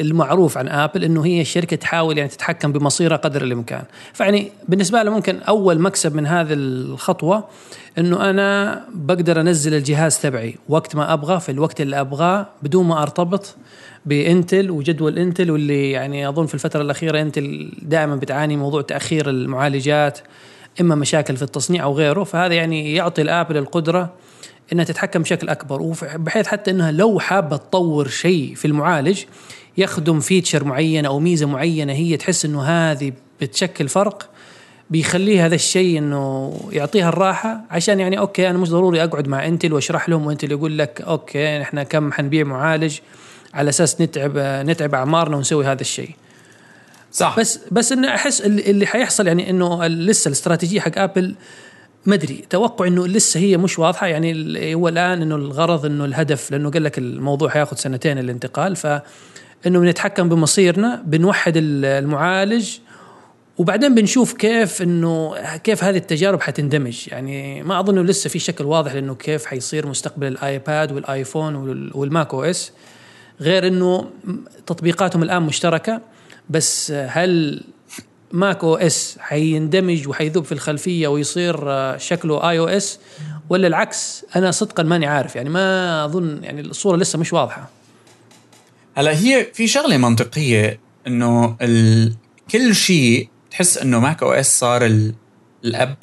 المعروف 0.00 0.58
عن 0.58 0.68
آبل 0.68 1.04
إنه 1.04 1.26
هي 1.26 1.44
شركة 1.44 1.76
تحاول 1.76 2.18
يعني 2.18 2.30
تتحكم 2.30 2.72
بمصيرها 2.72 3.16
قدر 3.16 3.42
الإمكان. 3.42 3.82
فيعني 4.12 4.52
بالنسبة 4.68 5.02
له 5.02 5.10
ممكن 5.10 5.38
أول 5.38 5.80
مكسب 5.80 6.14
من 6.14 6.26
هذه 6.26 6.52
الخطوة 6.52 7.44
إنه 7.98 8.30
أنا 8.30 8.80
بقدر 8.94 9.40
أنزل 9.40 9.74
الجهاز 9.74 10.18
تبعي 10.18 10.56
وقت 10.68 10.96
ما 10.96 11.12
أبغى 11.12 11.40
في 11.40 11.52
الوقت 11.52 11.80
اللي 11.80 12.00
أبغاه 12.00 12.46
بدون 12.62 12.86
ما 12.86 13.02
أرتبط 13.02 13.56
بإنتل 14.06 14.70
وجدول 14.70 15.18
إنتل 15.18 15.50
واللي 15.50 15.90
يعني 15.90 16.28
أظن 16.28 16.46
في 16.46 16.54
الفترة 16.54 16.82
الأخيرة 16.82 17.20
إنتل 17.20 17.72
دائما 17.82 18.16
بتعاني 18.16 18.56
موضوع 18.56 18.82
تأخير 18.82 19.30
المعالجات. 19.30 20.18
إما 20.80 20.94
مشاكل 20.94 21.36
في 21.36 21.42
التصنيع 21.42 21.84
أو 21.84 21.94
غيره 21.94 22.24
فهذا 22.24 22.54
يعني 22.54 22.94
يعطي 22.94 23.22
الابل 23.22 23.56
القدره 23.56 24.12
إنها 24.72 24.84
تتحكم 24.84 25.22
بشكل 25.22 25.48
أكبر 25.48 25.94
بحيث 26.16 26.46
حتى 26.46 26.70
إنها 26.70 26.92
لو 26.92 27.18
حابة 27.18 27.56
تطور 27.56 28.08
شيء 28.08 28.54
في 28.54 28.64
المعالج 28.64 29.22
يخدم 29.78 30.20
feature 30.20 30.64
معينة 30.64 31.08
أو 31.08 31.20
ميزة 31.20 31.46
معينة 31.46 31.92
هي 31.92 32.16
تحس 32.16 32.44
إنه 32.44 32.62
هذه 32.62 33.12
بتشكل 33.40 33.88
فرق 33.88 34.28
بيخليه 34.90 35.46
هذا 35.46 35.54
الشيء 35.54 35.98
إنه 35.98 36.52
يعطيها 36.72 37.08
الراحة 37.08 37.60
عشان 37.70 38.00
يعني 38.00 38.18
okay 38.18 38.50
أنا 38.50 38.58
مش 38.58 38.70
ضروري 38.70 39.04
أقعد 39.04 39.28
مع 39.28 39.46
إنتل 39.46 39.72
وأشرح 39.72 40.08
لهم 40.08 40.26
وإنتل 40.26 40.50
يقول 40.50 40.78
لك 40.78 41.00
okay 41.00 41.62
إحنا 41.62 41.82
كم 41.82 42.12
حنبيع 42.12 42.44
معالج 42.44 42.98
على 43.54 43.68
أساس 43.68 44.00
نتعب 44.00 44.32
نتعب 44.38 44.94
أعمارنا 44.94 45.36
ونسوي 45.36 45.66
هذا 45.66 45.80
الشيء. 45.80 46.10
صح. 47.12 47.38
بس 47.38 47.60
بس 47.70 47.92
إنه 47.92 48.14
أحس 48.14 48.40
اللي 48.40 48.86
حيحصل 48.86 49.26
يعني 49.26 49.50
إنه 49.50 49.86
لسه 49.86 50.28
الاستراتيجية 50.28 50.80
حق 50.80 50.98
آبل 50.98 51.34
ما 52.06 52.14
أدري 52.14 52.44
توقع 52.50 52.86
إنه 52.86 53.06
لسه 53.06 53.40
هي 53.40 53.56
مش 53.56 53.78
واضحة. 53.78 54.06
يعني 54.06 54.74
هو 54.74 54.88
الآن 54.88 55.22
إنه 55.22 55.36
الغرض 55.36 55.86
إنه 55.86 56.04
الهدف 56.04 56.50
لأنه 56.50 56.70
قال 56.70 56.84
لك 56.84 56.98
الموضوع 56.98 57.48
حياخذ 57.48 57.76
سنتين 57.76 58.18
الانتقال 58.18 58.76
ف 58.76 58.86
إنه 59.66 59.80
بنتحكم 59.80 60.28
بمصيرنا 60.28 61.02
بنوحد 61.06 61.52
المعالج 61.56 62.70
وبعدين 63.58 63.94
بنشوف 63.94 64.32
كيف 64.32 64.82
إنه 64.82 65.34
كيف 65.56 65.84
هذه 65.84 65.96
التجارب 65.96 66.40
حتندمج. 66.40 67.08
يعني 67.08 67.62
ما 67.62 67.80
أظن 67.80 68.06
لسه 68.06 68.30
في 68.30 68.38
شكل 68.38 68.64
واضح 68.64 68.94
لإنه 68.94 69.14
كيف 69.14 69.46
حيصير 69.46 69.86
مستقبل 69.86 70.26
الآيباد 70.26 70.92
والآيفون 70.92 71.54
وال 71.94 72.34
macOS 72.34 72.72
غير 73.40 73.66
إنه 73.66 74.10
تطبيقاتهم 74.66 75.22
الآن 75.22 75.42
مشتركة. 75.42 76.00
بس 76.50 76.90
هل 76.90 77.62
macOS 78.32 79.16
حيندمج 79.20 80.08
وحيذوب 80.08 80.44
في 80.44 80.52
الخلفية 80.52 81.08
ويصير 81.08 81.70
آه، 81.70 81.96
شكله 81.96 82.50
iOS؟ 82.50 82.98
ولا 83.50 83.66
العكس 83.66 84.24
أنا 84.36 84.50
صدقا 84.50 84.82
ماني 84.82 85.06
عارف 85.06 85.36
يعني 85.36 85.48
ما 85.48 86.04
أظن 86.04 86.44
يعني 86.44 86.60
الصورة 86.60 86.96
لسه 86.96 87.18
مش 87.18 87.32
واضحة. 87.32 87.70
هلا 88.94 89.10
هي 89.18 89.46
في 89.54 89.66
شغلة 89.68 89.96
منطقية 89.96 90.80
إنه 91.06 91.56
ال... 91.62 92.14
كل 92.50 92.74
شيء 92.74 93.28
تحس 93.50 93.78
إنه 93.78 94.00
macOS 94.00 94.58
صار 94.58 94.86
ال- 94.86 95.14
الأب 95.64 95.96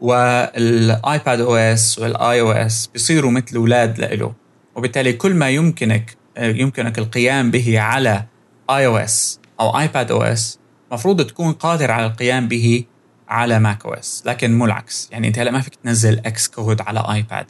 وال 0.00 0.35
iPadOS 0.35 1.40
وال 1.40 2.40
iOS 2.40 2.86
بيصيروا 2.86 3.30
مثل 3.30 3.56
أولاد 3.56 3.98
لإله. 3.98 4.32
وبالتالي 4.76 5.12
كل 5.12 5.34
ما 5.34 5.50
يمكنك 5.50 6.16
يمكنك 6.38 6.98
القيام 6.98 7.50
به 7.50 7.80
على 7.80 8.24
آي 8.70 8.86
أو 8.86 8.96
إس 8.96 9.40
أو 9.60 9.78
آيباد 9.78 10.10
أو 10.10 10.22
إس 10.22 10.58
المفروض 10.88 11.26
تكون 11.26 11.52
قادر 11.52 11.90
على 11.90 12.06
القيام 12.06 12.48
به 12.48 12.84
على 13.28 13.58
macOS 13.58 14.22
لكن 14.26 14.58
مو 14.58 14.64
العكس. 14.64 15.08
يعني 15.12 15.28
أنت 15.28 15.38
هلأ 15.38 15.50
ما 15.50 15.60
فيك 15.60 15.74
تنزل 15.74 16.18
Xcode 16.18 16.80
على 16.80 17.04
آيباد. 17.10 17.46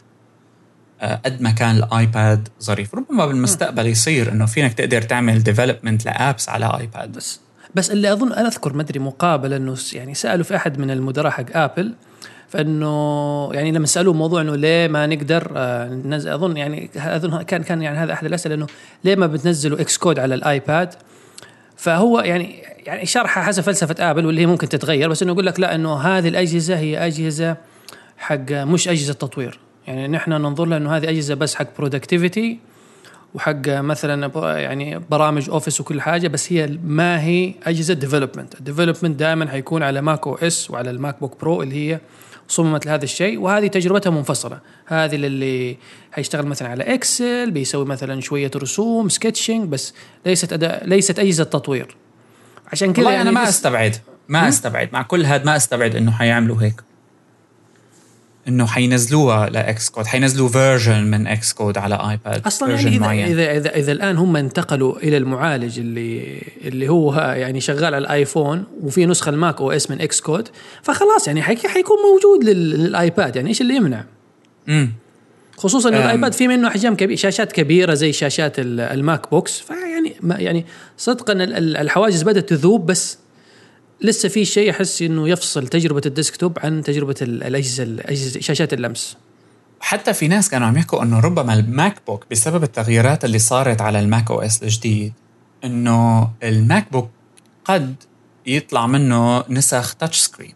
آه، 1.01 1.21
قد 1.25 1.43
ما 1.43 1.51
كان 1.51 1.77
الآيباد 1.77 2.49
ظريف. 2.63 2.95
ربما 2.95 3.27
بالمستقبل 3.27 3.87
يصير 3.87 4.33
إنه 4.33 4.47
فينك 4.47 4.75
تقدر 4.75 5.03
تعمل 5.03 5.43
development 5.43 6.05
ل 6.05 6.14
apps 6.14 6.49
على 6.49 6.79
آيباد. 6.81 7.13
بس 7.13 7.41
بس 7.75 7.91
اللي 7.91 8.13
أظن 8.13 8.33
أنا 8.33 8.49
أذكر 8.49 8.73
ما 8.73 8.83
أدري 8.83 8.99
مقابله 8.99 9.57
إنه 9.57 9.77
يعني 9.93 10.15
سألوا 10.15 10.45
في 10.45 10.57
أحد 10.57 10.79
من 10.79 10.91
المدراء 10.91 11.31
حق 11.31 11.57
آبل 11.57 11.95
فإنه 12.49 13.51
يعني 13.53 13.73
لما 13.73 13.87
سألوه 13.87 14.15
موضوع 14.15 14.41
إنه 14.41 14.57
ليه 14.57 14.89
ما 14.89 15.07
نقدر 15.07 15.53
آه، 15.57 15.89
ننزل 15.89 16.31
أظن 16.31 16.57
يعني 16.57 16.91
أظن 16.97 17.43
كان 17.43 17.63
كان 17.63 17.83
يعني 17.83 17.99
هذا 17.99 18.13
أحد 18.13 18.27
الأسئلة 18.27 18.55
إنه 18.55 18.67
ليه 19.05 19.17
ما 19.17 19.27
بتنزلوا 19.27 19.81
Xcode 19.81 20.19
على 20.19 20.35
الآيباد؟ 20.35 20.95
فهو 21.79 22.21
يعني 22.21 22.63
يعني 22.87 23.07
شرحه 23.07 23.43
حسب 23.43 23.63
فلسفة 23.63 24.11
آبل 24.11 24.27
واللي 24.27 24.41
هي 24.41 24.47
ممكن 24.47 24.69
تتغير 24.69 25.09
بس 25.09 25.23
إنه 25.23 25.33
يقول 25.33 25.47
لك 25.47 25.61
لا 25.61 25.75
إنه 25.75 25.97
هذه 25.97 26.29
الأجهزة 26.29 26.79
هي 26.79 27.07
أجهزة 27.07 27.57
حق 28.19 28.51
مش 28.51 28.89
أجهزة 28.89 29.13
تطوير. 29.13 29.59
يعني 29.87 30.09
نحن 30.09 30.31
ننظر 30.31 30.65
لها 30.65 30.79
إنه 30.79 30.97
هذه 30.97 31.09
أجهزة 31.09 31.35
بس 31.35 31.55
حق 31.55 31.67
productivity 31.79 32.59
وحق 33.35 33.67
مثلا 33.67 34.31
يعني 34.59 34.99
برامج 35.11 35.51
Office 35.51 35.81
وكل 35.81 36.01
حاجة 36.01 36.29
بس 36.29 36.53
هي 36.53 36.79
ما 36.85 37.23
هي 37.23 37.55
أجهزة 37.67 37.95
development، 37.95 38.55
ال 38.55 38.60
development 38.60 39.19
دائما 39.19 39.49
حيكون 39.49 39.83
على 39.83 40.01
macOS 40.01 40.71
وعلى 40.71 40.91
ال 40.91 41.21
MacBook 41.21 41.41
Pro 41.41 41.63
اللي 41.63 41.75
هي 41.75 42.01
صممت 42.49 42.87
لهذا 42.87 43.05
الشيء 43.05 43.39
وهذه 43.39 43.67
تجربتها 43.67 44.11
منفصلة، 44.11 44.61
هذه 44.87 45.15
اللي 45.15 45.77
حيشتغل 46.13 46.47
مثلا 46.47 46.69
على 46.69 46.95
Excel 46.95 47.51
بيسوي 47.51 47.85
مثلا 47.85 48.21
شوية 48.21 48.51
رسوم 48.57 49.09
sketching 49.09 49.69
بس 49.69 49.95
ليست 50.27 50.53
أداء 50.53 50.87
ليست 50.87 51.19
أجهزة 51.19 51.45
تطوير. 51.45 51.97
عشان 52.73 52.93
كذا 52.93 53.11
يعني 53.11 53.23
أنا 53.23 53.31
ما 53.31 53.49
أستبعد. 53.49 53.97
ما 54.29 54.49
أستبعد. 54.49 54.89
مع 54.93 55.03
كل 55.03 55.27
هذا 55.27 55.45
ما 55.45 55.57
أستبعد 55.57 55.97
إنه 55.97 56.13
حيعملوا 56.13 56.63
هيك. 56.63 56.88
إنه 58.49 58.67
حينزلوها 58.67 59.49
ل 59.51 59.89
Xcode 59.91 60.07
حينزلوا 60.07 60.49
version 60.49 61.05
من 61.05 61.27
Xcode 61.27 61.79
على 61.79 61.95
ايباد 62.11 62.47
أصلا 62.47 62.75
يعني 62.75 62.99
معين. 62.99 63.27
اذا 63.27 63.57
اذا 63.57 63.77
إذا 63.77 63.93
الآن 63.93 64.17
هم 64.17 64.37
انتقلوا 64.37 64.97
إلى 64.99 65.17
المعالج 65.17 65.79
اللي 65.79 66.39
اللي 66.65 66.89
هو 66.89 67.15
يعني 67.15 67.61
شغال 67.61 67.85
على 67.85 67.99
الآيفون 67.99 68.65
وفي 68.83 69.07
نسخة 69.07 69.31
ال 69.31 69.61
macOS 69.61 69.91
من 69.91 70.01
Xcode 70.01 70.49
فخلاص 70.83 71.27
يعني 71.27 71.43
حيك- 71.43 71.67
حيكون 71.67 71.97
موجود 72.13 72.45
لل- 72.45 72.71
للآيباد 72.85 73.37
يعني 73.37 73.49
إيش 73.49 73.61
اللي 73.61 73.77
يمنع؟ 73.77 74.05
امم 74.69 74.93
خصوصا 75.57 75.89
إنه. 75.89 75.99
الآيباد 75.99 76.33
في 76.33 76.49
منه 76.49 76.69
أحجام 76.69 76.97
كبيره 76.97 77.17
شاشات 77.17 77.53
كبيرة 77.53 77.95
زي 77.95 78.13
شاشات 78.13 78.59
ال- 78.59 78.81
ال 78.81 79.31
MacBooks 79.31 79.61
فيعني 79.61 80.15
يعني 80.45 80.67
صدقا 80.97 81.33
ال- 81.33 81.43
ال- 81.57 81.77
الحواجز 81.77 82.23
بدأت 82.23 82.49
تذوب 82.49 82.87
بس 82.87 83.19
لسه 84.01 84.29
في 84.29 84.45
شيء 84.45 84.71
أحس 84.71 85.03
إنه 85.03 85.29
يفصل 85.29 85.69
تجربة 85.69 86.03
ال 86.07 86.13
desktop 86.13 86.59
عن 86.59 86.83
تجربة 86.83 87.15
ال- 87.23 87.43
الأجهزة 87.45 87.83
الاجهزه 87.83 88.41
شاشات 88.41 88.73
اللمس. 88.73 89.17
حتى 89.81 90.13
في 90.15 90.29
ناس 90.29 90.49
كانوا 90.51 90.67
عم 90.67 90.77
يحكوا 90.77 91.03
إنه 91.03 91.21
ربما 91.21 91.55
ال 91.55 91.97
MacBook 92.07 92.25
بسبب 92.31 92.63
التغييرات 92.63 93.25
اللي 93.25 93.39
صارت 93.39 93.81
على 93.81 94.01
ال 94.01 94.31
macOS 94.31 94.63
الجديد 94.63 95.13
إنه 95.65 96.31
ال 96.43 96.93
MacBook 96.93 97.11
قد 97.65 97.95
يطلع 98.47 98.87
منه 98.87 99.45
نسخ 99.49 99.95
touch 99.95 100.19
screen 100.19 100.55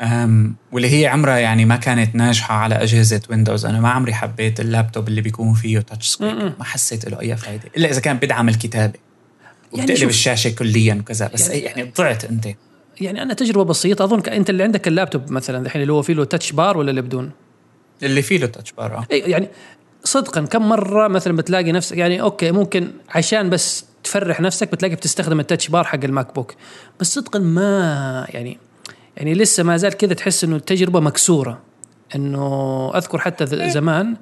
أم 0.00 0.54
واللي 0.72 1.00
هي 1.00 1.06
عمرها 1.06 1.36
يعني 1.36 1.64
ما 1.64 1.76
كانت 1.76 2.14
ناجحة 2.14 2.54
على 2.54 2.74
أجهزة 2.74 3.20
Windows 3.30 3.66
أنا 3.66 3.80
ما 3.80 3.90
عمري 3.90 4.14
حبيت 4.14 4.60
اللابتوب 4.60 5.08
اللي 5.08 5.20
بيكون 5.20 5.54
فيه 5.54 5.78
touch 5.78 6.08
screen. 6.08 6.52
ما 6.58 6.64
حسيت 6.64 7.08
له 7.08 7.20
أي 7.20 7.36
فايدة. 7.36 7.64
إلا 7.76 7.90
إذا 7.90 8.00
كان 8.00 8.16
بدعم 8.16 8.48
الكتابة. 8.48 8.98
وبتقلب 9.74 9.96
شوف- 9.96 10.10
الشاشة 10.10 10.50
كليا 10.54 10.94
وكذا 10.94 11.30
بس 11.34 11.48
يعني- 11.48 11.60
يعني, 11.62 11.78
يعني 11.80 11.92
ضعت 11.98 12.24
أنت 12.24 12.46
يعني 13.00 13.22
أنا 13.22 13.34
تجربة 13.34 13.64
بسيطة 13.64 14.04
أظن 14.04 14.22
أنت 14.28 14.50
اللي 14.50 14.62
عندك 14.62 14.88
اللابتوب 14.88 15.30
مثلا 15.32 15.66
الحين 15.66 15.82
اللي 15.82 15.92
هو 15.92 16.02
فيه 16.02 16.14
له 16.14 16.24
Touch 16.24 16.52
Bar 16.52 16.78
ولا 16.78 16.90
اللي 16.90 17.02
بدون؟ 17.02 17.30
اللي 18.02 18.22
فيه 18.22 18.38
له 18.38 18.46
Touch 18.46 18.72
Bar. 18.72 19.06
إي 19.12 19.18
يعني 19.18 19.48
صدقا 20.04 20.40
كم 20.40 20.68
مرة 20.68 21.08
مثلا 21.08 21.36
بتلاقي 21.36 21.72
نفسك 21.72 21.96
يعني 21.96 22.20
okay 22.22 22.50
ممكن 22.50 22.90
عشان 23.10 23.50
بس 23.50 23.84
تفرح 24.04 24.40
نفسك 24.40 24.72
بتلاقي 24.72 24.94
بتستخدم 24.94 25.40
ال 25.40 25.45
Touch 25.45 25.68
Bar 25.68 25.84
حق 25.84 26.04
ال 26.04 26.34
MacBook 26.34 26.54
بس 27.00 27.14
صدقا 27.14 27.38
ما 27.38 28.26
يعني 28.28 28.58
يعني 29.16 29.34
لسه 29.34 29.62
ما 29.62 29.76
زال 29.76 29.92
كذا 29.94 30.14
تحس 30.14 30.44
إنه 30.44 30.56
التجربة 30.56 31.00
مكسورة 31.00 31.58
إنه 32.14 32.92
أذكر 32.96 33.18
حتى 33.18 33.44
ذ- 33.44 33.68
زمان 33.70 34.16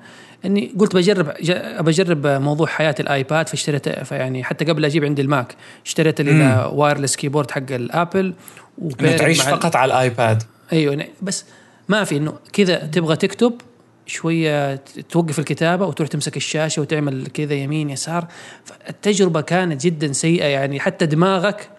إني 0.45 0.75
قلت 0.79 0.95
بجرب 0.95 1.33
بجرب 1.81 2.27
موضوع 2.27 2.67
حياة 2.67 2.95
الآيباد 3.01 3.49
فاشتريت 3.49 3.87
يعني 4.11 4.45
حتى 4.45 4.65
قبل 4.65 4.85
أجيب 4.85 5.05
عندي 5.05 5.23
الماك 5.23 5.55
اشتريت 5.87 6.21
لي 6.21 6.71
wireless 6.73 7.17
keyboard 7.17 7.51
حق 7.51 7.71
الآبل 7.71 8.35
تعيش 8.99 9.43
فقط 9.43 9.77
على 9.77 9.93
الآيباد. 9.93 10.43
أيوه 10.73 10.95
يعني 10.95 11.11
بس 11.23 11.45
ما 11.89 12.05
في 12.05 12.17
إنه 12.17 12.35
كذا 12.53 12.77
تبغى 12.87 13.17
تكتب 13.17 13.53
شوية 14.07 14.75
توقف 15.11 15.39
الكتابة 15.39 15.87
وتروح 15.87 16.09
تمسك 16.09 16.37
الشاشة 16.37 16.83
وتعمل 16.83 17.27
كذا 17.27 17.55
يمين 17.55 17.91
يسار. 17.91 18.27
التجربه 18.89 19.41
كانت 19.41 19.87
جدا 19.87 20.13
سيئة 20.13 20.47
يعني 20.47 20.81
حتى 20.81 21.07
دماغك 21.07 21.71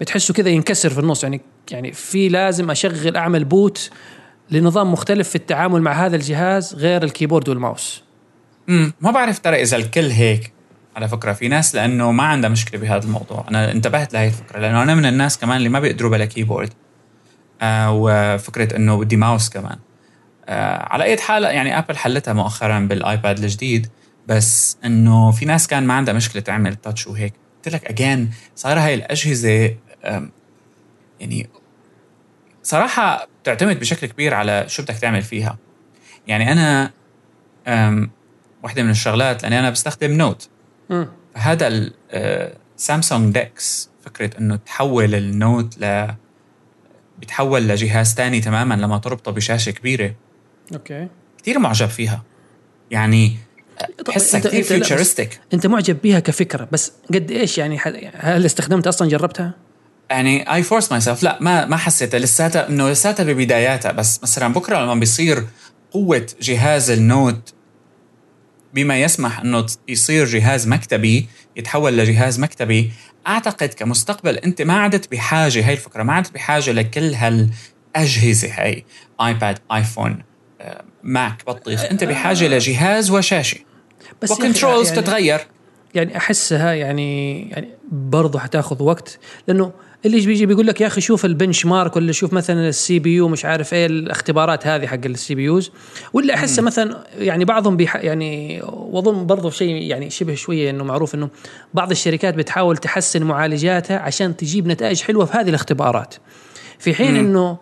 بتحسه 0.00 0.34
كذا 0.34 0.48
ينكسر 0.48 0.90
في 0.90 1.00
النص. 1.00 1.22
يعني 1.22 1.40
يعني 1.70 1.92
في 1.92 2.28
لازم 2.28 2.70
أشغل 2.70 3.16
أعمل 3.16 3.44
boot 3.44 3.90
لنظام 4.50 4.92
مختلف 4.92 5.28
في 5.28 5.36
التعامل 5.36 5.82
مع 5.82 5.92
هذا 5.92 6.16
الجهاز 6.16 6.74
غير 6.74 7.02
ال 7.02 7.07
keyboard 7.07 7.48
وال 7.48 7.61
mouse. 7.61 8.01
امم 8.68 8.92
ما 9.00 9.10
بعرف 9.10 9.38
ترى 9.38 9.62
إذا 9.62 9.76
الكل 9.76 10.10
هيك 10.10 10.52
على 10.96 11.08
فكرة 11.08 11.32
في 11.32 11.48
ناس 11.48 11.74
لأنه 11.74 12.12
ما 12.12 12.22
عندها 12.22 12.50
مشكلة 12.50 12.80
بهذا 12.80 13.04
الموضوع. 13.04 13.44
أنا 13.48 13.72
انتبهت 13.72 14.12
لهي 14.12 14.26
الفكرة 14.26 14.58
لأنه 14.58 14.82
أنا 14.82 14.94
من 14.94 15.06
الناس 15.06 15.38
كمان 15.38 15.56
اللي 15.56 15.68
ما 15.68 15.80
بيقدروا 15.80 16.10
بلا 16.10 16.24
keyboard 16.24 16.72
آه 17.62 17.92
وفكرة 17.92 18.76
إنه 18.76 18.98
بدي 18.98 19.16
ماوس 19.16 19.48
كمان. 19.48 19.78
آه 20.46 20.86
على 20.92 21.04
أي 21.04 21.16
حال 21.16 21.42
يعني 21.44 21.78
ابل 21.78 21.96
حلتها 21.96 22.34
مؤخرا 22.34 22.78
بالآيباد 22.78 23.38
الجديد 23.38 23.86
بس 24.26 24.76
إنه 24.84 25.30
في 25.30 25.44
ناس 25.44 25.66
كان 25.66 25.86
ما 25.86 25.94
عندها 25.94 26.14
مشكلة 26.14 26.42
تعمل 26.42 26.76
touch 26.76 27.06
وهيك. 27.06 27.34
قلت 27.56 27.74
لك 27.74 27.84
again 27.84 28.30
صار 28.56 28.78
هاي 28.78 28.94
الأجهزة 28.94 29.76
يعني 31.20 31.48
صراحة 32.62 33.28
بتعتمد 33.42 33.80
بشكل 33.80 34.06
كبير 34.06 34.34
على 34.34 34.64
شو 34.68 34.82
بدك 34.82 34.94
تعمل 34.94 35.22
فيها. 35.22 35.58
يعني 36.26 36.52
أنا 36.52 36.90
أم 38.62 38.66
واحدة 38.66 38.82
من 38.82 38.90
الشغلات 38.90 39.42
لأني 39.42 39.58
أنا 39.58 39.70
بستخدم 39.70 40.10
Note 40.12 40.48
مم. 40.90 41.08
هذا 41.34 41.90
ال 42.78 42.85
Samsung 42.85 43.34
DeX 43.34 43.90
فكرة 44.04 44.38
إنه 44.38 44.56
تحول 44.56 45.14
ال 45.14 45.27
Note 45.27 45.78
ل 45.78 46.06
بيتحول 47.18 47.68
لجهاز 47.68 48.14
تاني 48.14 48.40
تماما 48.40 48.74
لما 48.74 48.98
تربطه 48.98 49.32
بشاشة 49.32 49.70
كبيرة. 49.70 50.14
okay. 50.74 51.08
كثير 51.42 51.58
معجب 51.58 51.86
فيها. 51.88 52.22
يعني 52.90 53.36
بحسها 54.08 54.40
أنت- 54.40 54.44
كثير 54.46 54.62
futuristic 54.62 55.40
أنت 55.54 55.66
معجب 55.66 56.00
بيها 56.02 56.20
كفكرة 56.20 56.68
بس 56.72 56.92
قد 57.14 57.30
إيش 57.30 57.58
يعني؟ 57.58 57.78
هل 58.14 58.46
استخدمت 58.46 58.86
أصلا 58.86 59.08
جربتها؟ 59.08 59.54
يعني 60.10 60.54
I 60.54 60.62
force 60.62 60.92
myself 60.92 61.22
لا 61.22 61.38
ما 61.40 61.64
ما 61.66 61.76
حسيتها. 61.76 62.18
لساتها 62.18 62.68
إنه 62.68 62.90
لساتها 62.90 63.24
ببداياتها 63.24 63.92
بس 63.92 64.22
مثلا 64.22 64.52
بكرة 64.54 64.78
لما 64.78 64.94
بيصير 64.94 65.44
قوة 65.90 66.26
جهاز 66.42 66.90
النوت 66.90 67.54
بما 68.74 69.02
يسمح 69.02 69.40
أنه 69.40 69.66
يصير 69.88 70.26
جهاز 70.26 70.68
مكتبي 70.68 71.26
يتحول 71.56 71.96
لجهاز 71.98 72.40
مكتبي 72.40 72.90
أعتقد 73.26 73.68
كمستقبل 73.68 74.36
أنت 74.38 74.62
ما 74.62 74.74
عدت 74.80 75.10
بحاجة 75.12 75.66
هاي 75.68 75.72
الفكرة 75.72 76.02
ما 76.02 76.12
عدت 76.12 76.34
بحاجة 76.34 76.72
لكل 76.72 77.14
هالأجهزة 77.14 78.48
هاي 78.52 78.84
ايباد 79.20 79.58
ايفون 79.72 80.22
آه، 80.60 80.84
ماك 81.02 81.42
بطيخ 81.46 81.84
أنت 81.84 82.04
بحاجة 82.04 82.48
لجهاز 82.48 83.10
وشاشة. 83.10 83.58
بس 84.22 84.30
و 84.30 84.36
controls 84.36 84.88
يعني- 84.88 85.00
تتغير. 85.00 85.40
يعني 85.94 86.16
أحسها 86.16 86.72
يعني 86.72 87.40
يعني 87.50 87.68
برضه 87.92 88.38
حتاخذ 88.38 88.82
وقت 88.82 89.18
لأنه 89.48 89.72
اللي 90.06 90.16
يجي 90.16 90.26
بيجي 90.26 90.46
بيقول 90.46 90.66
لك 90.66 90.80
يا 90.80 90.86
أخي 90.86 91.00
شوف 91.00 91.24
ال 91.24 91.66
benchmark 91.66 91.96
ولا 91.96 92.12
شوف 92.12 92.32
مثلا 92.32 92.68
ال 92.68 92.98
CPU 92.98 93.28
مش 93.28 93.44
عارف 93.44 93.74
إيه 93.74 93.86
الاختبارات 93.86 94.66
هذه 94.66 94.86
حق 94.86 94.98
ال 95.04 95.34
CPUs. 95.34 95.70
ولا 96.12 96.34
احسه 96.34 96.62
مثلا 96.62 96.96
يعني 97.18 97.44
بعضهم 97.44 97.76
بيح 97.76 97.96
يعني 97.96 98.60
وأظن 98.64 99.26
برضه 99.26 99.50
شيء 99.50 99.70
يعني 99.82 100.10
شبه 100.10 100.34
شوية 100.34 100.70
إنه 100.70 100.84
معروف 100.84 101.14
إنه 101.14 101.28
بعض 101.74 101.90
الشركات 101.90 102.34
بتحاول 102.34 102.76
تحسن 102.76 103.22
معالجاتها 103.22 103.98
عشان 103.98 104.36
تجيب 104.36 104.66
نتائج 104.66 105.02
حلوة 105.02 105.24
في 105.24 105.36
هذه 105.38 105.48
الاختبارات. 105.48 106.14
في 106.78 106.94
حين 106.94 107.16
إنه 107.16 107.56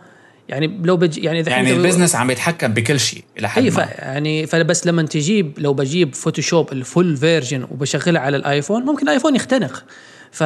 يعني 0.49 0.81
لو 0.85 0.97
بج 0.97 1.19
يعني 1.19 1.41
إذا 1.41 1.51
يعني 1.51 1.73
ال 1.73 1.77
business 1.77 2.15
عم 2.15 2.31
يتحكم 2.31 2.69
بكل 2.75 3.01
شيء 3.01 3.25
إلى 3.39 3.49
حد 3.49 3.63
ما. 3.63 3.71
ف- 3.71 3.79
يعني 3.99 4.47
فبس 4.47 4.87
لما 4.87 5.03
تجيب 5.03 5.53
لو 5.59 5.75
بجيب 5.75 6.15
فوتوشوب 6.15 6.73
ال 6.73 6.81
full 6.81 7.17
version 7.17 7.67
وبشغلها 7.71 8.23
على 8.23 8.37
الآيفون 8.37 8.83
ممكن 8.83 9.03
الآيفون 9.09 9.37
يختنق. 9.37 9.85
ف 10.33 10.45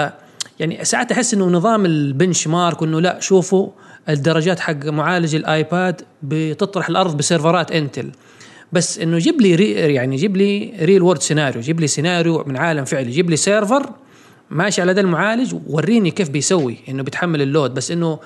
يعني 0.61 0.85
ساعات 0.85 1.13
أحس 1.13 1.35
إنه 1.35 1.47
نظام 1.47 1.87
ال 1.87 2.47
benchmark 2.47 2.83
انه 2.83 3.01
لا 3.01 3.21
شوفوا 3.21 3.69
الدرجات 4.09 4.61
حق 4.61 4.87
معالج 4.87 5.35
الآيباد 5.35 6.03
بتطرح 6.23 6.89
الأرض 6.89 7.17
بسيرفرات 7.17 7.73
إنتل. 7.73 8.11
بس 8.73 8.99
إنه 8.99 9.19
جيب 9.19 9.41
لي 9.41 9.55
ري 9.55 9.71
يعني 9.73 10.17
جيب 10.17 10.37
لي 10.37 10.73
real 10.81 11.03
world 11.03 11.23
scenario 11.23 11.63
جيب 11.63 11.81
لي 11.81 11.87
سيناريو 11.87 12.45
من 12.47 12.57
عالم 12.57 12.85
فعلي 12.85 13.11
جيب 13.11 13.31
لي 13.31 13.37
server 13.37 13.91
ماشي 14.51 14.83
على 14.83 14.93
ذا 14.93 15.01
المعالج 15.01 15.55
وريني 15.67 16.11
كيف 16.11 16.31
بيسوي 16.31 16.77
إنه 16.89 17.03
بيتحمل 17.03 17.43
ال 17.43 17.48
load. 17.48 17.75
بس 17.75 17.91
إنه 17.91 18.19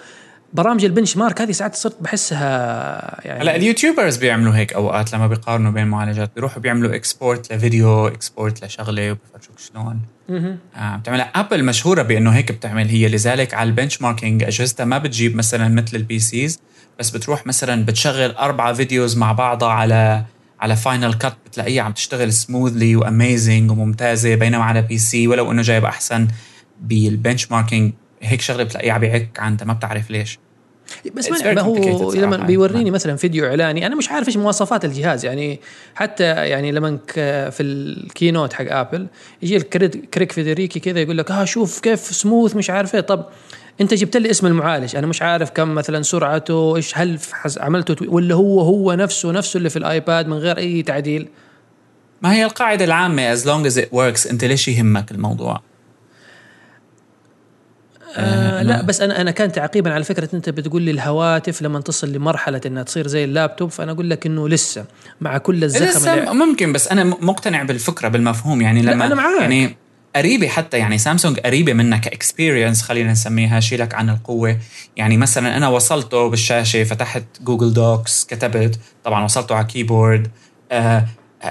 برامج 0.52 0.84
ال 0.84 1.16
benchmark 1.16 1.40
هذه 1.40 1.52
ساعات 1.52 1.74
صرت 1.74 1.96
بحسها 2.02 3.26
يعني 3.26 3.42
هلا 3.42 3.56
اليوتيوبرز 3.56 4.16
بيعملوا 4.16 4.56
هيك 4.56 4.72
أوقات 4.72 5.14
لما 5.14 5.26
بيقارنوا 5.26 5.70
بين 5.72 5.86
معالجات 5.86 6.30
بيروحوا 6.34 6.62
بيعملوا 6.62 6.94
export 6.94 7.52
لفيديو 7.52 8.06
export 8.08 8.64
لشغلة 8.64 9.10
وبيفرجوك 9.10 9.58
شلون. 9.58 10.00
آه 10.76 10.96
بتعملها. 10.96 11.32
ابل 11.34 11.64
مشهورة 11.64 12.02
بإنه 12.02 12.30
هيك 12.30 12.52
بتعمل 12.52 12.88
هي 12.88 13.08
لذلك 13.08 13.54
على 13.54 13.68
ال 13.68 14.02
benchmarking 14.02 14.42
أجهزتها 14.42 14.84
ما 14.84 14.98
بتجيب 14.98 15.36
مثلا 15.36 15.68
مثل 15.68 15.96
ال 15.96 16.18
PCs 16.18 16.60
بس 16.98 17.10
بتروح 17.10 17.46
مثلا 17.46 17.84
بتشغل 17.84 18.30
اربعه 18.30 18.72
videos 18.72 19.16
مع 19.16 19.32
بعضها 19.32 19.68
على 19.68 20.24
على 20.60 20.76
فاينل 20.76 21.14
كات 21.14 21.36
بتلاقيها 21.46 21.82
عم 21.82 21.92
تشتغل 21.92 22.32
smoothly 22.32 22.96
و 22.96 23.06
amazing 23.06 23.70
وممتازة 23.70 24.34
بينما 24.34 24.64
على 24.64 24.82
PC 24.82 25.28
ولو 25.28 25.52
إنه 25.52 25.62
جايب 25.62 25.84
أحسن 25.84 26.28
بال 26.80 27.50
benchmarking 27.50 27.92
عهيك 28.22 28.40
شغلة 28.40 28.64
بتلاقيه 28.64 28.92
عم 28.92 29.00
بيعك 29.00 29.28
عنده 29.38 29.66
ما 29.66 29.72
بتعرف 29.72 30.10
ليش. 30.10 30.38
بس 31.14 31.30
ما 31.30 31.60
هو 31.60 32.12
لما 32.12 32.36
بيوريني 32.36 32.90
مثلا 32.90 33.16
فيديو 33.16 33.46
إعلاني 33.46 33.86
أنا 33.86 33.96
مش 33.96 34.10
عارف 34.10 34.28
إيش 34.28 34.36
مواصفات 34.36 34.84
الجهاز 34.84 35.24
يعني 35.24 35.60
حتى 35.94 36.24
يعني 36.24 36.72
لما 36.72 36.98
في 37.50 37.62
ال 37.62 37.74
keynote 37.74 38.52
حق 38.52 38.64
آبل 38.68 39.06
يجي 39.42 39.56
الكريج 39.56 40.32
فيدريجي 40.32 40.80
كذا 40.80 41.00
يقول 41.00 41.18
لك 41.18 41.30
ها 41.30 41.44
شوف 41.44 41.80
كيف 41.80 42.00
سموث 42.00 42.56
مش 42.56 42.70
عارف 42.70 42.94
إيه. 42.94 43.00
طب 43.00 43.26
أنت 43.80 43.94
جبت 43.94 44.16
لي 44.16 44.30
اسم 44.30 44.46
المعالج 44.46 44.96
أنا 44.96 45.06
مش 45.06 45.22
عارف 45.22 45.50
كم 45.50 45.74
مثلا 45.74 46.02
سرعته 46.02 46.76
إيش 46.76 46.98
هل 46.98 47.18
عملته 47.60 47.96
ولا 48.12 48.34
هو 48.34 48.60
هو 48.60 48.92
نفسه 48.92 49.32
نفسه 49.32 49.58
اللي 49.58 49.70
في 49.70 49.76
الآيباد 49.78 50.28
من 50.28 50.36
غير 50.36 50.58
أي 50.58 50.82
تعديل. 50.82 51.28
ما 52.22 52.34
هي 52.34 52.44
القاعدة 52.44 52.84
العامة 52.84 53.36
as 53.36 53.38
long 53.38 53.70
as 53.70 53.76
it 53.76 53.88
works 53.94 54.30
أنت 54.30 54.44
ليش 54.44 54.68
يهمك 54.68 55.10
الموضوع؟ 55.10 55.60
آه 58.18 58.62
لا 58.62 58.82
بس 58.82 59.00
أنا 59.00 59.20
أنا 59.20 59.30
كان 59.30 59.52
تعقيبا 59.52 59.94
على 59.94 60.04
فكرة 60.04 60.28
أنت 60.34 60.48
بتقول 60.48 60.82
لي 60.82 60.90
الهواتف 60.90 61.62
لما 61.62 61.80
تصل 61.80 62.12
لمرحلة 62.12 62.60
إنها 62.66 62.82
تصير 62.82 63.06
زي 63.06 63.24
اللابتوب 63.24 63.70
فأنا 63.70 63.92
أقول 63.92 64.10
لك 64.10 64.26
إنه 64.26 64.48
لسه 64.48 64.84
مع 65.20 65.38
كل 65.38 65.64
الزخم 65.64 65.84
لسه 65.84 66.14
اللي 66.14 66.34
ممكن 66.34 66.72
بس 66.72 66.88
أنا 66.88 67.04
مقتنع 67.04 67.62
بالفكرة 67.62 68.08
بالمفهوم. 68.08 68.62
يعني 68.62 68.82
لما 68.82 69.06
أنا 69.06 69.14
معاك. 69.14 69.40
يعني 69.40 69.76
قريبة 70.16 70.48
حتى 70.48 70.78
يعني 70.78 70.98
سامسونج 70.98 71.40
قريبة 71.40 71.72
منك 71.72 72.00
ك 72.00 72.08
experience 72.08 72.82
خلينا 72.82 73.12
نسميها 73.12 73.60
شيلك 73.60 73.94
عن 73.94 74.10
القوة. 74.10 74.58
يعني 74.96 75.16
مثلا 75.16 75.56
أنا 75.56 75.68
وصلته 75.68 76.30
بالشاشة 76.30 76.84
فتحت 76.84 77.24
جوجل 77.40 77.72
دوكس 77.72 78.24
كتبت 78.24 78.78
طبعا 79.04 79.24
وصلته 79.24 79.54
على 79.54 79.66
keyboard. 79.66 80.28
آه 80.72 81.04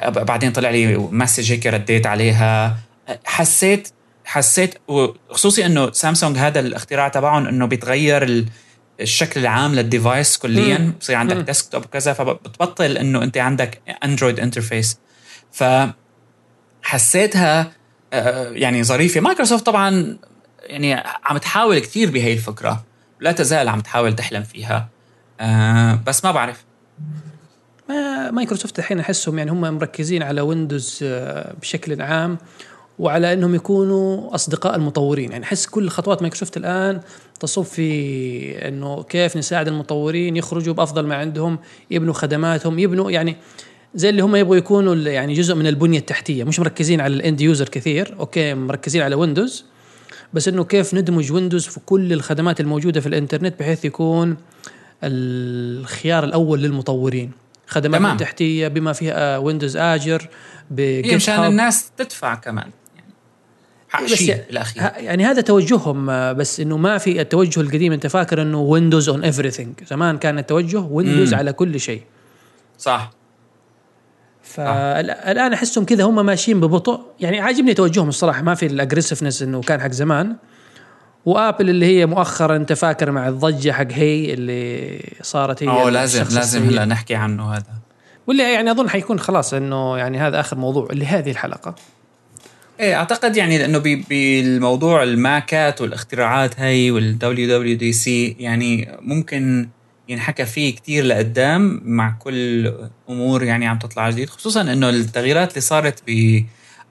بعدين 0.07 0.51
طلع 0.51 0.69
لي 0.69 0.97
message 0.97 1.51
هيك 1.51 1.67
رديت 1.67 2.05
عليها. 2.05 2.77
حسيت 3.25 3.89
حسيت 4.27 4.75
وخصوصي 4.87 5.65
إنه 5.65 5.91
سامسونج 5.91 6.37
هذا 6.37 6.59
الاختراع 6.59 7.07
تبعهم 7.07 7.47
إنه 7.47 7.65
بيتغير 7.65 8.45
الشكل 9.01 9.39
العام 9.39 9.75
لل 9.75 9.91
device 9.91 10.37
كليا. 10.37 10.93
بصير 10.99 11.15
عندك 11.15 11.35
desktop 11.35 11.85
وكذا 11.85 12.13
فبتبطل 12.13 12.97
إنه 12.97 13.23
أنت 13.23 13.37
عندك 13.37 13.81
اندرويد 14.03 14.39
interface 14.39 14.97
فحسيتها 16.83 17.71
آه، 18.13 18.49
يعني 18.49 18.83
ظريفة. 18.83 19.21
مايكروسوفت 19.21 19.65
طبعا 19.65 20.17
يعني 20.63 21.03
عم 21.23 21.37
تحاول 21.37 21.79
كثير 21.79 22.11
بهي 22.11 22.33
الفكرة. 22.33 22.83
لا 23.19 23.31
تزال 23.31 23.69
عم 23.69 23.79
تحاول 23.79 24.15
تحلم 24.15 24.43
فيها. 24.43 24.89
آه، 25.39 25.99
بس 26.05 26.25
ما 26.25 26.31
بعرف. 26.31 26.65
ما 27.89 28.31
مايكروسوفت 28.31 28.79
الحين 28.79 28.99
أحسهم 28.99 29.37
يعني 29.37 29.51
هم 29.51 29.61
مركزين 29.61 30.23
على 30.23 30.41
ويندوز 30.41 30.99
آه، 31.03 31.53
بشكل 31.61 32.01
عام. 32.01 32.37
وعلى 32.99 33.33
إنهم 33.33 33.55
يكونوا 33.55 34.35
أصدقاء 34.35 34.75
المطورين. 34.75 35.31
يعني 35.31 35.43
احس 35.43 35.65
كل 35.65 35.89
خطوات 35.89 36.21
مايكروسوفت 36.21 36.57
الآن 36.57 37.01
تصب 37.39 37.63
في 37.63 38.67
إنه 38.67 39.03
كيف 39.03 39.37
نساعد 39.37 39.67
المطورين 39.67 40.37
يخرجوا 40.37 40.73
بأفضل 40.73 41.05
ما 41.05 41.15
عندهم 41.15 41.59
يبنوا 41.91 42.13
خدماتهم 42.13 42.79
يبنوا 42.79 43.11
يعني 43.11 43.35
زي 43.95 44.09
اللي 44.09 44.21
هم 44.21 44.35
يبغوا 44.35 44.55
يكونوا 44.55 44.95
يعني 44.95 45.33
جزء 45.33 45.55
من 45.55 45.67
البنية 45.67 45.99
التحتية. 45.99 46.43
مش 46.43 46.59
مركزين 46.59 47.01
على 47.01 47.13
ال 47.13 47.20
end 47.20 47.41
user 47.41 47.69
كثير 47.69 48.15
okay 48.19 48.53
مركزين 48.53 49.01
على 49.01 49.15
ويندوز 49.15 49.65
بس 50.33 50.47
إنه 50.47 50.63
كيف 50.63 50.93
ندمج 50.93 51.31
ويندوز 51.31 51.65
في 51.65 51.79
كل 51.85 52.13
الخدمات 52.13 52.59
الموجودة 52.59 53.01
في 53.01 53.07
الإنترنت 53.07 53.59
بحيث 53.59 53.85
يكون 53.85 54.37
الخيار 55.03 56.23
الأول 56.23 56.61
للمطورين. 56.61 57.31
خدمات 57.67 58.01
تمام. 58.01 58.17
تحتية 58.17 58.67
بما 58.67 58.93
فيها 58.93 59.37
ويندوز 59.37 59.77
آجر 59.77 60.29
مشان 60.71 61.45
الناس 61.45 61.91
تدفع 61.97 62.35
كمان. 62.35 62.69
شيء 64.05 64.43
الاخير 64.49 64.83
يعني 64.97 65.25
هذا 65.25 65.41
توجههم 65.41 66.33
بس 66.33 66.59
إنه 66.59 66.77
ما 66.77 66.97
في 66.97 67.21
التوجه 67.21 67.61
القديم. 67.61 67.93
أنت 67.93 68.07
فاكر 68.07 68.41
إنه 68.41 68.59
ويندوز 68.59 69.09
on 69.09 69.23
everything 69.23 69.83
زمان 69.89 70.17
كان 70.17 70.37
التوجه 70.39 70.79
ويندوز 70.79 71.33
على 71.33 71.53
كل 71.53 71.79
شيء. 71.79 72.01
صح. 72.77 73.11
فالان 74.43 75.53
أحسهم 75.53 75.85
كذا 75.85 76.03
هم 76.03 76.25
ماشيين 76.25 76.59
ببطء. 76.59 77.01
يعني 77.19 77.39
عاجبني 77.39 77.73
توجههم 77.73 78.09
الصراحة 78.09 78.41
ما 78.41 78.55
في 78.55 78.65
ال 78.65 78.70
aggressiveness 78.70 79.41
إنه 79.41 79.61
كان 79.61 79.81
حق 79.81 79.91
زمان. 79.91 80.35
وآبل 81.25 81.69
اللي 81.69 81.85
هي 81.85 82.05
مؤخرا 82.05 82.55
أنت 82.55 82.73
فاكر 82.73 83.11
مع 83.11 83.27
الضجة 83.27 83.71
حق 83.71 83.91
هي 83.91 84.33
اللي 84.33 84.99
صارت 85.21 85.63
هي 85.63 85.69
آه 85.69 85.89
لازم 85.89 86.35
لازم 86.35 86.63
هلا 86.63 86.85
نحكي 86.85 87.15
عنه 87.15 87.53
هذا. 87.53 87.73
واللي 88.27 88.53
يعني 88.53 88.71
أظن 88.71 88.89
حيكون 88.89 89.19
خلاص 89.19 89.53
إنه 89.53 89.97
يعني 89.97 90.19
هذا 90.19 90.39
آخر 90.39 90.57
موضوع 90.57 90.87
لهذه 90.91 91.31
الحلقة. 91.31 91.75
إيه 92.79 92.95
أعتقد 92.95 93.35
يعني 93.35 93.57
لأنه 93.57 94.03
بالموضوع 94.09 95.03
الماكات 95.03 95.81
والاختراعات 95.81 96.59
هاي 96.59 96.91
وال 96.91 97.57
WWDC 97.57 98.35
يعني 98.39 98.97
ممكن 99.01 99.69
ينحكى 100.09 100.45
فيه 100.45 100.75
كتير 100.75 101.03
لقدام 101.03 101.81
مع 101.85 102.15
كل 102.19 102.73
أمور 103.09 103.43
يعني 103.43 103.67
عم 103.67 103.79
تطلع 103.79 104.09
جديد 104.09 104.29
خصوصا 104.29 104.61
إنه 104.61 104.89
التغييرات 104.89 105.49
اللي 105.49 105.61
صارت 105.61 106.03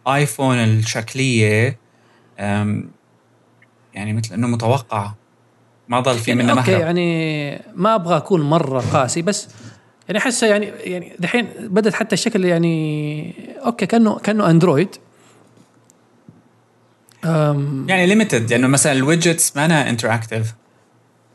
بايفون 0.07 0.57
الشكلية 0.57 1.79
يعني 3.95 4.13
مثل 4.13 4.35
إنه 4.35 4.47
متوقعه 4.47 5.17
ما 5.89 6.01
ضل 6.01 6.19
في 6.19 6.31
يعني 6.31 6.43
منها 6.43 6.59
okay 6.59 6.73
يعني 6.73 7.63
ما 7.75 7.95
أبغى 7.95 8.17
اكون 8.17 8.41
مرة 8.41 8.81
قاسي 8.81 9.23
بس 9.23 9.49
يعني 10.09 10.19
احسه 10.19 10.47
يعني 10.47 10.67
يعني 10.67 11.13
دحين 11.19 11.49
بدت 11.61 11.95
حتى 11.95 12.13
الشكل 12.13 12.45
يعني 12.45 13.35
okay 13.67 13.87
كأنه 13.87 14.19
كأنه 14.19 14.51
أندرويد. 14.51 14.97
يعني 17.89 18.07
limited 18.07 18.51
يعني 18.51 18.69
مثلا 18.69 18.93
ال 18.93 19.01
widgets 19.01 19.57
ما 19.57 19.91
interactive 19.91 20.55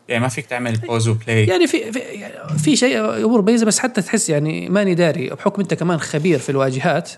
يعني 0.07 0.23
ما 0.23 0.29
فيك 0.29 0.45
تعمل 0.45 0.77
pause 0.77 1.07
و 1.07 1.15
play 1.15 1.45
يعني 1.45 1.67
في 1.67 1.91
في, 1.91 1.99
يعني 1.99 2.57
في 2.57 2.75
شيء 2.75 2.99
أمور 3.25 3.41
basic 3.41 3.65
بس 3.65 3.79
حتى 3.79 4.01
تحس 4.01 4.29
يعني 4.29 4.69
ماني 4.69 4.95
داري 4.95 5.29
بحكم 5.29 5.61
أنت 5.61 5.73
كمان 5.73 5.99
خبير 5.99 6.39
في 6.39 6.49
الواجهات. 6.49 7.11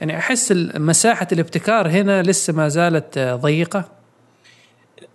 يعني 0.00 0.18
أحس 0.18 0.52
مساحة 0.74 1.28
الابتكار 1.32 1.88
هنا 1.88 2.22
لسه 2.22 2.52
ما 2.52 2.68
زالت 2.68 3.18
ضيقة. 3.18 3.88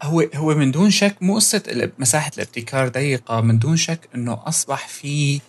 هو 0.04 0.26
هو 0.36 0.56
من 0.56 0.72
دون 0.72 0.90
شك 0.90 1.16
مو 1.22 1.36
قصة 1.36 1.92
مساحة 2.00 2.32
الابتكار 2.38 2.88
ضيقة 2.88 3.42
من 3.42 3.60
دون 3.60 3.78
شك 3.78 4.10
إنه 4.16 4.40
أصبح 4.48 4.88
في 4.88 5.42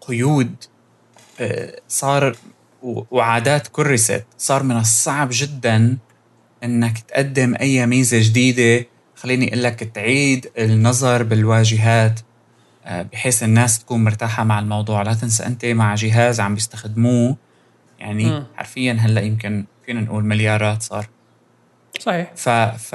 قيود 0.00 0.54
آه، 1.40 1.80
صار 1.88 2.36
وعادات 2.82 3.66
كرست 3.66 4.24
صار 4.38 4.62
من 4.62 4.76
الصعب 4.76 5.28
جدا 5.32 5.96
إنك 6.64 6.98
تقدم 6.98 7.54
أي 7.60 7.86
ميزة 7.86 8.18
جديدة. 8.22 8.86
خليني 9.16 9.48
أقول 9.48 9.62
لك 9.62 9.74
تعيد 9.94 10.50
النظر 10.58 11.22
بالواجهات 11.22 12.20
آه، 12.84 13.02
بحيث 13.02 13.42
الناس 13.42 13.78
تكون 13.78 14.04
مرتاحة 14.04 14.44
مع 14.44 14.58
الموضوع. 14.58 15.02
لا 15.02 15.14
تنسى 15.14 15.46
أنت 15.46 15.64
مع 15.64 15.94
جهاز 15.94 16.40
عم 16.40 16.54
بيستخدموه. 16.54 17.36
يعني 17.98 18.24
م. 18.24 18.46
حرفيا 18.56 18.92
هلأ 18.92 19.20
يمكن 19.20 19.64
فينا 19.86 20.00
نقول 20.00 20.24
مليارات 20.24 20.82
صار. 20.82 21.08
صحيح. 22.00 22.32
ف 22.36 22.48
ف 22.48 22.94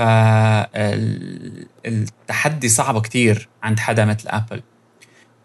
التحدي 1.85 2.69
صعب 2.69 3.01
كتير 3.01 3.49
عند 3.63 3.79
حدا 3.79 4.05
مثل 4.05 4.29
ابل 4.29 4.61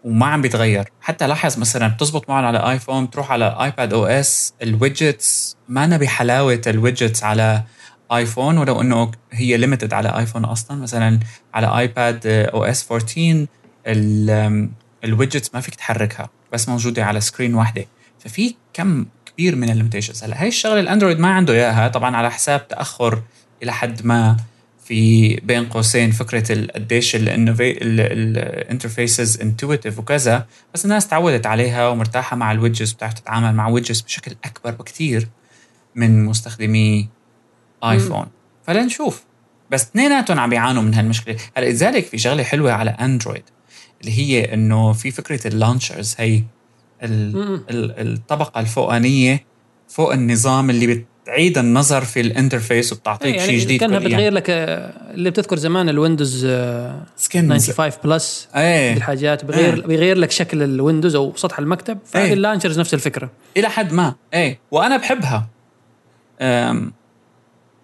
وما 0.03 0.25
عم 0.25 0.41
بيتغير. 0.41 0.89
حتى 1.01 1.27
لاحظ 1.27 1.57
مثلا 1.57 1.87
بتزبط 1.87 2.29
معهم 2.29 2.45
على 2.45 2.71
ايفون 2.71 3.09
تروح 3.09 3.31
على 3.31 3.57
ايباد 3.61 3.93
OS 3.93 4.05
ال 4.05 4.53
widgets 4.61 5.57
ما 5.69 5.97
بحلاوة 5.97 6.61
ال 6.67 6.74
widgets 6.74 7.23
على 7.23 7.63
ايفون 8.13 8.57
ولو 8.57 8.81
إنه 8.81 9.11
هي 9.31 9.57
limited 9.57 9.93
على 9.93 10.17
ايفون 10.17 10.45
أصلا. 10.45 10.77
مثلا 10.81 11.19
على 11.53 11.79
iPad 11.79 12.27
OS 12.27 12.91
14 12.91 13.47
ال 15.03 15.09
widgets 15.09 15.53
ما 15.53 15.61
فيك 15.61 15.75
تحركها 15.75 16.29
بس 16.53 16.69
موجودة 16.69 17.05
على 17.05 17.21
screen 17.21 17.55
واحدة. 17.55 17.85
ففي 18.19 18.55
كم 18.73 19.05
كبير 19.25 19.55
من 19.55 19.69
ال 19.69 19.74
limitations 19.74 20.23
هلا 20.23 20.43
هي 20.43 20.47
الشغلة 20.47 20.79
الأندرويد 20.79 21.19
ما 21.19 21.33
عنده 21.33 21.53
إياها. 21.53 21.87
طبعا 21.87 22.15
على 22.15 22.31
حساب 22.31 22.67
تأخر 22.67 23.21
إلى 23.63 23.73
حد 23.73 24.05
ما. 24.05 24.37
في 24.87 25.35
بين 25.35 25.65
قوسين 25.65 26.11
فكرة 26.11 26.67
قديش 26.75 27.15
ال 27.81 27.95
interfaces 27.95 29.41
intuitive 29.41 29.99
وكذا 29.99 30.45
بس 30.73 30.85
الناس 30.85 31.07
تعودت 31.07 31.45
عليها 31.45 31.87
ومرتاحة 31.87 32.35
مع 32.35 32.51
ال 32.51 32.56
widgets 32.56 32.91
بتعرف 32.91 33.13
تتعامل 33.13 33.55
مع 33.55 33.67
widgets 33.67 34.01
بشكل 34.01 34.35
أكبر 34.45 34.71
بكثير 34.71 35.27
من 35.95 36.25
مستخدمي 36.25 37.09
ايفون 37.83 38.25
فلنشوف 38.63 39.23
بس 39.71 39.83
اثنيناتهم 39.83 40.39
عم 40.39 40.49
بيعانوا 40.49 40.81
من 40.83 40.93
هالمشكلة. 40.93 41.37
هلا 41.57 41.65
لذلك 41.65 42.05
في 42.05 42.17
شغلة 42.17 42.43
حلوة 42.43 42.71
على 42.71 42.89
اندرويد 42.89 43.43
اللي 44.01 44.11
هي 44.19 44.53
إنه 44.53 44.93
في 44.93 45.11
فكرة 45.11 45.47
ال 45.47 45.54
launchers 45.54 46.15
هي 46.17 46.43
الطبقة 47.01 48.59
الفوقانية 48.59 49.45
فوق 49.87 50.13
النظام 50.13 50.69
اللي 50.69 51.05
بتعيد 51.27 51.57
النظر 51.57 52.01
في 52.01 52.21
ال 52.21 52.28
interface 52.28 52.93
وبتعطيك 52.93 53.35
يعني 53.35 53.47
شيء 53.47 53.59
جديد 53.59 53.79
كانها 53.79 53.99
بتغير 53.99 54.33
لك 54.33 54.49
اللي 54.49 55.29
بتذكر 55.29 55.57
زمان 55.57 55.89
ال 55.89 55.96
Windows 55.96 56.45
95 56.45 57.91
Plus 58.03 58.47
إيه. 58.55 58.93
الحاجات 58.93 59.45
بغير 59.45 59.73
إيه. 59.73 59.81
بيغير 59.81 60.17
لك 60.17 60.31
شكل 60.31 60.63
ال 60.63 60.70
Windows 60.70 61.15
أو 61.15 61.33
سطح 61.35 61.59
المكتب 61.59 61.97
فهذه 62.05 62.25
إيه. 62.25 62.33
ال 62.33 62.38
launchers 62.38 62.79
نفس 62.79 62.93
الفكرة. 62.93 63.29
إلى 63.57 63.69
حد 63.69 63.93
ما 63.93 64.15
إيه. 64.33 64.59
وأنا 64.71 64.97
بحبها. 64.97 65.47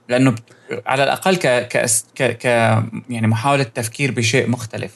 لأنه 0.09 0.35
على 0.85 1.03
الأقل 1.03 1.35
ك 1.35 1.47
ك 2.15 2.37
ك 2.37 2.45
يعني 3.09 3.27
محاولة 3.27 3.63
تفكير 3.63 4.11
بشيء 4.11 4.49
مختلف. 4.49 4.91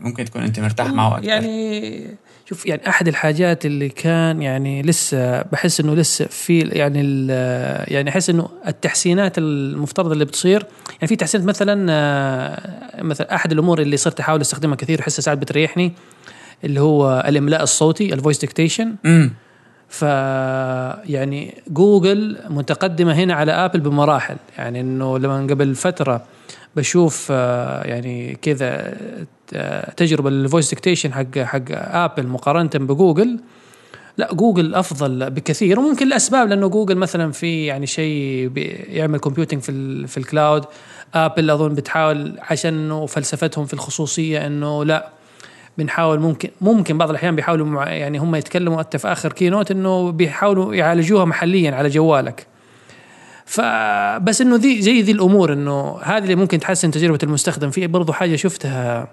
ممكن 0.00 0.24
تكون 0.24 0.42
أنت 0.42 0.60
مرتاح 0.60 0.86
معه 0.86 1.16
أكثر. 1.16 1.28
يعني 1.28 2.16
شوف 2.52 2.66
يعني 2.66 2.88
أحد 2.88 3.08
الحاجات 3.08 3.66
اللي 3.66 3.88
كان 3.88 4.42
يعني 4.42 4.82
لسه 4.82 5.42
بحس 5.42 5.80
إنه 5.80 5.94
لسه 5.94 6.24
في 6.24 6.60
يعني 6.60 7.26
يعني 7.94 8.10
أحس 8.10 8.30
إنه 8.30 8.48
التحسينات 8.68 9.38
المفترضة 9.38 10.12
اللي 10.12 10.24
بتصير 10.24 10.66
يعني 10.92 11.06
في 11.06 11.16
تحسينات 11.16 11.46
مثلا 11.46 11.86
آه، 11.92 13.02
مثلا 13.02 13.34
أحد 13.34 13.52
الأمور 13.52 13.80
اللي 13.80 13.96
صرت 13.96 14.20
أحاول 14.20 14.40
أستخدمها 14.40 14.76
كثير 14.76 15.00
احسها 15.00 15.22
ساعات 15.22 15.38
بتريحني 15.38 15.92
اللي 16.64 16.80
هو 16.80 17.24
الإملاء 17.28 17.62
الصوتي 17.62 18.14
ال 18.14 18.18
voice 18.18 18.38
dictation 18.38 18.94
ف 19.88 20.02
يعني 20.02 21.54
جوجل 21.68 22.38
متقدمة 22.48 23.12
هنا 23.12 23.34
على 23.34 23.52
آبل 23.52 23.80
بمراحل 23.80 24.36
يعني 24.58 24.80
إنه 24.80 25.18
لما 25.18 25.46
قبل 25.46 25.74
فترة 25.74 26.24
بشوف 26.76 27.28
آه، 27.30 27.84
يعني 27.84 28.38
كذا 28.42 28.94
تجربة 29.96 30.30
لل 30.30 30.41
voice 30.41 30.70
dictation 30.70 31.12
حق 31.12 31.38
حق 31.38 31.62
ابل 31.70 32.26
مقارنة 32.26 32.70
بجوجل. 32.74 33.40
لا 34.18 34.34
جوجل 34.34 34.74
أفضل 34.74 35.30
بكثير 35.30 35.80
وممكن 35.80 36.06
الاسباب 36.06 36.48
لأنه 36.48 36.68
جوجل 36.68 36.96
مثلا 36.96 37.32
في 37.32 37.66
يعني 37.66 37.86
شيء 37.86 38.50
يعمل 38.88 39.18
computing 39.18 39.62
في 39.62 40.06
في 40.06 40.16
ال 40.16 40.24
cloud 40.24 40.64
ابل 41.14 41.50
أظن 41.50 41.74
بتحاول 41.74 42.38
عشان 42.50 43.06
فلسفتهم 43.06 43.66
في 43.66 43.74
الخصوصية 43.74 44.46
إنه 44.46 44.84
لا 44.84 45.08
بنحاول 45.78 46.20
ممكن 46.20 46.50
ممكن 46.60 46.98
بعض 46.98 47.10
الأحيان 47.10 47.36
بيحاولوا 47.36 47.84
يعني 47.84 48.18
هم 48.18 48.34
يتكلموا 48.34 48.78
حتى 48.78 48.98
في 48.98 49.08
آخر 49.08 49.32
keynote 49.32 49.70
إنه 49.70 50.10
بيحاولوا 50.10 50.74
يعالجوها 50.74 51.24
محليا 51.24 51.70
على 51.74 51.88
جوالك 51.88 52.46
فبس 53.46 54.40
إنه 54.40 54.56
ذي 54.56 54.82
زي 54.82 55.02
ذي 55.02 55.12
الأمور 55.12 55.52
إنه 55.52 55.98
هذه 56.02 56.22
اللي 56.22 56.34
ممكن 56.34 56.60
تحسن 56.60 56.90
تجربة 56.90 57.18
المستخدم. 57.22 57.70
في 57.70 57.86
برضو 57.86 58.12
حاجة 58.12 58.36
شفتها 58.36 59.08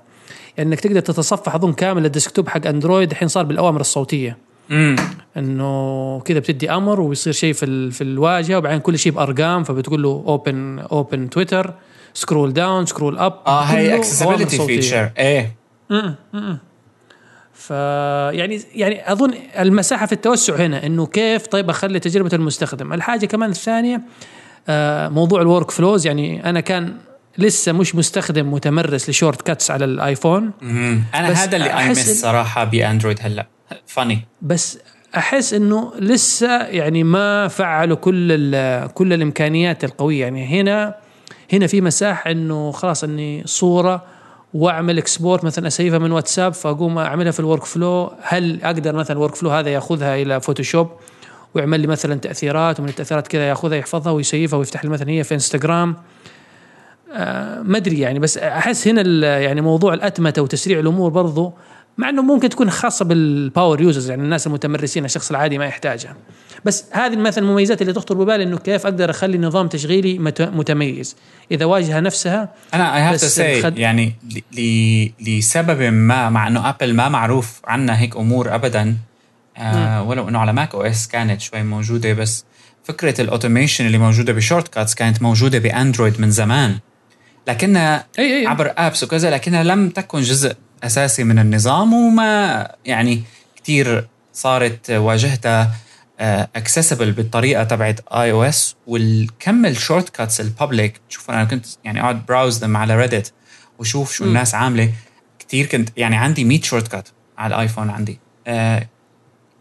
إنك 0.59 0.79
تقدر 0.79 0.99
تتصفح 0.99 1.55
أظن 1.55 1.73
كامل 1.73 2.05
ال 2.05 2.11
desktop 2.11 2.49
حق 2.49 2.67
أندرويد 2.67 3.11
الحين 3.11 3.27
صار 3.27 3.43
بالأوامر 3.43 3.81
الصوتية. 3.81 4.37
امم 4.71 4.95
إنه 5.37 6.19
كذا 6.19 6.39
بتدي 6.39 6.71
أمر 6.71 7.01
وبيصير 7.01 7.33
شيء 7.33 7.53
في 7.53 7.91
في 7.91 8.03
الواجهة 8.03 8.57
وبعدين 8.57 8.79
كل 8.79 8.99
شيء 8.99 9.11
بأرقام 9.11 9.63
فبتقول 9.63 10.03
له 10.03 10.23
open 10.27 10.79
open 10.79 11.29
Twitter 11.29 11.73
scroll 12.13 12.53
down 12.53 12.85
scroll 12.85 13.17
up 13.17 13.39
آه 13.47 13.61
هي 13.61 13.95
accessibility 13.95 14.65
feature 14.65 15.09
إيه. 15.17 15.55
امم 15.91 16.57
ف 17.53 17.69
يعني 17.69 18.61
يعني 18.75 19.11
أظن 19.11 19.33
المساحة 19.59 20.05
في 20.05 20.13
التوسع 20.13 20.55
هنا 20.55 20.85
إنه 20.85 21.05
كيف؟ 21.05 21.47
طيب 21.47 21.69
أخلي 21.69 21.99
تجربة 21.99 22.29
المستخدم. 22.33 22.93
الحاجة 22.93 23.25
كمان 23.25 23.49
الثانية 23.49 24.01
آه، 24.69 25.07
موضوع 25.09 25.41
ال 25.41 25.71
workflows 25.71 26.07
يعني 26.07 26.49
أنا 26.49 26.59
كان 26.59 26.97
لسه 27.39 27.71
مش 27.71 27.95
مستخدم 27.95 28.53
متمرس 28.53 29.09
ل 29.09 29.41
Shortcuts 29.41 29.71
على 29.71 29.85
الآيفون. 29.85 30.51
أنا 30.61 31.27
هذا 31.31 31.55
اللي 31.57 31.77
I 31.79 31.89
miss 31.89 32.21
صراحة 32.21 32.63
بأندرويد 32.63 33.19
هلا. 33.21 33.47
فاني 33.87 34.27
بس 34.41 34.79
أحس 35.17 35.53
إنه 35.53 35.93
لسه 35.99 36.63
يعني 36.63 37.03
ما 37.03 37.47
فعلوا 37.47 37.97
كل 37.97 38.87
كل 38.87 39.13
الإمكانيات 39.13 39.83
القوية. 39.83 40.21
يعني 40.21 40.61
هنا 40.61 40.95
هنا 41.53 41.67
في 41.67 41.81
مساحة 41.81 42.31
إنه 42.31 42.71
خلاص 42.71 43.03
إني 43.03 43.43
صورة 43.45 44.03
وأعمل 44.53 44.97
export 44.97 45.43
مثلا 45.43 45.67
أ 45.67 45.72
save 45.72 45.94
ها 45.94 45.99
من 45.99 46.11
واتساب 46.11 46.53
فأقوم 46.53 46.97
أعملها 46.97 47.31
في 47.31 47.39
ال 47.39 47.63
workflow 47.63 48.13
هل 48.21 48.63
أقدر 48.63 48.95
مثلا 48.95 49.17
ال 49.17 49.35
workflow 49.35 49.49
هذا 49.49 49.69
يأخذها 49.69 50.15
إلى 50.15 50.41
فوتوشوب 50.41 50.89
ويعمل 51.53 51.79
لي 51.79 51.87
مثلا 51.87 52.15
تأثيرات 52.15 52.79
ومن 52.79 52.89
التأثيرات 52.89 53.27
كذا 53.27 53.49
يأخذها 53.49 53.77
يحفظها 53.77 54.11
وي 54.11 54.25
save 54.25 54.52
ها 54.52 54.59
ويفتح 54.59 54.83
لي 54.83 54.89
مثلا 54.89 55.09
هي 55.09 55.23
في 55.23 55.33
انستغرام 55.33 55.95
ما 57.63 57.77
أدري 57.77 57.99
يعني 57.99 58.19
بس 58.19 58.37
أحس 58.37 58.87
هنا 58.87 59.39
يعني 59.39 59.61
موضوع 59.61 59.93
الأتمتة 59.93 60.41
وتسريع 60.41 60.79
الأمور 60.79 61.11
برضو 61.11 61.53
مع 61.97 62.09
إنه 62.09 62.21
ممكن 62.21 62.49
تكون 62.49 62.69
خاصة 62.69 63.05
بال 63.05 63.27
power 63.27 63.81
users 63.81 64.09
يعني 64.09 64.23
الناس 64.23 64.47
المتمرسين 64.47 65.05
الشخص 65.05 65.29
العادي 65.29 65.57
ما 65.57 65.65
يحتاجها. 65.65 66.15
بس 66.65 66.85
هذه 66.91 67.15
مثلا 67.15 67.43
المميزات 67.43 67.81
اللي 67.81 67.93
تخطر 67.93 68.15
ببالي 68.15 68.43
إنه 68.43 68.57
كيف 68.57 68.85
أقدر 68.85 69.09
أخلي 69.09 69.37
نظام 69.37 69.67
تشغيلي 69.67 70.19
متميز. 70.39 71.15
إذا 71.51 71.65
واجهة 71.65 71.99
نفسها 71.99 72.53
أنا 72.73 72.97
I 72.97 73.01
have 73.01 73.21
to 73.21 73.27
say 73.27 73.61
يعني 73.75 74.15
لسبب 75.21 75.81
ما 75.81 76.29
مع 76.29 76.47
إنه 76.47 76.69
ابل 76.69 76.93
ما 76.93 77.09
معروف 77.09 77.61
عنها 77.65 77.97
هيك 77.97 78.17
أمور 78.17 78.55
ابدا 78.55 78.97
آه 79.57 80.03
ولو 80.03 80.29
إنه 80.29 80.39
على 80.39 80.53
Mac 80.53 80.75
OS 80.75 81.07
كانت 81.07 81.41
شوي 81.41 81.63
موجودة 81.63 82.13
بس 82.13 82.45
فكرة 82.83 83.21
ال 83.21 83.27
automation 83.27 83.85
اللي 83.85 83.97
موجودة 83.97 84.33
ب 84.33 84.67
Shortcuts 84.67 84.95
كانت 84.95 85.21
موجودة 85.21 85.59
باندرويد 85.59 86.21
من 86.21 86.31
زمان. 86.31 86.79
لكنها 87.49 88.07
أي 88.19 88.39
أي. 88.39 88.47
عبر 88.47 88.73
apps 88.77 89.03
وكذا 89.03 89.29
لكنها 89.29 89.63
لم 89.63 89.89
تكن 89.89 90.21
جزء 90.21 90.55
أساسي 90.83 91.23
من 91.23 91.39
النظام 91.39 91.93
وما 91.93 92.67
يعني 92.85 93.23
كثير 93.55 94.07
صارت 94.33 94.91
واجهتها 94.91 95.71
accessible 96.55 97.07
آه، 97.07 97.11
بالطريقة 97.11 97.63
تبعت 97.63 97.99
iOS 98.07 98.75
والكم 98.87 99.65
ال 99.65 100.09
shortcuts 100.09 100.41
ال 100.41 100.50
public 100.50 101.01
شوف 101.09 101.31
أنا 101.31 101.43
كنت 101.43 101.65
يعني 101.83 102.01
اقعد 102.01 102.25
browse 102.25 102.65
them 102.65 102.75
على 102.75 102.95
ريدت 102.95 103.33
وشوف 103.79 104.13
شو 104.13 104.23
م. 104.23 104.27
الناس 104.27 104.55
عاملة. 104.55 104.93
كثير 105.39 105.65
كنت 105.65 105.89
يعني 105.97 106.15
عندي 106.15 106.43
100 106.43 106.61
shortcut 106.61 107.09
على 107.37 107.55
الايفون 107.55 107.89
عندي. 107.89 108.19
آه 108.47 108.87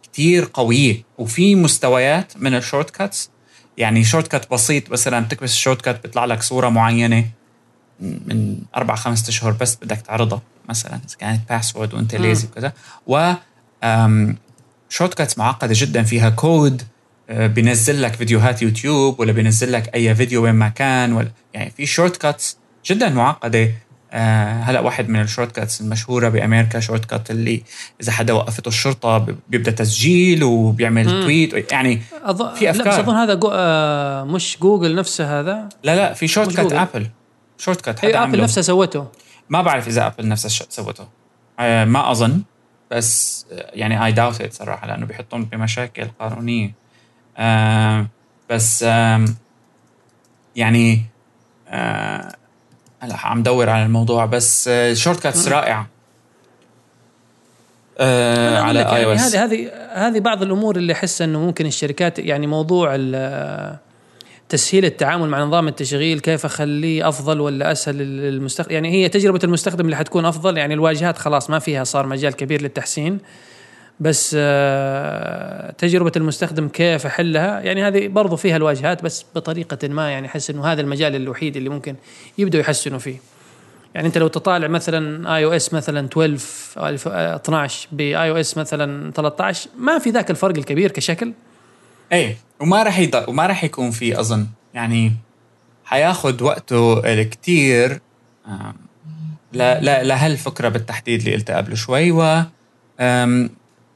كثير 0.03 0.49
قوية. 0.55 1.03
وفي 1.19 1.55
مستويات 1.55 2.33
من 2.37 2.55
ال 2.55 2.91
shortcuts 2.91 3.31
يعني 3.77 4.05
shortcut 4.05 4.51
بسيط 4.51 4.91
مثلا 4.91 5.25
بتكبس 5.25 5.53
ال 5.53 5.83
shortcut 5.83 6.03
بيطلع 6.03 6.25
لك 6.25 6.43
صورة 6.43 6.69
معينة. 6.69 7.25
من 8.01 8.59
أربع 8.77 8.95
خمسة 8.95 9.29
أشهر 9.29 9.53
بس 9.53 9.77
بدك 9.83 10.01
تعرضها 10.01 10.43
مثلا 10.69 10.95
إذا 10.95 11.17
كانت 11.19 11.41
password 11.49 11.95
وأنت 11.95 12.15
lazy 12.15 12.47
وكذا. 12.47 12.73
و 13.07 13.33
shortcuts 14.89 15.39
معقدة 15.39 15.75
جدا 15.77 16.03
فيها 16.03 16.31
كود 16.31 16.83
آه، 17.31 17.47
بينزل 17.47 18.03
لك 18.03 18.15
فيديوهات 18.15 18.63
يوتيوب 18.63 19.21
ولا 19.21 19.33
بينزل 19.33 19.73
لك 19.73 19.95
أي 19.95 20.15
فيديو 20.15 20.45
وين 20.45 20.55
ما 20.55 20.69
كان 20.69 21.13
ولا 21.13 21.31
يعني 21.55 21.71
في 21.71 21.87
shortcuts 21.87 22.57
جدا 22.87 23.09
معقدة. 23.09 23.73
آه 24.13 24.61
هلأ 24.61 24.81
واحد 24.81 25.09
من 25.09 25.21
ال 25.21 25.53
shortcuts 25.53 25.81
المشهورة 25.81 26.29
بأمريكا 26.29 26.81
shortcut 26.81 27.31
اللي 27.31 27.63
إذا 28.03 28.13
حدا 28.13 28.33
وقفته 28.33 28.69
الشرطة 28.69 29.27
بيبدأ 29.49 29.71
تسجيل 29.71 30.45
وبيعمل 30.45 31.09
مم. 31.09 31.23
tweet 31.23 31.73
يعني 31.73 32.01
في 32.55 32.71
افكار 32.71 32.87
لا 32.87 32.91
بس 32.91 32.99
أظن 32.99 33.15
هذا 33.15 33.35
جو 33.35 33.51
آه 33.53 34.25
مش 34.25 34.59
جوجل 34.61 34.95
نفسه 34.95 35.41
هذا. 35.41 35.69
لا 35.85 35.97
لا 35.97 36.13
في 36.13 36.29
shortcut 36.29 36.73
ابل 36.73 37.07
shortcut 37.59 37.99
حدا 37.99 38.23
ابل 38.23 38.43
نفسها 38.43 38.63
سوته. 38.63 39.07
ما 39.49 39.63
بعرف 39.63 39.89
إذا 39.89 40.07
ابل 40.07 40.29
نفسها 40.29 40.67
سوته. 40.69 41.09
آه 41.61 41.85
ما 41.85 42.11
أظن 42.11 42.43
بس 42.91 43.47
يعني 43.53 44.05
اي 44.05 44.13
داوت 44.13 44.41
ات 44.41 44.53
صراحة 44.53 44.87
لأنه 44.87 45.07
بيحطون 45.07 45.45
بمشاكل 45.45 46.09
قانونية. 46.21 46.73
آه 47.39 48.07
بس 48.51 48.83
آه 48.83 49.25
يعني 50.57 51.03
آه 51.69 52.33
هلا 53.01 53.17
عم 53.27 53.43
دور 53.43 53.71
على 53.71 53.85
الموضوع 53.85 54.27
بس 54.27 54.71
shortcuts 54.93 55.49
رائعة. 55.49 55.87
آه 57.99 58.61
على 58.61 58.97
iOS 58.97 59.35
هذه 59.35 59.45
هذه 59.45 59.71
هذه 59.93 60.21
بعض 60.21 60.43
الأمور 60.43 60.77
اللي 60.77 60.93
أحس 60.93 61.23
إنه 61.23 61.41
ممكن 61.41 61.67
الشركات 61.67 62.19
يعني 62.19 62.47
موضوع 62.47 62.91
تسهيل 64.49 64.85
التعامل 64.85 65.29
مع 65.29 65.45
نظام 65.45 65.69
التشغيل 65.69 66.21
كيف 66.21 66.45
أخليه 66.45 67.09
أفضل 67.09 67.41
ولا 67.41 67.73
أسهل 67.73 67.97
للمستخدم؟ 67.97 68.75
يعني 68.75 68.91
هي 68.91 69.09
تجربة 69.09 69.41
المستخدم 69.45 69.85
اللي 69.85 69.97
حتكون 69.97 70.25
أفضل 70.25 70.57
يعني 70.57 70.75
الواجهات 70.75 71.19
خلاص 71.19 71.51
ما 71.51 71.59
فيها 71.59 71.85
صار 71.85 72.07
مجال 72.07 72.33
كبير 72.33 72.63
للتحسين. 72.63 73.19
بس 74.01 74.37
آه، 74.39 75.71
تجربة 75.71 76.13
المستخدم 76.17 76.69
كيف 76.69 77.07
أحلها؟ 77.07 77.61
يعني 77.61 77.83
هذه 77.83 78.09
برضو 78.09 78.37
فيها 78.37 78.57
الواجهات 78.57 79.05
بس 79.05 79.25
بطريقة 79.35 79.89
ما 79.89 80.11
يعني 80.11 80.27
أحس 80.27 80.51
إنه 80.51 80.67
هذا 80.67 80.81
المجال 80.81 81.17
الوحيد 81.17 81.57
اللي 81.57 81.69
ممكن 81.69 81.97
يبدأوا 82.39 82.63
يحسنوا 82.63 82.99
فيه. 82.99 83.17
يعني 83.95 84.07
أنت 84.07 84.19
لو 84.19 84.29
تطالع 84.29 84.69
مثلا 84.69 85.37
iOS 85.37 85.75
مثلا 85.75 86.07
12 86.07 86.81
أو 86.81 86.95
12 87.37 87.89
باي 87.93 88.31
أو 88.31 88.37
اس 88.37 88.59
مثلا 88.59 89.13
13 89.13 89.71
ما 89.79 89.99
في 89.99 90.11
ذاك 90.11 90.31
الفرق 90.31 90.57
الكبير 90.57 90.91
كشكل؟ 90.91 91.33
إيه. 92.13 92.48
وما 92.61 92.83
راح 92.83 92.99
يضل 92.99 93.25
وما 93.29 93.47
راح 93.47 93.65
يكون 93.65 93.91
في 93.91 94.21
أظن. 94.21 94.47
يعني 94.75 95.13
حياخذ 95.85 96.43
وقته 96.43 97.13
الكتير 97.13 98.01
لهالفكرة 99.53 100.69
بالتحديد 100.69 101.21
اللي 101.21 101.35
قلتها 101.35 101.57
قبل 101.57 101.77
شوي 101.77 102.11
و 102.11 102.23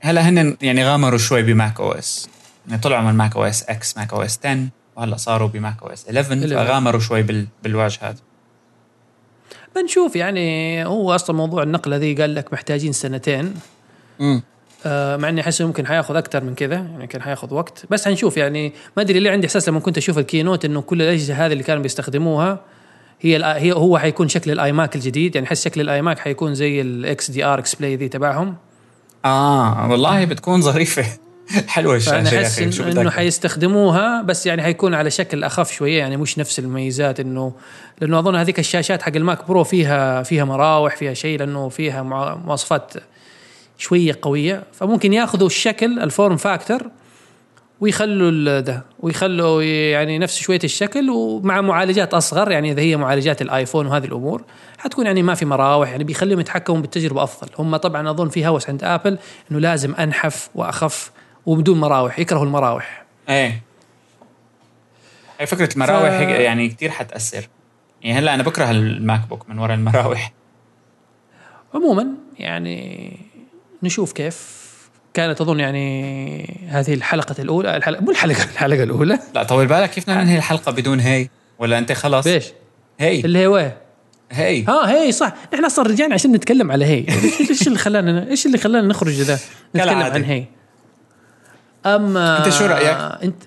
هلا 0.00 0.28
هن 0.28 0.56
يعني 0.62 0.84
غامروا 0.84 1.18
شوي 1.18 1.42
ب 1.42 1.80
Mac 1.80 1.92
OS. 1.92 2.28
يعني 2.68 2.80
طلعوا 2.82 3.02
من 3.02 3.14
Mac 3.14 3.36
OS 3.36 3.62
X 3.62 3.96
Mac 3.96 4.12
OS 4.12 4.38
10 4.44 4.68
وهلا 4.96 5.16
صاروا 5.16 5.48
ب 5.48 5.82
Mac 5.82 5.88
OS 5.88 6.04
11 6.06 6.48
فغامروا 6.48 7.00
شوي 7.00 7.46
بالواجهات 7.62 8.16
بنشوف 9.76 10.16
يعني 10.16 10.84
هو 10.86 11.14
أصلا 11.14 11.36
موضوع 11.36 11.62
النقله 11.62 11.96
ذي 11.96 12.14
قال 12.14 12.34
لك 12.34 12.52
محتاجين 12.52 12.92
سنتين. 12.92 13.54
مع 14.86 15.28
إني 15.28 15.40
أحس 15.40 15.62
ممكن 15.62 15.86
حياخذ 15.86 16.16
أكثر 16.16 16.44
من 16.44 16.54
كذا 16.54 16.74
يعني 16.74 17.02
يمكن 17.02 17.22
حياخذ 17.22 17.54
وقت. 17.54 17.84
بس 17.90 18.08
حنشوف 18.08 18.36
يعني 18.36 18.72
ما 18.96 19.02
أدري 19.02 19.18
ليه 19.18 19.30
عندي 19.30 19.46
إحساس 19.46 19.68
لما 19.68 19.80
كنت 19.80 19.98
أشوف 19.98 20.18
ال 20.18 20.24
keynote 20.24 20.64
إنه 20.64 20.80
كل 20.80 21.02
الأجهزة 21.02 21.34
هذه 21.34 21.52
اللي 21.52 21.64
كانوا 21.64 21.82
بيستخدموها 21.82 22.60
هي 23.20 23.44
هي 23.44 23.72
هو 23.72 23.98
حيكون 23.98 24.28
شكل 24.28 24.50
ال 24.50 24.72
iMac 24.72 24.96
الجديد. 24.96 25.34
يعني 25.34 25.46
أحس 25.46 25.64
شكل 25.64 25.80
ال 25.80 26.02
iMac 26.02 26.18
حيكون 26.18 26.54
زي 26.54 26.80
ال 26.80 27.30
XDR 27.30 27.58
display 27.58 28.08
تبعهم. 28.08 28.56
آه 29.24 29.90
والله 29.90 30.24
بتكون 30.24 30.60
ظريفة. 30.60 31.04
حلوة 31.68 31.96
الشاشة 31.96 32.34
يا 32.34 32.46
أخي 32.46 32.90
إنه 32.90 33.10
حيستخدموها 33.10 34.22
بس 34.22 34.46
يعني 34.46 34.62
حيكون 34.62 34.94
على 34.94 35.10
شكل 35.10 35.44
أخف 35.44 35.72
شوية. 35.72 35.98
يعني 35.98 36.16
مش 36.16 36.38
نفس 36.38 36.58
الميزات 36.58 37.20
انه 37.20 37.52
لأنه 38.00 38.18
أظن 38.18 38.36
هذيك 38.36 38.58
الشاشات 38.58 39.02
حق 39.02 39.16
ال 39.16 39.24
Mac 39.24 39.48
Pro 39.48 39.64
فيها 39.64 40.22
فيها 40.22 40.44
مراوح 40.44 40.96
فيها 40.96 41.14
شيء 41.14 41.38
لأنه 41.38 41.68
فيها 41.68 42.02
مواصفات 42.46 42.92
شوية 43.78 44.18
قوية 44.22 44.64
فممكن 44.72 45.12
ياخذوا 45.12 45.46
الشكل 45.46 45.98
ال 45.98 46.06
form 46.06 46.36
factor 46.36 46.90
ويخلوا 47.80 48.60
ده 48.60 48.82
ويخلوا 49.00 49.62
يعني 49.62 50.18
نفس 50.18 50.38
شوية 50.38 50.60
الشكل 50.64 51.10
ومع 51.10 51.60
معالجات 51.60 52.14
أصغر 52.14 52.50
يعني 52.50 52.72
إذا 52.72 52.80
هي 52.80 52.96
معالجات 52.96 53.42
الآيفون 53.42 53.86
وهذه 53.86 54.04
الأمور 54.04 54.44
حتكون 54.78 55.06
يعني 55.06 55.22
ما 55.22 55.34
في 55.34 55.44
مراوح 55.44 55.90
يعني 55.90 56.04
بيخليهم 56.04 56.40
يتحكموا 56.40 56.80
بالتجربة 56.80 57.22
أفضل. 57.22 57.48
هم 57.58 57.76
طبعا 57.76 58.10
أظن 58.10 58.28
في 58.28 58.46
هوس 58.46 58.68
عند 58.68 58.84
آبل 58.84 59.18
إنه 59.50 59.60
لازم 59.60 59.94
أنحف 59.94 60.48
وأخف 60.54 61.10
وبدون 61.46 61.80
مراوح 61.80 62.18
يكرهوا 62.18 62.44
المراوح. 62.44 63.04
إيه. 63.28 63.62
هي 65.38 65.46
فكرة 65.46 65.74
المراوح 65.74 66.10
ف... 66.10 66.20
يعني 66.20 66.68
كثير 66.68 66.90
حتأثر. 66.90 67.48
يعني 68.02 68.18
هلأ 68.18 68.34
أنا 68.34 68.42
بكره 68.42 68.70
ال 68.70 69.28
MacBook 69.28 69.48
من 69.48 69.58
وراء 69.58 69.74
المراوح. 69.74 70.32
عموما 71.74 72.06
يعني 72.38 73.18
نشوف 73.82 74.12
كيف 74.12 74.62
كانت 75.14 75.40
اظن 75.40 75.60
يعني 75.60 76.66
هذه 76.68 76.94
الحلقة 76.94 77.34
الأولى 77.38 77.76
الحلقة 77.76 78.00
مو 78.00 78.10
الحلقة 78.10 78.44
الحلقة 78.44 78.82
الأولى. 78.82 79.18
لا 79.34 79.42
طول 79.42 79.66
بالك 79.66 79.90
كيف 79.90 80.10
ننهي 80.10 80.36
الحلقة 80.36 80.72
بدون 80.72 81.00
Hey؟ 81.00 81.28
ولا 81.58 81.78
أنت 81.78 81.92
خلاص؟ 81.92 82.24
بيش 82.28 82.44
Hey. 82.98 83.20
اللي 83.20 83.38
هي 83.38 83.46
وين 83.46 83.70
Hey. 84.30 84.64
آه 84.68 84.86
Hey 84.86 85.12
صح. 85.12 85.34
إحنا 85.54 85.66
أصلا 85.66 85.84
رجعنا 85.84 86.14
عشان 86.14 86.32
نتكلم 86.32 86.72
على 86.72 86.84
Hey. 86.84 87.06
إيش 87.50 87.66
اللي 87.66 87.78
خلانا 87.78 88.30
إيش 88.30 88.46
اللي 88.46 88.58
خلانا 88.58 88.88
نخرج 88.88 89.12
ذا؟ 89.12 89.38
نتكلم 89.76 89.96
عن 89.96 90.24
Hey. 90.24 90.44
أما 91.86 92.38
أنت 92.38 92.54
شو 92.54 92.66
رأيك؟ 92.66 93.22
انت 93.24 93.42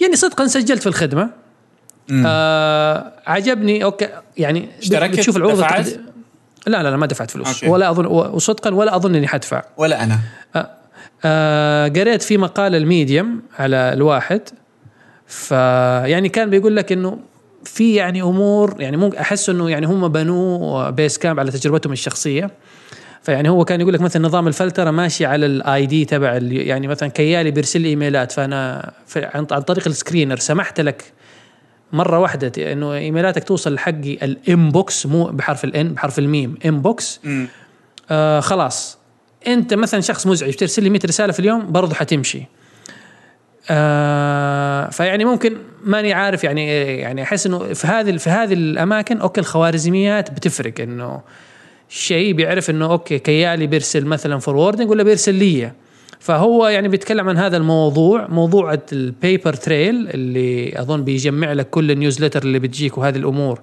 يعني 0.00 0.16
صدقا 0.16 0.46
سجلت 0.46 0.80
في 0.80 0.86
الخدمة. 0.86 1.30
آه 2.26 3.12
عجبني 3.26 3.84
okay 3.84 4.08
يعني 4.36 4.68
اشتركت؟ 4.78 5.16
بتشوف 5.16 5.36
العروض 5.36 5.64
لا 6.66 6.82
لا 6.82 6.90
لا 6.90 6.96
ما 6.96 7.06
دفعت 7.06 7.30
فلوس. 7.30 7.48
okay. 7.48 7.68
ولا 7.68 7.90
أظن 7.90 8.06
وصدقا 8.06 8.74
ولا 8.74 8.96
أظن 8.96 9.14
إني 9.14 9.28
حدفع. 9.28 9.62
ولا 9.76 10.04
أنا. 10.04 10.18
آه 10.56 10.70
آه 11.24 11.88
قريت 11.88 12.22
في 12.22 12.36
مقال 12.38 12.74
ال 12.74 12.84
Medium 12.84 13.42
على 13.58 13.76
الواحد. 13.76 14.40
فيعني 15.26 16.28
كان 16.28 16.50
بيقول 16.50 16.76
لك 16.76 16.92
إنه 16.92 17.18
في 17.64 17.94
يعني 17.94 18.22
أمور 18.22 18.76
يعني 18.78 18.96
ممكن 18.96 19.18
أحس 19.18 19.48
إنه 19.48 19.70
يعني 19.70 19.86
هم 19.86 20.08
بنوا 20.08 20.90
Basecamp 20.90 21.40
على 21.40 21.50
تجربتهم 21.50 21.92
الشخصية. 21.92 22.50
فيعني 23.22 23.48
هو 23.48 23.64
كان 23.64 23.80
يقول 23.80 23.94
لك 23.94 24.00
مثلا 24.00 24.22
نظام 24.22 24.48
الفلترة 24.48 24.90
ماشي 24.90 25.26
على 25.26 25.46
ال 25.46 25.86
ID 25.86 26.04
تبع 26.04 26.38
يعني 26.42 26.88
مثلا 26.88 27.08
كيالي 27.08 27.50
بيرسل 27.50 27.80
لي 27.80 27.88
إيميلات 27.88 28.32
فأنا 28.32 28.92
عن 29.16 29.44
طريق 29.44 29.88
ال 29.88 29.93
screener 29.93 30.36
سمحت 30.36 30.80
لك 30.80 31.04
مرة 31.94 32.18
واحدة 32.18 32.72
إنه 32.72 32.94
إيميلاتك 32.94 33.44
توصل 33.44 33.74
لحقي 33.74 34.12
ال 34.12 34.28
inbox 34.28 35.06
مو 35.06 35.24
بحرف 35.24 35.64
ال 35.64 35.76
N 35.76 35.88
بحرف 35.88 36.18
الميم 36.18 36.54
Imbox. 36.66 37.20
آه 38.10 38.40
خلاص. 38.40 38.98
أنت 39.46 39.74
مثلا 39.74 40.00
شخص 40.00 40.26
مزعج 40.26 40.54
ترسل 40.54 40.82
لي 40.82 40.90
100 40.90 41.00
رسالة 41.04 41.32
في 41.32 41.40
اليوم 41.40 41.72
برضه 41.72 41.94
حتمشي. 41.94 42.42
آه 43.70 44.90
فيعني 44.90 45.24
ممكن 45.24 45.56
ماني 45.84 46.12
عارف 46.12 46.44
يعني 46.44 46.68
يعني 46.98 47.22
أحس 47.22 47.46
إنه 47.46 47.58
في 47.58 47.86
هذه 47.86 48.16
في 48.16 48.30
هذه 48.30 48.52
الأماكن 48.52 49.20
okay 49.20 49.40
الخوارزميات 49.40 50.30
بتفرق 50.30 50.80
إنه 50.80 51.20
شيء 51.88 52.32
بيعرف 52.32 52.70
إنه 52.70 52.90
okay 52.90 53.18
كيالي 53.18 53.66
بيرسل 53.66 54.06
مثلا 54.06 54.38
forwarding 54.38 54.90
ولا 54.90 55.02
بيرسل 55.02 55.34
لي 55.34 55.72
فهو 56.24 56.66
يعني 56.66 56.88
بيتكلم 56.88 57.28
عن 57.28 57.38
هذا 57.38 57.56
الموضوع 57.56 58.26
موضوع 58.26 58.78
ال 58.92 59.02
Paper 59.02 59.52
Trail 59.52 60.08
اللي 60.08 60.80
أظن 60.80 61.04
بيجمع 61.04 61.52
لك 61.52 61.70
كل 61.70 61.90
ال 61.90 61.95
newsletter 61.95 62.42
اللي 62.42 62.58
بتجيك 62.58 62.98
وهذه 62.98 63.16
الأمور 63.16 63.60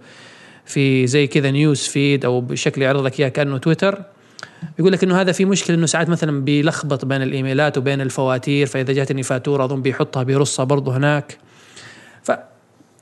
في 0.65 1.07
زي 1.07 1.27
كذا 1.27 1.51
news 1.51 1.79
feed 1.79 2.25
أو 2.25 2.41
بشكل 2.41 2.81
يعرض 2.81 3.05
لك 3.05 3.19
إياه 3.19 3.29
كأنه 3.29 3.57
تويتر. 3.57 4.01
يقول 4.79 4.91
لك 4.91 5.03
إنه 5.03 5.21
هذا 5.21 5.31
في 5.31 5.45
مشكلة 5.45 5.75
إنه 5.75 5.85
ساعات 5.85 6.09
مثلا 6.09 6.41
بيلخبط 6.41 7.05
بين 7.05 7.21
الإيميلات 7.21 7.77
وبين 7.77 8.01
الفواتير 8.01 8.67
فإذا 8.67 8.93
جاتني 8.93 9.23
فاتورة 9.23 9.63
أظن 9.63 9.81
بيحطها 9.81 10.23
بيرصها 10.23 10.63
برضه 10.63 10.97
هناك. 10.97 11.37
ف 12.23 12.31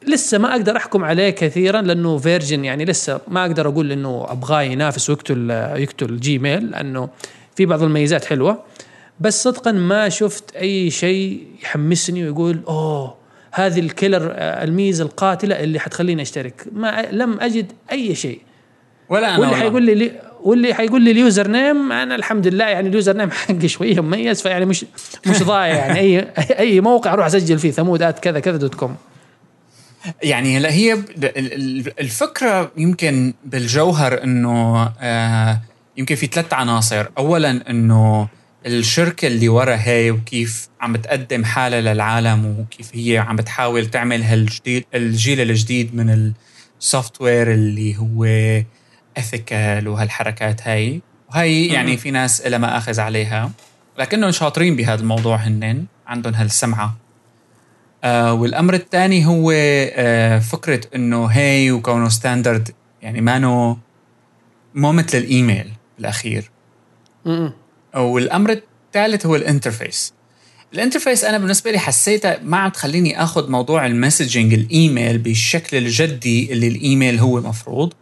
لسه 0.08 0.38
ما 0.38 0.52
أقدر 0.52 0.78
أحكم 0.78 1.04
عليه 1.04 1.30
كثيرا 1.30 1.82
لأنه 1.82 2.18
version 2.18 2.66
يعني 2.66 2.86
لسه 2.86 3.22
ما 3.28 3.46
أقدر 3.46 3.68
أقول 3.68 3.92
إنه 3.92 4.26
أبغاه 4.30 4.62
ينافس 4.62 5.10
ويقتل 5.10 5.50
يقتل 5.76 6.20
Gmail 6.20 6.72
لأنه 6.72 7.10
في 7.56 7.66
بعض 7.66 7.84
الميزات 7.84 8.26
حلوة. 8.26 8.64
بس 9.20 9.44
صدقا 9.44 9.72
ما 9.72 10.10
شفت 10.10 10.56
أي 10.56 10.90
شيء 10.90 11.48
يحمسني 11.64 12.24
ويقول 12.24 12.62
أوه 12.68 13.16
هذه 13.52 13.80
ال 13.80 13.87
killer 13.87 14.32
الميزة 14.38 15.04
القاتلة 15.04 15.64
اللي 15.64 15.80
حتخليني 15.80 16.22
أشترك. 16.22 16.66
ما 16.72 17.06
لم 17.12 17.40
أجد 17.40 17.72
أي 17.92 18.16
شيء. 18.16 18.42
ولا 19.10 19.36
أنا 19.36 19.40
واللي 19.40 19.56
حيقول 19.56 19.84
لي 19.84 20.12
واللي 20.44 20.74
حيقول 20.74 21.02
لي 21.02 21.12
ال 21.12 21.48
username 21.48 21.92
أنا 21.92 22.16
الحمد 22.16 22.48
لله 22.48 22.66
يعني 22.66 22.90
ال 22.90 23.18
username 23.18 23.32
حقي 23.32 23.68
شوية 23.68 24.02
مميز 24.02 24.42
فيعني 24.42 24.66
مش 24.66 24.86
مش 25.28 25.44
ضايع 25.44 25.76
يعني. 25.76 26.00
اي 26.00 26.28
أي 26.66 26.82
موقع 26.82 27.14
أروح 27.14 27.26
أسجل 27.26 27.60
فيه 27.60 27.72
ثمود 27.72 28.04
كذا 28.04 28.40
كذا 28.40 28.58
dot 28.58 28.76
com 28.76 28.96
يعني 30.24 30.58
هلا 30.58 30.72
هي 30.72 30.98
الفكرة 32.00 32.72
يمكن 32.78 33.34
بالجوهر 33.46 34.24
إنه 34.24 34.84
آه 35.02 35.60
يمكن 35.98 36.16
في 36.16 36.28
ثلاث 36.28 36.54
عناصر. 36.54 37.06
اولا 37.18 37.70
إنه 37.70 38.28
الشركة 38.66 39.28
اللي 39.28 39.50
ورا 39.50 39.76
Hey 39.76 40.12
وكيف 40.12 40.70
عم 40.82 40.94
بتقدم 40.94 41.44
حالها 41.44 41.82
للعالم 41.82 42.46
وكيف 42.60 42.96
هي 42.96 43.18
عم 43.18 43.36
بتحاول 43.36 43.86
تعمل 43.86 44.24
هالجديد 44.24 44.86
الجيل 44.96 45.42
الجديد 45.42 45.96
من 45.96 46.34
ال 46.80 47.22
software 47.22 47.52
اللي 47.52 47.98
هو 47.98 48.26
ethical 49.18 49.88
وهالحركات 49.88 50.68
هاي. 50.68 51.02
وهي 51.30 51.66
يعني 51.66 51.98
في 51.98 52.12
ناس 52.12 52.48
لها 52.48 52.60
ما 52.60 52.78
آخذ 52.78 53.00
عليها. 53.00 53.52
لكنهم 54.00 54.32
شاطرين 54.32 54.76
بهذا 54.76 55.02
الموضوع 55.02 55.36
هنن. 55.36 55.86
عندهم 56.08 56.34
هالسمعة. 56.34 56.98
آه 58.04 58.34
والأمر 58.34 58.74
الثاني 58.74 59.26
هو 59.26 59.52
آه 59.52 60.40
فكرة 60.40 60.82
إنه 60.96 61.26
هي 61.26 61.72
وكونه 61.72 62.10
standard 62.10 62.70
يعني 63.02 63.22
مانو 63.22 63.78
مو 64.76 64.92
مثل 64.92 65.18
الايميل 65.18 65.72
بالأخير. 65.98 66.52
والامر 67.96 68.52
الثالث 68.52 69.26
هو 69.26 69.36
ال 69.36 69.43
interface. 69.43 70.14
ال 70.74 70.79
interface 70.79 71.24
أنا 71.24 71.38
بالنسبة 71.38 71.72
لي 71.72 71.80
حسيتها 71.80 72.40
ما 72.44 72.58
عم 72.58 72.70
تخليني 72.70 73.24
آخذ 73.24 73.50
موضوع 73.52 73.86
ال 73.86 73.93
messaging 73.93 74.54
الإيميل 74.54 75.18
بالشكل 75.18 75.78
الجدي 75.78 76.54
اللي 76.54 76.68
الإيميل 76.68 77.20
هو 77.20 77.42
مفروض 77.42 77.94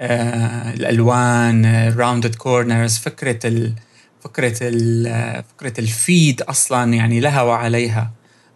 آه 0.00 0.74
الألوان 0.74 1.88
rounded 1.98 2.34
corners 2.34 2.98
فكرة 2.98 3.38
ال 3.44 3.72
فكرة 4.20 4.58
ال 4.62 5.44
فكرة 5.56 5.80
ال 5.80 5.92
feed 5.92 6.42
أصلا 6.42 6.94
يعني 6.94 7.20
لها 7.20 7.42
وعليها. 7.42 8.10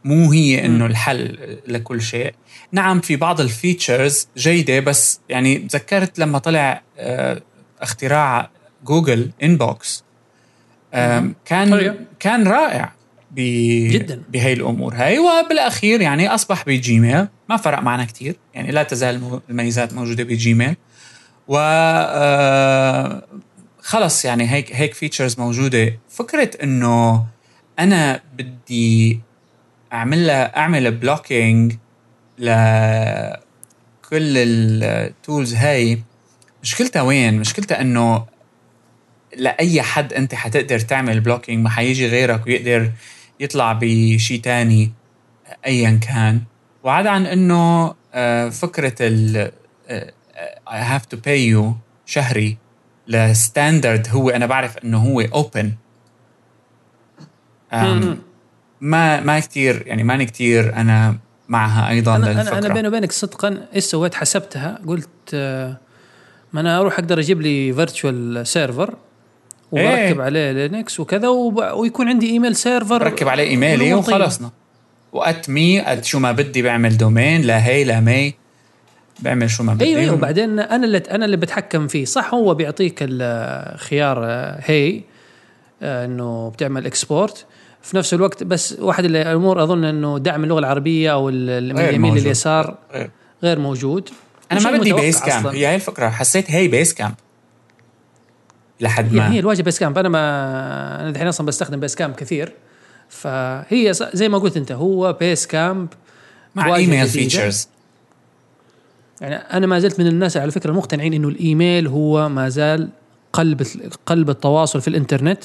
مو 0.04 0.32
هي 0.32 0.66
إنه 0.66 0.86
الحل 0.86 1.58
لكل 1.68 2.02
شيء. 2.02 2.34
نعم 2.72 3.00
في 3.00 3.16
بعض 3.16 3.40
ال 3.40 3.50
features 3.50 4.28
جيدة 4.36 4.80
بس 4.80 5.20
يعني 5.28 5.58
تذكرت 5.58 6.18
لما 6.18 6.38
طلع 6.38 6.82
آه 6.98 7.42
اختراع 7.80 8.50
Google 8.84 9.30
Inbox 9.42 10.04
كان 11.44 11.70
حلو. 11.70 11.94
كان 12.20 12.46
رائع 12.46 12.92
جداً. 13.36 14.22
بهي 14.28 14.52
الأمور 14.52 14.94
هاي 14.94 15.18
وبالأخير 15.18 16.00
يعني 16.00 16.28
أصبح 16.28 16.64
ب 16.66 16.77
Gmail 16.77 17.28
ما 17.48 17.56
فرق 17.56 17.78
معنا 17.80 18.04
كتير 18.04 18.36
يعني 18.54 18.70
لا 18.70 18.82
تزال 18.82 19.40
الميزات 19.50 19.92
موجودة 19.94 20.24
ب 20.24 20.33
Gmail 20.33 20.76
و 21.48 21.56
آه، 21.58 23.22
خلص 23.80 24.24
يعني 24.24 24.50
هيك 24.50 24.72
هيك 24.72 24.94
features 24.94 25.40
موجودة 25.40 25.98
فكرة 26.08 26.50
إنه 26.62 27.26
أنا 27.78 28.20
بدي 28.38 29.20
أعمل 29.92 30.26
لها 30.26 30.56
أعمل 30.56 30.90
blocking 30.90 31.72
لكل 32.38 33.38
ال 34.12 34.36
tools 34.36 35.54
هاي 35.54 36.02
مشكلتها 36.62 37.02
وين؟ 37.02 37.38
مشكلتها 37.38 37.80
إنه 37.80 38.26
لأي 39.36 39.82
حد 39.82 40.12
أنت 40.12 40.34
حتقدر 40.34 40.78
تعمل 40.78 41.20
blocking 41.20 41.64
ما 41.64 41.70
حيجي 41.70 42.08
غيرك 42.08 42.46
ويقدر 42.46 42.90
يطلع 43.40 43.72
بشيء 43.72 44.40
تاني 44.40 44.92
ايا 45.66 46.00
كان. 46.02 46.40
وعدا 46.82 47.10
عن 47.10 47.26
إنه 47.26 47.94
آه، 48.14 48.48
فكرة 48.48 48.94
ال 49.00 49.52
آه، 49.88 50.12
I 50.68 50.98
have 50.98 51.16
to 51.16 51.18
pay 51.18 51.54
you 51.54 51.74
شهري 52.06 52.56
ل 53.08 53.19
standard 53.19 54.08
هو 54.10 54.30
أنا 54.30 54.46
بعرف 54.46 54.78
إنه 54.78 54.98
هو 54.98 55.20
open. 55.20 55.72
ما 58.80 59.20
ما 59.20 59.40
كثير 59.40 59.82
يعني 59.86 60.02
ماني 60.02 60.26
كثير 60.26 60.76
أنا 60.76 61.16
معها 61.48 61.88
أيضا 61.88 62.16
أنا 62.16 62.26
للفكره 62.26 62.58
أنا 62.58 62.74
بيني 62.74 62.88
وبينك 62.88 63.12
صدقا 63.12 63.66
إيش 63.74 63.84
سويت؟ 63.84 64.14
حسبتها 64.14 64.78
قلت 64.86 65.08
آه، 65.34 65.76
ما 66.52 66.60
أنا 66.60 66.78
أروح 66.78 66.98
أقدر 66.98 67.18
أجيب 67.18 67.40
لي 67.40 67.72
virtual 67.72 68.46
server 68.46 68.94
وبركب 69.72 69.86
إيه. 69.88 70.22
عليه 70.22 70.52
لينكس 70.52 71.00
وكذا 71.00 71.28
وب- 71.28 71.72
ويكون 71.74 72.08
عندي 72.08 72.30
إيميل 72.30 72.56
server 72.56 72.98
بركب 72.98 73.28
عليه 73.28 73.44
ايميلي. 73.50 73.94
وخلصنا. 73.94 74.50
و 75.12 75.25
at 75.25 75.50
me 75.50 75.92
at 75.92 76.04
شو 76.04 76.18
ما 76.18 76.32
بدي 76.32 76.62
بعمل 76.62 76.96
domain 76.96 77.42
لا 77.42 77.66
hey 77.66 77.84
لا 77.84 78.00
me. 78.00 78.34
بعمل 79.20 79.50
شو 79.50 79.62
ما 79.62 79.74
بدي. 79.74 79.84
أيوه. 79.84 80.00
أيوه 80.00 80.14
وبعدين 80.14 80.58
أنا 80.60 80.84
اللي 80.86 80.98
أنا 80.98 81.24
اللي 81.24 81.36
بتحكم 81.36 81.86
فيه. 81.88 82.04
صح 82.04 82.34
هو 82.34 82.54
بيعطيك 82.54 82.98
الخيار 83.02 84.18
آه، 84.24 84.60
هي 84.64 85.00
آه، 85.82 86.04
إنه 86.04 86.48
بتعمل 86.50 86.86
export 86.86 87.46
في 87.82 87.96
نفس 87.96 88.14
الوقت 88.14 88.42
بس 88.42 88.76
واحد 88.80 89.04
الأمور 89.04 89.62
أظن 89.62 89.84
إنه 89.84 90.18
دعم 90.18 90.44
اللغة 90.44 90.58
العربية 90.58 91.12
أو 91.12 91.28
اليمين. 91.28 92.14
لليسار 92.14 92.76
غير. 93.44 93.58
موجود. 93.58 94.08
أنا 94.52 94.60
ما 94.60 94.78
بدي 94.78 94.92
Basecamp 94.92 95.46
هي 95.46 95.74
الفكرة. 95.74 96.08
حسيت 96.08 96.50
Hey 96.50 96.68
Basecamp 96.68 97.14
لحد 98.82 99.12
ما. 99.12 99.18
يعني 99.18 99.34
هي 99.34 99.40
الواجهه 99.40 99.62
Basecamp 99.62 99.98
أنا 99.98 100.08
ما 100.08 100.20
أنا 101.00 101.08
الحين 101.08 101.26
أصلا 101.26 101.46
بستخدم 101.46 101.80
Basecamp 101.80 102.14
كثير. 102.14 102.52
فهي 103.08 103.92
زي 104.14 104.28
ما 104.28 104.38
قلت 104.38 104.56
أنت 104.56 104.72
هو 104.72 105.12
Basecamp 105.12 105.88
مع 106.54 106.76
ايميل. 106.76 107.06
features 107.06 107.68
يعني 109.20 109.34
أنا 109.34 109.66
ما 109.66 109.78
زلت 109.78 110.00
من 110.00 110.06
الناس 110.06 110.36
على 110.36 110.50
فكرة 110.50 110.70
المقتنعين 110.70 111.14
إنه 111.14 111.28
الإيميل 111.28 111.86
هو 111.86 112.28
ما 112.28 112.48
زال 112.48 112.88
قلب 113.32 113.66
قلب 114.06 114.30
التواصل 114.30 114.80
في 114.80 114.88
الإنترنت. 114.88 115.44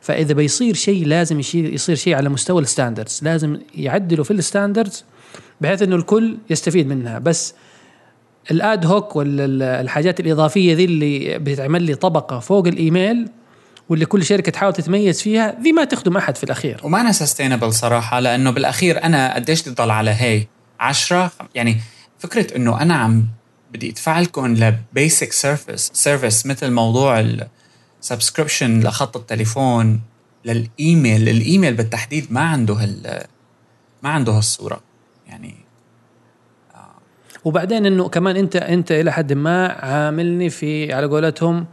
فإذا 0.00 0.34
بيصير 0.34 0.74
شيء 0.74 1.06
لازم 1.06 1.40
يصير 1.40 1.94
شيء 1.94 2.14
على 2.14 2.28
مستوى 2.28 2.62
ال 2.62 2.68
standards 2.68 3.20
لازم 3.22 3.58
يعدلوا 3.74 4.24
في 4.24 4.30
ال 4.30 4.37
standards 4.37 5.04
بحيث 5.60 5.82
إنه 5.82 5.96
الكل 5.96 6.36
يستفيد 6.50 6.86
منها. 6.86 7.18
بس 7.18 7.54
ال 8.50 8.62
ad 8.62 8.86
hoc 8.86 9.16
والحاجات 9.16 10.20
الإضافية 10.20 10.74
ذي 10.74 10.84
اللي 10.84 11.38
بتعمل 11.38 11.82
لي 11.82 11.94
طبقة 11.94 12.38
فوق 12.38 12.66
الإيميل 12.66 13.28
واللي 13.88 14.06
كل 14.06 14.24
شركة 14.24 14.52
تحاول 14.52 14.72
تتميز 14.72 15.22
فيها 15.22 15.60
ذي 15.62 15.72
ما 15.72 15.84
تخدم 15.84 16.16
أحد 16.16 16.36
في 16.36 16.44
الأخير. 16.44 16.80
ومانه 16.82 17.12
sustainable 17.12 17.72
صراحة 17.72 18.20
لأنه 18.20 18.50
بالأخير 18.50 19.04
أنا 19.04 19.34
قديش 19.34 19.62
بدي 19.62 19.70
ضل 19.70 19.90
على 19.90 20.10
Hey؟ 20.10 20.46
10 20.80 21.32
يعني 21.54 21.80
فكرة 22.18 22.56
إنه 22.56 22.82
أنا 22.82 22.94
عم 22.94 23.26
بدي 23.72 23.90
أدفع 23.90 24.20
لكم 24.20 24.54
ل 24.54 24.67
basic 24.67 25.32
service 25.32 25.90
service 25.94 26.46
مثل 26.46 26.70
موضوع 26.70 27.24
ال 28.00 28.06
subscription 28.06 28.80
لخط 28.80 29.16
التليفون 29.16 30.00
للإيميل 30.44 31.28
الإيميل 31.28 31.74
بالتحديد 31.74 32.32
ما 32.32 32.40
عنده 32.40 32.74
هال 32.74 33.24
ما 34.02 34.10
عنده 34.10 34.32
هالصورة. 34.32 34.80
وبعدين 37.48 37.86
إنه 37.86 38.08
كمان 38.08 38.36
أنت 38.36 38.56
أنت 38.56 38.92
إلى 38.92 39.12
حد 39.12 39.32
ما 39.32 39.66
عاملني 39.68 40.50
في 40.50 40.92
على 40.92 41.06
قولتهم 41.06 41.66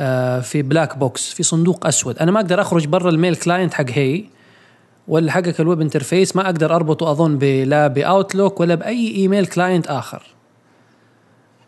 آه، 0.00 0.40
في 0.40 0.62
black 0.62 0.98
box 0.98 1.32
في 1.32 1.42
صندوق 1.42 1.86
أسود. 1.86 2.18
أنا 2.18 2.30
ما 2.30 2.40
أقدر 2.40 2.60
أخرج 2.60 2.86
برا 2.86 3.10
ال 3.10 3.15
mail 3.15 3.36
client 3.36 3.74
حق 3.74 3.84
Hey 3.90 4.24
ولا 5.08 5.32
حقك 5.32 5.60
ال 5.60 5.65
web 5.65 5.80
interface 5.80 6.36
ما 6.36 6.44
أقدر 6.46 6.74
أربطه 6.74 7.10
أظن 7.10 7.38
لا 7.38 7.86
ب 7.86 7.95
Outlook 7.95 8.60
ولا 8.60 8.74
بأي 8.74 9.14
email 9.16 9.46
client 9.46 9.86
آخر. 9.86 10.22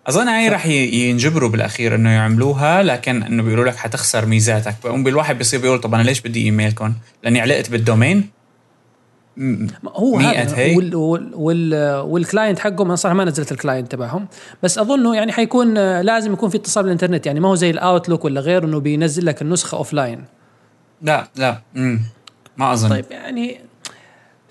أظن 0.07 0.29
هاي 0.29 0.49
رح 0.49 0.67
ي- 0.67 0.87
ينجبروا 1.11 1.49
بالأخير 1.49 1.95
إنه 1.95 2.11
يعملوها 2.11 2.83
لكن 2.83 3.23
إنه 3.23 3.43
بيقولوا 3.43 3.65
لك 3.65 3.77
حتخسر 3.77 4.27
ميزاتك. 4.27 4.75
بقوم 4.85 5.05
بالواحد 5.05 5.39
بيصير 5.39 5.61
بيقول 5.61 5.81
طب 5.81 5.95
أنا 5.95 6.03
ليش 6.03 6.21
بدي 6.21 6.45
ايميلكم 6.45 6.93
لأني 7.25 7.41
علقت 7.41 7.71
بال 7.71 7.85
domain 7.85 8.29
هو 9.87 10.19
هذا. 10.19 10.77
وال 10.77 10.95
وال 10.97 11.31
وال 11.35 12.01
وال 12.01 12.15
client 12.15 12.59
حقهم 12.59 12.87
أنا 12.87 12.97
صراحة 12.97 13.17
ما 13.17 13.25
نزلت 13.25 13.53
ال 13.53 13.58
client 13.58 13.93
تبعهم. 13.93 14.29
بس 14.63 14.79
اظنه 14.79 15.17
يعني 15.17 15.33
حيكون 15.33 15.75
لازم 16.01 16.33
يكون 16.33 16.51
في 16.51 16.57
اتصال 16.57 16.83
بالإنترنت. 16.83 17.27
يعني 17.27 17.41
ما 17.41 17.49
هو 17.49 17.55
زي 17.55 17.71
ال 17.71 17.77
Outlook 17.77 18.25
ولا 18.25 18.41
غيره 18.41 18.67
إنه 18.67 18.81
بينزل 18.81 19.27
لك 19.27 19.43
النسخة 19.43 19.79
offline 19.79 20.25
لا 21.03 21.29
لا. 21.37 21.61
مم. 21.75 22.01
ما 22.57 22.73
أظن. 22.73 22.89
طيب 22.89 23.05
يعني 23.11 23.61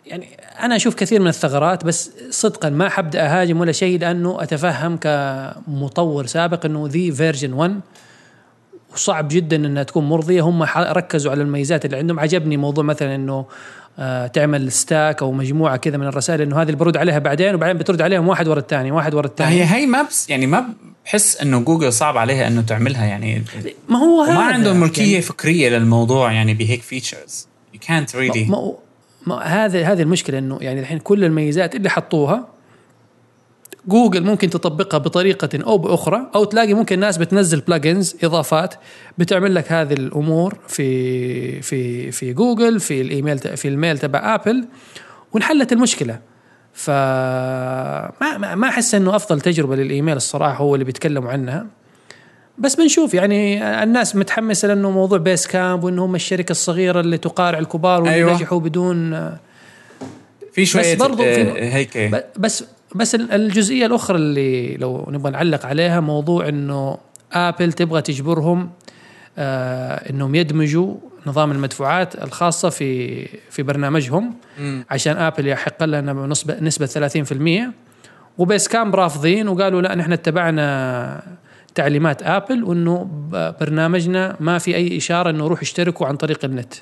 يعني 0.05 0.27
أنا 0.59 0.75
أشوف 0.75 0.95
كثير 0.95 1.21
من 1.21 1.27
الثغرات 1.27 1.85
بس 1.85 2.11
صدقا 2.29 2.69
ما 2.69 2.89
حبدأ 2.89 3.25
أهاجم 3.25 3.59
ولا 3.59 3.71
شيء 3.71 3.99
لأنه 3.99 4.43
أتفهم 4.43 4.97
كمطور 4.97 6.25
سابق 6.25 6.65
إنه 6.65 6.87
ذي 6.87 7.11
version 7.11 7.53
1 7.53 7.79
وصعب 8.93 9.27
جدا 9.27 9.55
إنها 9.55 9.83
تكون 9.83 10.09
مرضية. 10.09 10.41
هم 10.41 10.63
ركزوا 10.77 11.31
على 11.31 11.43
الميزات 11.43 11.85
اللي 11.85 11.97
عندهم. 11.97 12.19
عجبني 12.19 12.57
موضوع 12.57 12.83
مثلا 12.83 13.15
إنه 13.15 13.45
تعمل 14.33 14.71
stack 14.71 15.21
أو 15.21 15.31
مجموعة 15.31 15.77
كذا 15.77 15.97
من 15.97 16.07
الرسائل 16.07 16.41
إنه 16.41 16.55
هذه 16.55 16.65
اللي 16.65 16.77
برد 16.77 16.97
عليها 16.97 17.19
بعدين 17.19 17.55
وبعدين 17.55 17.77
بترد 17.77 18.01
عليهم 18.01 18.27
واحد 18.27 18.47
ورا 18.47 18.59
الثاني 18.59 18.91
واحد 18.91 19.13
ورا 19.13 19.25
الثاني. 19.25 19.63
هي 19.63 19.75
هي 19.75 19.85
ما 19.85 20.01
بس 20.01 20.29
يعني 20.29 20.47
ما 20.47 20.65
بحس 21.05 21.41
إنه 21.41 21.59
جوجل 21.59 21.93
صعب 21.93 22.17
عليها 22.17 22.47
إنه 22.47 22.61
تعملها 22.61 23.05
يعني 23.05 23.43
ما 23.89 23.97
هو 23.97 24.21
هذا. 24.21 24.31
وما 24.31 24.43
عندهم 24.43 24.79
ملكية 24.79 25.11
يعني 25.11 25.21
فكرية 25.21 25.69
للموضوع 25.69 26.31
يعني 26.31 26.53
بهيك 26.53 26.81
features 26.81 27.47
can't 27.85 28.11
really 28.13 28.49
ما 28.49 28.73
ما 29.27 29.43
هذا 29.43 29.91
هذه 29.91 30.01
المشكلة 30.01 30.37
إنه 30.37 30.57
يعني 30.61 30.79
الحين 30.79 30.99
كل 30.99 31.23
الميزات 31.23 31.75
اللي 31.75 31.89
حطوها 31.89 32.54
جوجل 33.87 34.23
ممكن 34.23 34.49
تطبقها 34.49 34.97
بطريقة 34.97 35.49
أو 35.67 35.77
بأخرى 35.77 36.29
أو 36.35 36.43
تلاقي 36.43 36.73
ممكن 36.73 36.99
ناس 36.99 37.17
بتنزل 37.17 37.59
plugins 37.61 38.15
إضافات 38.23 38.73
بتعمل 39.17 39.55
لك 39.55 39.71
هذه 39.71 39.93
الأمور 39.93 40.57
في 40.67 41.61
في 41.61 42.11
في 42.11 42.33
جوجل 42.33 42.79
في 42.79 43.01
الإيميل 43.01 43.37
في 43.39 43.67
ال 43.67 43.73
mail 43.73 43.97
تبع 43.97 44.35
آبل 44.35 44.65
وانحلت 45.33 45.71
المشكلة. 45.73 46.19
ف 46.73 46.89
ما 46.89 48.55
ما- 48.55 48.67
أحس 48.69 48.95
إنه 48.95 49.15
أفضل 49.15 49.41
تجربة 49.41 49.75
للإيميل 49.75 50.15
الصراحة 50.17 50.57
هو 50.57 50.75
اللي 50.75 50.85
بيتكلموا 50.85 51.31
عنها. 51.31 51.65
بس 52.57 52.75
بنشوف 52.75 53.13
يعني 53.13 53.63
الناس 53.83 54.15
متحمسة 54.15 54.67
لأنه 54.67 54.91
موضوع 54.91 55.17
بيس 55.17 55.47
كامب 55.47 55.83
وإنه 55.83 56.05
هم 56.05 56.15
الشركة 56.15 56.51
الصغيرة 56.51 56.99
اللي 56.99 57.17
تقارع 57.17 57.59
الكبار 57.59 58.01
واللي 58.01 58.15
أيوة. 58.15 58.33
نجحوا 58.33 58.59
بدون 58.59 59.11
في 60.53 60.65
شوية 60.65 60.97
برضو 60.97 61.23
في- 61.23 61.41
آه، 61.41 61.69
هيك 61.73 61.97
ب- 61.97 62.23
بس 62.37 62.63
بس 62.95 63.15
ال- 63.15 63.31
الجزئية 63.31 63.85
الأخرى 63.85 64.17
اللي 64.17 64.77
لو 64.77 65.07
نبغى 65.11 65.31
نعلق 65.31 65.65
عليها 65.65 65.99
موضوع 65.99 66.49
إنه 66.49 66.97
آبل 67.33 67.73
تبغى 67.73 68.01
تجبرهم 68.01 68.69
آه 69.37 70.09
إنهم 70.09 70.35
يدمجوا 70.35 70.95
نظام 71.27 71.51
المدفوعات 71.51 72.23
الخاصة 72.23 72.69
في 72.69 73.25
في 73.49 73.63
برنامجهم. 73.63 74.33
مم. 74.59 74.85
عشان 74.89 75.17
آبل 75.17 75.47
يحق 75.47 75.83
لنا 75.83 76.13
نسبة 76.13 76.59
نسبة 76.61 76.85
30% 76.85 77.73
و 78.37 78.67
Basecamp 78.67 78.95
رافضين 78.95 79.47
وقالوا 79.47 79.81
لا 79.81 79.95
نحن 79.95 80.11
اتبعنا 80.13 81.23
تعليمات 81.75 82.23
آبل 82.23 82.63
وإنه 82.63 83.09
برنامجنا 83.61 84.35
ما 84.39 84.57
في 84.57 84.75
أي 84.75 84.97
إشارة 84.97 85.29
إنه 85.29 85.47
روحوا 85.47 85.63
اشتركوا 85.63 86.07
عن 86.07 86.15
طريق 86.15 86.45
النت. 86.45 86.73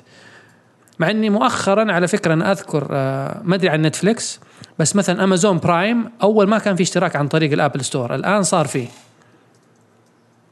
مع 0.98 1.10
إني 1.10 1.30
مؤخرا 1.30 1.92
على 1.92 2.08
فكرة 2.08 2.32
أنا 2.32 2.52
أذكر 2.52 2.88
آه، 2.90 3.40
ما 3.44 3.54
أدري 3.54 3.68
عن 3.68 3.82
نتفليكس 3.82 4.40
بس 4.78 4.96
مثلا 4.96 5.24
Amazon 5.24 5.58
Prime 5.58 6.10
أول 6.22 6.48
ما 6.48 6.58
كان 6.58 6.76
في 6.76 6.82
اشتراك 6.82 7.16
عن 7.16 7.28
طريق 7.28 7.52
ال 7.52 7.57
Apple 7.57 7.84
Store 7.84 8.14
الآن 8.14 8.42
صار 8.42 8.66
فيه. 8.66 8.88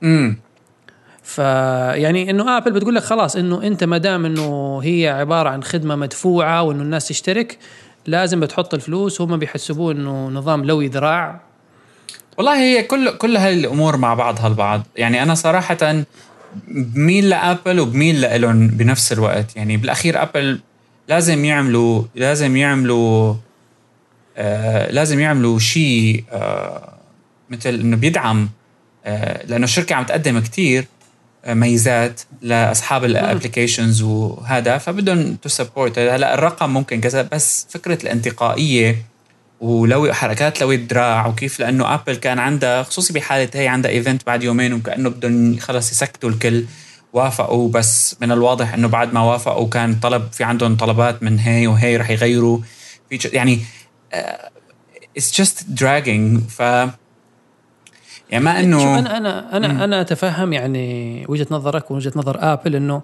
امم 0.02 0.38
فيعني 1.22 2.30
إنه 2.30 2.56
آبل 2.56 2.72
بتقول 2.72 2.94
لك 2.94 3.02
خلاص 3.02 3.36
إنه 3.36 3.62
أنت 3.62 3.84
ما 3.84 3.98
دام 3.98 4.24
إنه 4.26 4.80
هي 4.84 5.08
عبارة 5.08 5.48
عن 5.48 5.62
خدمة 5.62 5.96
مدفوعة 5.96 6.62
وإنه 6.62 6.82
الناس 6.82 7.08
تشترك 7.08 7.58
لازم 8.06 8.40
بتحط 8.40 8.74
الفلوس. 8.74 9.20
هم 9.20 9.36
بيحسبوه 9.36 9.92
إنه 9.92 10.28
نظام 10.28 10.64
لوي 10.64 10.88
ذراع. 10.88 11.40
والله 12.38 12.58
هي 12.58 12.82
كل 12.82 13.10
كل 13.10 13.36
هاي 13.36 13.54
الأمور 13.54 13.96
مع 13.96 14.14
بعضها 14.14 14.46
البعض. 14.46 14.82
يعني 14.96 15.22
أنا 15.22 15.34
صراحة 15.34 16.04
بميل 16.68 17.28
لآبل 17.28 17.80
وبميل 17.80 18.40
لهم 18.40 18.68
بنفس 18.68 19.12
الوقت. 19.12 19.56
يعني 19.56 19.76
بالأخير 19.76 20.22
آبل 20.22 20.60
لازم 21.08 21.44
يعملوا 21.44 22.02
لازم 22.14 22.56
يعملوا 22.56 23.34
آه 24.36 24.90
لازم 24.90 25.20
يعملوا 25.20 25.58
شيء 25.58 26.24
آه 26.32 26.92
مثل 27.50 27.74
إنه 27.74 27.96
بيدعم 27.96 28.48
آه 29.04 29.46
لأنه 29.46 29.64
الشركة 29.64 29.94
عم 29.94 30.04
تقدم 30.04 30.38
كثير 30.38 30.84
ميزات 31.46 32.20
لأصحاب 32.42 33.04
ال 33.04 33.12
applications 33.12 34.02
وهذا 34.02 34.78
فبدهم 34.78 35.36
to 35.42 35.48
support 35.48 35.98
هلأ 35.98 36.34
الرقم 36.34 36.70
ممكن 36.70 37.00
كذا 37.00 37.28
بس 37.32 37.66
فكرة 37.70 38.02
الانتقائية 38.02 38.96
ولو 39.60 40.12
حركات 40.12 40.60
لوي 40.60 40.72
الدراع 40.72 41.26
وكيف 41.26 41.60
لأنه 41.60 41.94
ابل 41.94 42.16
كان 42.16 42.38
عندها 42.38 42.82
خصوصي 42.82 43.12
بحالة 43.12 43.48
هي 43.54 43.68
عندها 43.68 43.90
event 43.90 44.26
بعد 44.26 44.42
يومين 44.42 44.72
وكأنه 44.72 45.08
بدهم 45.10 45.58
خلص 45.58 45.90
يسكتوا 45.92 46.30
الكل 46.30 46.64
وافقوا 47.12 47.68
بس 47.70 48.16
من 48.20 48.32
الواضح 48.32 48.74
إنه 48.74 48.88
بعد 48.88 49.14
ما 49.14 49.20
وافقوا 49.20 49.68
كان 49.68 49.94
طلب 49.94 50.32
في 50.32 50.44
عندهم 50.44 50.76
طلبات 50.76 51.22
من 51.22 51.38
Hey 51.38 51.66
و 51.66 51.74
Hey 51.74 51.96
رح 51.96 52.10
يغيروا. 52.10 52.58
يعني 53.24 53.60
it's 55.16 55.38
just 55.38 55.64
dragging 55.68 56.40
ف 56.40 56.60
يعني 58.30 58.44
ما 58.44 58.60
انه 58.60 58.98
أنا 58.98 59.16
أنا 59.16 59.56
أنا 59.56 59.84
أنا 59.84 60.00
أتفهم 60.00 60.52
يعني 60.52 61.24
وجهة 61.28 61.46
نظرك 61.50 61.90
ووجهة 61.90 62.12
نظر 62.16 62.52
آبل 62.52 62.76
إنه 62.76 63.02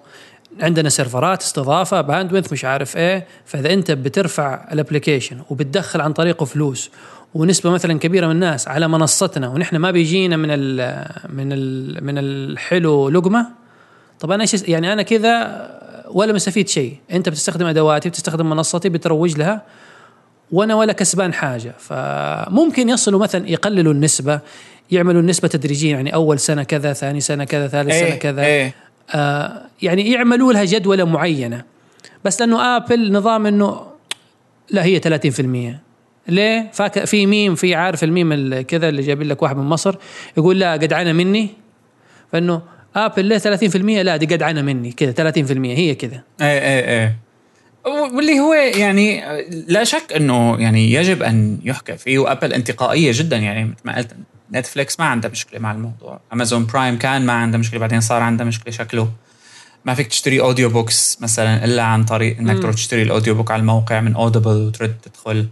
عندنا 0.61 0.89
سيرفرات 0.89 1.41
استضافة 1.41 2.01
bandwidth 2.01 2.53
مش 2.53 2.65
عارف 2.65 2.97
إيه 2.97 3.27
فإذا 3.45 3.73
أنت 3.73 3.91
بترفع 3.91 4.67
ال 4.71 4.77
application 4.77 5.41
وبتدخل 5.49 6.01
عن 6.01 6.13
طريقه 6.13 6.45
فلوس 6.45 6.91
ونسبة 7.33 7.69
مثلا 7.69 7.99
كبيرة 7.99 8.25
من 8.25 8.31
الناس 8.31 8.67
على 8.67 8.87
منصتنا 8.87 9.49
ونحن 9.49 9.75
ما 9.75 9.91
بيجينا 9.91 10.37
من 10.37 10.47
ال 10.51 11.05
من 11.29 11.51
ال 11.51 12.03
من 12.05 12.17
الحلو 12.17 13.09
لقمة 13.09 13.47
طب 14.19 14.31
أنا 14.31 14.41
إيش 14.41 14.53
يعني 14.53 14.93
أنا 14.93 15.01
كذا 15.01 15.69
ولا 16.11 16.33
مستفيد 16.33 16.67
شيء. 16.67 16.97
أنت 17.11 17.29
بتستخدم 17.29 17.65
أدواتي 17.65 18.09
بتستخدم 18.09 18.49
منصتي 18.49 18.89
بتروج 18.89 19.37
لها 19.37 19.61
وأنا 20.51 20.75
ولا 20.75 20.93
كسبان 20.93 21.33
حاجة. 21.33 21.73
فممكن 21.79 22.89
يصلوا 22.89 23.19
مثلا 23.19 23.49
يقللوا 23.49 23.93
النسبة 23.93 24.39
يعملوا 24.91 25.21
النسبة 25.21 25.47
تدريجيا 25.47 25.91
يعني 25.91 26.13
أول 26.13 26.39
سنة 26.39 26.63
كذا 26.63 26.93
ثاني 26.93 27.19
سنة 27.21 27.43
كذا 27.43 27.67
ثالث 27.67 27.91
إيه 27.91 28.09
سنه 28.09 28.15
كذا. 28.15 28.45
إيه. 28.45 28.73
آه 29.15 29.61
يعني 29.81 30.11
يعملوا 30.11 30.53
لها 30.53 30.63
جدولة 30.65 31.03
معينة. 31.03 31.63
بس 32.25 32.39
لأنه 32.41 32.77
آبل 32.77 33.11
نظام 33.11 33.45
إنه 33.45 33.81
لا 34.69 34.83
هي 34.83 34.99
30% 34.99 35.79
ليه؟ 36.27 36.69
فاك 36.73 37.05
في 37.05 37.25
ميم 37.25 37.55
في 37.55 37.75
عارف 37.75 38.03
الميم 38.03 38.31
ال- 38.31 38.61
كذا 38.61 38.89
اللي 38.89 39.01
جايبين 39.01 39.27
لك 39.27 39.41
واحد 39.43 39.57
من 39.57 39.63
مصر 39.63 39.95
يقول 40.37 40.59
لا 40.59 40.73
جدعنه 40.73 41.11
مني. 41.11 41.49
فإنه 42.31 42.61
آبل 42.95 43.25
ليه 43.25 43.37
30% 43.37 43.75
لا 44.01 44.17
دي 44.17 44.25
جدعنه 44.35 44.61
مني 44.61 44.91
كذا 44.91 45.11
30% 45.11 45.51
هي 45.51 45.95
كذا. 45.95 46.21
إيه 46.41 46.47
إيه 46.59 46.99
إيه. 46.99 47.15
واللي 47.85 48.39
هو 48.39 48.53
يعني 48.53 49.23
لا 49.67 49.83
شك 49.83 50.13
إنه 50.15 50.61
يعني 50.61 50.93
يجب 50.93 51.23
أن 51.23 51.59
يحكى 51.63 51.97
فيه 51.97 52.19
وأبل 52.19 52.53
انتقائية 52.53 53.11
جدا. 53.15 53.37
يعني 53.37 53.65
مثل 53.65 53.75
ما 53.85 53.97
قلت 53.97 54.15
نتفليكس 54.53 54.99
ما 54.99 55.05
عندها 55.05 55.31
مشكلة 55.31 55.59
مع 55.59 55.71
الموضوع. 55.71 56.19
Amazon 56.33 56.65
Prime 56.65 56.97
كان 56.97 57.25
ما 57.25 57.33
عندها 57.33 57.59
مشكلة 57.59 57.79
بعدين 57.79 58.01
صار 58.01 58.21
عندها 58.21 58.45
مشكلة 58.45 58.73
شكله. 58.73 59.09
ما 59.85 59.93
فيك 59.93 60.07
تشتري 60.07 60.41
audiobooks 60.41 61.17
مثلا 61.21 61.65
إلا 61.65 61.83
عن 61.83 62.03
طريق 62.03 62.37
إنك 62.37 62.61
تروح 62.61 62.75
تشتري 62.75 63.01
ال 63.01 63.35
audiobook 63.35 63.51
على 63.51 63.59
الموقع 63.59 64.01
من 64.01 64.15
Audible 64.15 64.67
وترد 64.67 64.95
تدخل. 65.03 65.47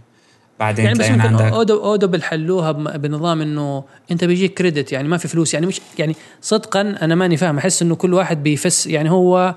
بعدين 0.60 0.84
يعني 0.84 0.98
بس 0.98 1.04
عندك. 1.04 1.42
اودو 1.42 1.84
Audible 1.84 2.22
حلوها 2.22 2.72
بنظام 2.72 3.40
إنه 3.40 3.84
أنت 4.10 4.24
بيجيك 4.24 4.54
credit 4.54 4.92
يعني 4.92 5.08
ما 5.08 5.16
في 5.16 5.28
فلوس. 5.28 5.54
يعني 5.54 5.66
مش 5.66 5.80
يعني 5.98 6.16
صدقا 6.42 6.80
أنا 6.80 7.14
ماني 7.14 7.36
فاهم. 7.36 7.58
أحس 7.58 7.82
إنه 7.82 7.94
كل 7.94 8.14
واحد 8.14 8.42
بيفس 8.42 8.86
يعني 8.86 9.10
هو 9.10 9.54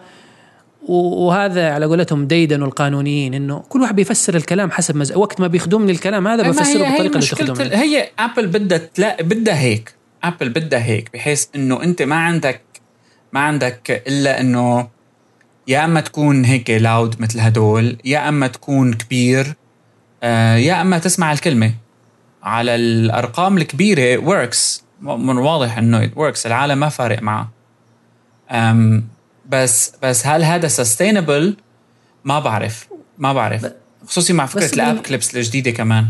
وهذا 0.87 1.73
على 1.73 1.85
قولتهم 1.85 2.27
ديدن 2.27 2.63
القانونيين 2.63 3.33
إنه 3.33 3.59
كل 3.69 3.81
واحد 3.81 3.95
بيفسر 3.95 4.35
الكلام 4.35 4.71
حسب 4.71 4.95
مز... 4.95 5.11
وقت 5.11 5.39
ما 5.41 5.47
بيخدمني 5.47 5.91
الكلام 5.91 6.27
هذا 6.27 6.43
بفسره 6.49 6.63
هي- 6.85 6.89
بالطريقة 6.89 7.15
اللي 7.15 7.27
تخدمني 7.27 7.67
ال- 7.67 7.75
هي 7.75 8.09
ابل 8.19 8.47
بدها 8.47 8.77
تلاقي 8.77 9.23
بدها 9.23 9.59
هيك 9.59 9.93
ابل 10.23 10.49
بدها 10.49 10.83
هيك 10.85 11.09
بحيث 11.13 11.45
إنه 11.55 11.83
أنت 11.83 12.01
ما 12.01 12.15
عندك 12.15 12.61
ما 13.33 13.39
عندك 13.39 14.03
إلا 14.07 14.41
إنه 14.41 14.87
يا 15.67 15.85
أما 15.85 16.01
تكون 16.01 16.45
هيك 16.45 16.69
loud 16.69 17.21
مثل 17.21 17.39
هدول 17.39 17.97
يا 18.05 18.29
أما 18.29 18.47
تكون 18.47 18.93
كبير 18.93 19.53
آه، 20.23 20.55
يا 20.55 20.81
أما 20.81 20.99
تسمع 20.99 21.31
الكلمة. 21.31 21.73
على 22.43 22.75
الأرقام 22.75 23.57
الكبيرة 23.57 24.17
works 24.17 24.83
من 25.01 25.37
واضح 25.37 25.77
إنه 25.77 26.07
works 26.07 26.45
العالم 26.45 26.77
ما 26.79 26.89
فارق 26.89 27.21
معه. 27.23 27.49
بس 29.51 29.93
بس 30.03 30.27
هل 30.27 30.43
هذا 30.43 30.67
sustainable 30.67 31.55
ما 32.23 32.39
بعرف 32.39 32.87
ما 33.17 33.33
بعرف. 33.33 33.71
خصوصي 34.07 34.33
مع 34.33 34.45
فكرة 34.45 34.73
ال 34.73 34.80
App 34.80 34.99
Clips 34.99 35.35
الجديدة 35.35 35.71
كمان. 35.71 36.07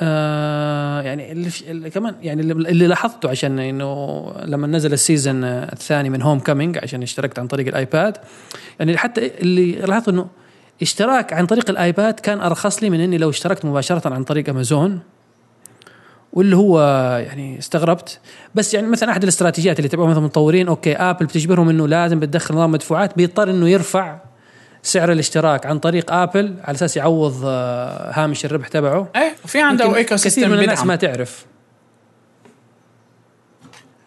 آه 0.00 1.02
يعني 1.02 1.32
اللي, 1.32 1.50
اللي 1.68 1.90
كمان 1.90 2.14
يعني 2.22 2.40
اللي, 2.42 2.52
اللي 2.52 2.86
لاحظته 2.86 3.30
عشان 3.30 3.58
إنه 3.58 4.32
لما 4.44 4.66
نزل 4.66 4.92
ال 4.92 4.99
season 4.99 5.44
الثاني 5.44 6.10
من 6.10 6.22
Homecoming 6.22 6.78
عشان 6.78 7.02
اشتركت 7.02 7.38
عن 7.38 7.46
طريق 7.46 7.68
الآيباد 7.68 8.16
يعني 8.78 8.96
حتى 8.96 9.26
اللي 9.40 9.72
لاحظته 9.72 10.10
إنه 10.10 10.26
اشتراك 10.82 11.32
عن 11.32 11.46
طريق 11.46 11.70
الآيباد 11.70 12.20
كان 12.20 12.40
أرخص 12.40 12.82
لي 12.82 12.90
من 12.90 13.00
إني 13.00 13.18
لو 13.18 13.30
اشتركت 13.30 13.64
مباشرة 13.64 14.14
عن 14.14 14.24
طريق 14.24 14.48
أمازون. 14.48 15.00
واللي 16.32 16.56
هو 16.56 16.80
يعني 17.26 17.58
استغربت. 17.58 18.20
بس 18.54 18.74
يعني 18.74 18.86
مثلا 18.86 19.10
أحد 19.10 19.22
الاستراتيجيات 19.22 19.78
اللي 19.78 19.86
يتبعوها 19.86 20.10
مثلا 20.10 20.20
المطورين 20.20 20.68
okay 20.68 20.96
آبل 20.96 21.26
بتجبرهم 21.26 21.68
إنه 21.68 21.88
لازم 21.88 22.20
بتدخل 22.20 22.54
نظام 22.54 22.72
مدفوعات 22.72 23.16
بيضطر 23.16 23.50
إنه 23.50 23.68
يرفع 23.68 24.18
سعر 24.82 25.12
الاشتراك 25.12 25.66
عن 25.66 25.78
طريق 25.78 26.12
آبل 26.12 26.54
على 26.64 26.74
أساس 26.74 26.96
يعوض 26.96 27.42
آه، 27.44 28.10
هامش 28.12 28.44
الربح 28.44 28.68
تبعه. 28.68 29.08
إيه 29.16 29.34
وفي 29.44 29.60
عنده 29.60 29.96
eco 29.96 30.14
كثير 30.14 30.16
system 30.16 30.50
من 30.50 30.58
الناس 30.58 30.84
ما 30.84 30.96
تعرف. 30.96 31.46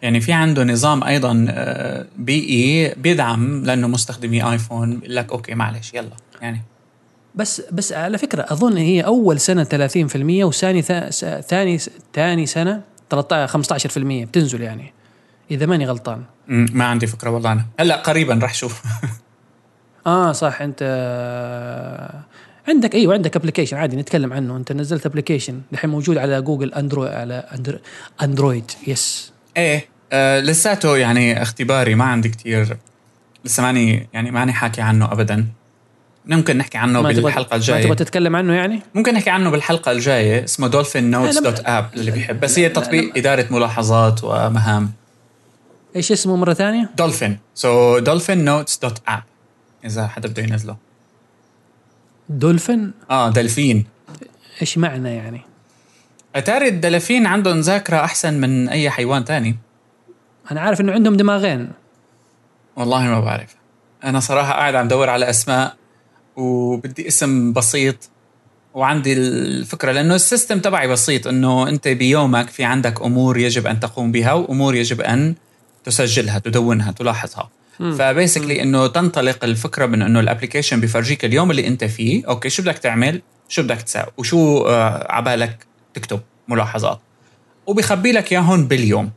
يعني 0.01 0.21
في 0.21 0.33
عنده 0.33 0.63
نظام 0.63 1.03
أيضا 1.03 1.45
آه، 1.49 2.05
بيئي 2.17 2.93
بيدعم 2.97 3.63
لأنه 3.63 3.87
مستخدمي 3.87 4.51
آيفون 4.51 4.97
بيقول 4.99 5.15
لك 5.15 5.31
okay 5.31 5.55
معلش 5.55 5.93
يلا 5.93 6.09
يعني. 6.41 6.61
بس 7.35 7.61
بس 7.71 7.93
على 7.93 8.17
فكرة 8.17 8.45
أظن 8.49 8.77
هي 8.77 9.01
أول 9.01 9.39
سنة 9.39 9.63
30% 9.63 10.15
وثاني 10.15 10.81
ثاني 11.41 11.77
ثاني 12.13 12.45
سنة 12.45 12.81
13 13.09 13.63
15% 13.89 13.97
بتنزل 13.97 14.61
يعني 14.61 14.93
إذا 15.51 15.65
ماني 15.65 15.85
غلطان. 15.85 16.23
ما 16.47 16.85
عندي 16.85 17.07
فكرة 17.07 17.29
والله 17.29 17.51
أنا. 17.51 17.65
هلأ 17.79 17.95
قريبا 17.95 18.39
رح 18.43 18.53
شوف. 18.53 18.81
آه 20.07 20.31
صح 20.31 20.61
أنت 20.61 20.83
عندك 22.67 22.95
أيوه 22.95 23.13
عندك 23.13 23.35
application 23.35 23.77
عادي 23.77 23.95
نتكلم 23.95 24.33
عنه. 24.33 24.57
أنت 24.57 24.71
نزلت 24.71 25.05
application 25.05 25.61
الحين 25.73 25.89
موجود 25.89 26.17
على 26.17 26.41
جوجل 26.41 26.73
اندرويد 26.73 27.11
على. 27.11 27.43
اندرويد 28.21 28.71
yes 28.87 29.33
إيه 29.57 29.85
آه 30.13 30.39
لساته 30.39 30.97
يعني 30.97 31.41
اختباري 31.41 31.95
ما 31.95 32.03
عندي 32.05 32.29
كتير 32.29 32.77
لسه 33.45 33.63
ماني 33.63 34.09
يعني 34.13 34.31
ماني 34.31 34.53
حاكي 34.53 34.81
عنه 34.81 35.11
ابدا. 35.11 35.47
ممكن 36.25 36.57
نحكي 36.57 36.77
عنه 36.77 37.01
ما 37.01 37.11
بالحلقة 37.11 37.49
ما 37.51 37.55
الجاية. 37.55 37.83
تبغى 37.83 37.95
تتكلم 37.95 38.35
عنه 38.35 38.53
يعني؟ 38.53 38.81
ممكن 38.95 39.13
نحكي 39.13 39.29
عنه 39.29 39.49
بالحلقة 39.49 39.91
الجاية 39.91 40.43
اسمه 40.43 40.67
Dolphin 40.67 41.11
Notes 41.11 41.37
dot 41.37 41.61
app 41.65 41.89
اللي 41.93 42.11
بيحب. 42.11 42.39
بس 42.39 42.59
هي 42.59 42.69
تطبيق 42.69 43.17
إدارة 43.17 43.47
ملاحظات 43.51 44.23
ومهام. 44.23 44.91
إيش 45.95 46.11
اسمه 46.11 46.35
مرة 46.35 46.53
ثانية؟ 46.53 46.89
Dolphin 46.97 47.39
so 47.55 47.99
Dolphin 47.99 48.45
Notes 48.45 48.77
dot 48.77 49.01
app 49.07 49.23
إذا 49.85 50.07
حدا 50.07 50.29
بده 50.29 50.43
ينزله. 50.43 50.77
دولفين 52.29 52.91
آه 53.09 53.29
دلفين 53.29 53.85
إيش 54.61 54.77
معنى 54.77 55.15
يعني؟ 55.15 55.41
أتاري 56.35 56.67
الدلافين 56.67 57.25
عندهم 57.25 57.59
ذاكرة 57.59 57.97
أحسن 57.97 58.33
من 58.33 58.69
أي 58.69 58.89
حيوان 58.89 59.25
تاني. 59.25 59.57
أنا 60.51 60.61
عارف 60.61 60.81
إنه 60.81 60.91
عندهم 60.91 61.17
دماغين. 61.17 61.71
والله 62.75 63.01
ما 63.01 63.19
بعرف. 63.19 63.55
أنا 64.03 64.19
صراحة 64.19 64.53
قاعد 64.53 64.75
عم 64.75 64.87
دور 64.87 65.09
على 65.09 65.29
أسماء 65.29 65.75
وبدي 66.41 67.07
اسم 67.07 67.53
بسيط 67.53 68.09
وعندي 68.73 69.13
الفكرة 69.13 69.91
لأنه 69.91 70.15
ال 70.15 70.21
system 70.21 70.59
تبعي 70.59 70.87
بسيط 70.87 71.27
إنه 71.27 71.69
أنت 71.69 71.87
بيومك 71.87 72.49
في 72.49 72.63
عندك 72.63 73.01
أمور 73.01 73.37
يجب 73.37 73.67
أن 73.67 73.79
تقوم 73.79 74.11
بها 74.11 74.33
وأمور 74.33 74.75
يجب 74.75 75.01
أن 75.01 75.35
تسجلها 75.83 76.39
تدونها 76.39 76.91
تلاحظها. 76.91 77.49
ف 77.79 77.87
basically 77.87 78.61
إنه 78.61 78.87
تنطلق 78.87 79.43
الفكرة 79.43 79.85
من 79.85 80.01
إنه 80.01 80.19
ال 80.19 80.24
application 80.24 80.79
بيفرجيك 80.79 81.25
اليوم 81.25 81.51
اللي 81.51 81.67
أنت 81.67 81.83
فيه 81.83 82.27
okay 82.27 82.49
شو 82.49 82.63
بدك 82.63 82.77
تعمل؟ 82.77 83.21
شو 83.49 83.63
بدك 83.63 83.81
تساوي؟ 83.81 84.11
وشو 84.17 84.67
آه 84.67 85.07
عبالك 85.11 85.65
تكتب 85.93 86.19
ملاحظات. 86.47 86.99
وبيخبي 87.67 88.11
لك 88.11 88.31
اياهم 88.31 88.67
باليوم. 88.67 89.11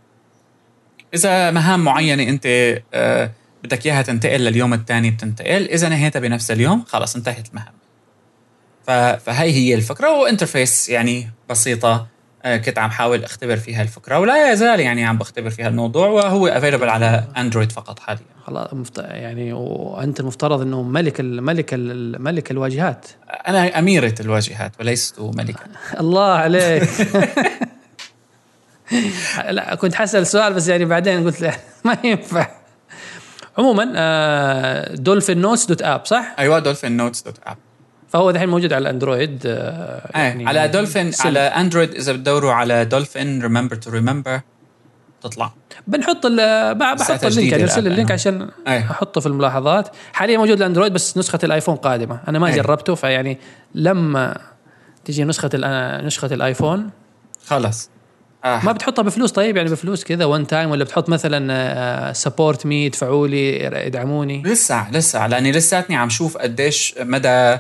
إذا 1.15 1.51
مهام 1.51 1.85
معينة 1.85 2.23
أنت 2.23 2.47
آه 2.95 3.31
بدك 3.65 3.87
إياها 3.87 4.03
تنتقل 4.03 4.41
لليوم 4.41 4.75
الثاني 4.75 5.11
بتنتقل. 5.11 5.69
إذا 5.69 5.89
نهيتها 5.89 6.21
بنفس 6.21 6.51
اليوم 6.51 6.85
خلص 6.89 7.17
انتهت 7.17 7.49
المهام. 7.51 7.75
ف- 8.87 8.91
فهي 9.25 9.53
هي 9.53 9.75
الفكرة 9.75 10.19
و 10.21 10.27
interface 10.27 10.89
يعني 10.89 11.31
بسيطة 11.51 12.07
آه، 12.45 12.57
كنت 12.57 12.79
عم 12.79 12.91
حاول 12.91 13.25
اختبر 13.25 13.57
فيها 13.57 13.83
الفكرة 13.83 14.19
ولا 14.19 14.53
يزال 14.53 14.81
يعني 14.81 15.05
عم 15.05 15.19
بختبر 15.19 15.51
فيها 15.51 15.69
الموضوع 15.69 16.09
وهو 16.09 16.47
available 16.47 16.89
على 16.89 17.25
اندرويد 17.37 17.73
فقط 17.73 17.99
حاليا. 17.99 18.23
خلاص 18.47 18.71
يعني 18.99 19.53
وأنت 19.53 20.21
المفترض 20.21 20.61
إنه 20.61 20.83
ملك 20.83 21.21
ال 21.21 21.43
ملك 21.43 21.75
ال 21.75 22.23
ملك 22.23 22.51
الواجهات. 22.51 23.07
أنا 23.49 23.79
أميرة 23.79 24.15
الواجهات 24.21 24.73
وليست 24.81 25.21
ملكه 25.21 25.61
الله 26.01 26.33
عليك. 26.33 26.89
لا 29.51 29.75
كنت 29.75 29.95
حسأل 29.95 30.27
سؤال 30.27 30.55
بس 30.55 30.69
يعني 30.69 30.85
بعدين 30.85 31.25
قلت 31.25 31.41
لا 31.41 31.53
ما 31.85 31.97
ينفع. 32.05 32.47
عموما 33.59 34.95
Dolphin 34.95 35.39
Notes 35.39 35.67
dot 35.67 35.83
app 35.83 36.07
صح؟ 36.07 36.35
أيوه 36.39 36.59
Dolphin 36.59 36.97
Notes 36.97 37.23
dot 37.23 37.39
app 37.47 37.57
فهو 38.09 38.31
دحين 38.31 38.49
موجود 38.49 38.73
على 38.73 38.83
الاندرويد 38.83 39.43
آه، 39.47 40.11
يعني 40.15 40.49
على 40.49 40.69
دولفين 40.69 41.11
على 41.21 41.39
اندرويد 41.41 41.95
إذا 41.95 42.13
بتدوروا 42.13 42.53
على 42.53 42.85
Dolphin 42.85 43.43
remember 43.43 43.77
to 43.77 43.91
remember 43.91 44.41
تطلع 45.23 45.53
بنحط 45.87 46.27
بحط 46.77 47.25
ال 47.25 47.30
link 47.30 47.53
يعني 47.53 47.63
أرسل 47.63 47.79
الآن. 47.79 47.93
ال 47.93 47.96
link 47.96 48.11
عشان 48.11 48.49
أي. 48.69 48.79
أحطه 48.79 49.21
في 49.21 49.27
الملاحظات 49.27 49.89
حاليا 50.13 50.39
موجود 50.39 50.57
الاندرويد 50.57 50.93
بس 50.93 51.19
نسخة 51.19 51.39
الآيفون 51.45 51.77
قادمة 51.77 52.21
أنا 52.29 52.39
ما 52.39 52.47
أي. 52.47 52.57
جربته 52.57 52.95
فيعني 52.95 53.39
لما 53.75 54.39
تجي 55.05 55.25
نسخة 55.25 55.51
نسخة 56.01 56.35
الآيفون 56.35 56.91
خلص 57.47 57.91
آه. 58.45 58.65
ما 58.65 58.73
بتحطها 58.73 59.03
بفلوس 59.03 59.33
طيب 59.33 59.57
يعني 59.57 59.69
بفلوس 59.71 60.05
كذا 60.05 60.25
one 60.25 60.47
time 60.47 60.71
ولا 60.71 60.85
بتحط 60.85 61.09
مثلا 61.09 62.13
support 62.13 62.67
me 62.67 62.85
يدفعوا 62.87 63.27
لي 63.29 63.65
يدعموني 63.87 64.43
لسه 64.43 64.91
لسه 64.91 65.27
لأني 65.27 65.53
لساتني 65.53 65.97
عم 65.97 66.09
شوف 66.09 66.37
قديش 66.37 66.95
مدى 67.01 67.59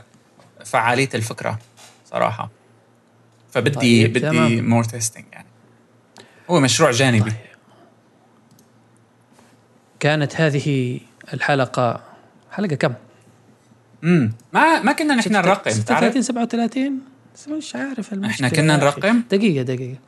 فعالية 0.64 1.08
الفكرة 1.14 1.58
صراحة 2.10 2.50
فبدي 3.52 3.74
طيب، 4.02 4.10
بدي 4.10 4.20
تمام. 4.20 4.68
more 4.68 4.84
testing 4.84 5.26
يعني 5.32 5.46
هو 6.50 6.60
مشروع 6.60 6.90
جانبي 6.90 7.30
طيب. 7.30 7.32
كانت 10.00 10.40
هذه 10.40 11.00
الحلقة 11.34 12.00
حلقة 12.52 12.74
كم؟ 12.76 12.94
امم 14.04 14.32
ما 14.52 14.82
ما 14.82 14.92
كنا 14.92 15.14
نحن 15.14 15.32
نرقم 15.32 15.70
36 15.70 15.84
تعرف 15.84 16.24
37 16.24 16.98
بس 17.34 17.48
مش 17.48 17.76
عارف 17.76 18.12
المشكلة 18.12 18.34
إحنا 18.34 18.48
كنا. 18.48 18.76
نرقم؟ 18.76 19.22
دقيقة 19.30 19.62
دقيقة 19.62 19.92
د- 19.92 19.98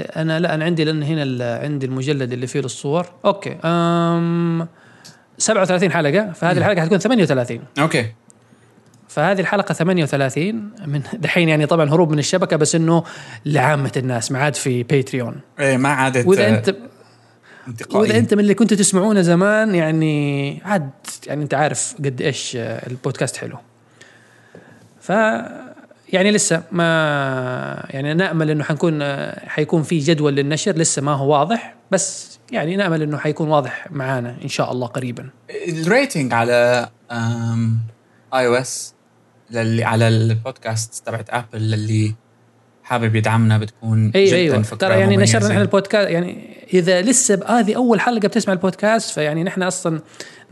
أنا 0.00 0.40
لا 0.40 0.54
أنا 0.54 0.64
عندي 0.64 0.84
لأن 0.84 1.02
هنا 1.02 1.58
عندي 1.62 1.86
المجلد 1.86 2.32
اللي 2.32 2.46
فيه 2.46 2.60
الصور 2.60 3.06
okay 3.24 3.56
أم 3.64 4.68
37 5.38 5.92
حلقة 5.92 6.32
فهذه 6.32 6.58
الحلقة 6.58 6.80
حتكون 6.80 6.98
38 6.98 7.60
okay. 7.78 8.06
فهذه 9.08 9.40
الحلقة 9.40 9.72
38 9.72 10.70
من 10.86 11.02
دحين 11.22 11.48
يعني 11.48 11.66
طبعا 11.66 11.90
هروب 11.90 12.12
من 12.12 12.18
الشبكة 12.18 12.56
بس 12.56 12.74
إنه 12.74 13.04
لعامة 13.46 13.92
الناس 13.96 14.32
ما 14.32 14.38
عاد 14.38 14.54
في 14.54 14.82
Patreon 14.82 15.40
إيه 15.60 15.76
ما 15.76 15.88
عادت 15.88 16.26
وإذا 16.26 16.48
أنت. 16.48 16.76
وإذا 17.92 18.18
أنت 18.18 18.34
من 18.34 18.40
اللي 18.40 18.54
كنتوا 18.54 18.76
تسمعونه 18.76 19.22
زمان 19.22 19.74
يعني 19.74 20.60
عاد 20.64 20.90
يعني 21.26 21.42
أنت 21.42 21.54
عارف 21.54 21.94
قد 21.98 22.22
إيش 22.22 22.52
البودكاست 22.56 23.36
حلو. 23.36 23.56
ف 25.00 25.12
يعني 26.12 26.30
لسه 26.30 26.62
ما 26.72 27.86
يعني 27.90 28.14
نأمل 28.14 28.50
إنه 28.50 28.64
حنكون 28.64 29.02
حيكون 29.48 29.82
في 29.82 29.98
جدول 29.98 30.36
للنشر 30.36 30.72
لسه 30.72 31.02
ما 31.02 31.12
هو 31.12 31.32
واضح 31.32 31.74
بس 31.90 32.38
يعني 32.52 32.76
نأمل 32.76 33.02
إنه 33.02 33.18
حيكون 33.18 33.48
واضح 33.48 33.86
معانا 33.90 34.36
إن 34.42 34.48
شاء 34.48 34.72
الله 34.72 34.86
قريبا. 34.86 35.30
ال 35.68 35.77
rating 35.77 36.32
على 36.32 36.88
iOS 38.34 38.94
للي 39.50 39.84
على 39.84 40.08
البودكاست 40.08 41.06
تبعت 41.06 41.30
Apple 41.30 41.70
للي 41.70 42.14
حابب 42.86 43.16
يدعمنا 43.16 43.58
بتكون 43.58 44.10
أيوه 44.14 44.26
جدا 44.28 44.36
أيوه 44.36 44.62
فكرة 44.62 44.76
ترى 44.76 45.00
يعني. 45.00 45.16
نشرنا 45.16 45.48
إحنا 45.48 45.62
البودكاست 45.62 46.10
يعني 46.10 46.56
إذا 46.74 47.02
لسه 47.02 47.40
هذه 47.48 47.76
أول 47.76 48.00
حلقة 48.00 48.28
بتسمع 48.28 48.54
البودكاست 48.54 49.10
فيعني 49.10 49.44
نحن 49.44 49.62
أصلا 49.62 50.00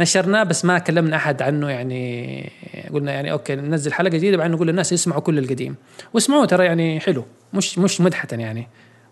نشرناه 0.00 0.42
بس 0.42 0.64
ما 0.64 0.78
كلمنا 0.78 1.16
أحد 1.16 1.42
عنه 1.42 1.70
يعني 1.70 2.52
قلنا 2.92 3.12
يعني 3.12 3.32
okay 3.32 3.54
ننزل 3.54 3.92
حلقة 3.92 4.10
جديدة 4.10 4.36
بعدين 4.36 4.52
نقول 4.52 4.66
للناس 4.66 4.92
يسمعوا 4.92 5.20
كل 5.20 5.38
القديم 5.38 5.76
واسمعوه 6.14 6.46
ترى 6.46 6.64
يعني 6.64 7.00
حلو 7.00 7.24
مش 7.52 7.78
مش 7.78 8.00
مدحه 8.00 8.28
يعني 8.32 8.68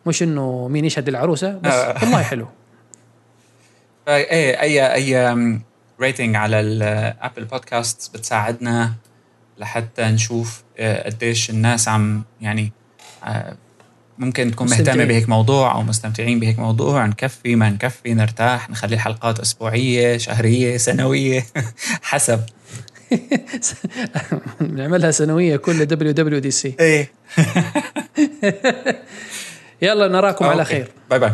مش 0.07 0.23
إنه 0.23 0.69
مين 0.69 0.85
يشهد 0.85 1.09
العروسة 1.09 1.59
بس 1.59 1.73
آه. 1.73 1.97
والله 2.03 2.23
حلو 2.23 2.49
إيه 4.09 4.61
أي 4.61 4.95
أي 4.95 5.37
rating 6.01 6.37
على 6.37 6.61
ال 6.61 6.75
Apple 6.75 7.45
Podcast 7.45 8.17
بتساعدنا 8.17 8.93
لحتى 9.59 10.03
نشوف 10.03 10.63
آه، 10.79 11.09
قديش 11.09 11.51
الناس 11.51 11.89
عم 11.89 12.25
يعني 12.41 12.63
آه، 12.63 12.82
ممكن 14.19 14.51
تكون 14.51 14.67
مستمتعين. 14.67 15.09
بهيك 15.09 15.29
موضوع 15.29 15.75
أو 15.75 15.83
مستمتعين 15.83 16.41
بهيك 16.41 16.59
موضوع. 16.59 17.07
نكفي 17.07 17.57
ما 17.57 17.71
نكفي 17.71 18.15
نرتاح 18.15 18.71
نخلي 18.71 18.95
الحلقات 18.95 19.41
أسبوعية 19.41 20.17
شهرية 20.17 20.77
سنوية 20.77 21.47
حسب. 22.03 22.41
نعملها 24.61 25.11
سنوية 25.11 25.57
كل 25.57 25.87
WWDC 25.87 26.77
إيه. 26.81 27.13
يلا 29.83 30.09
نراكم 30.09 30.45
على 30.45 30.65
خير. 30.65 30.89
باي 31.11 31.19
باي. 31.19 31.33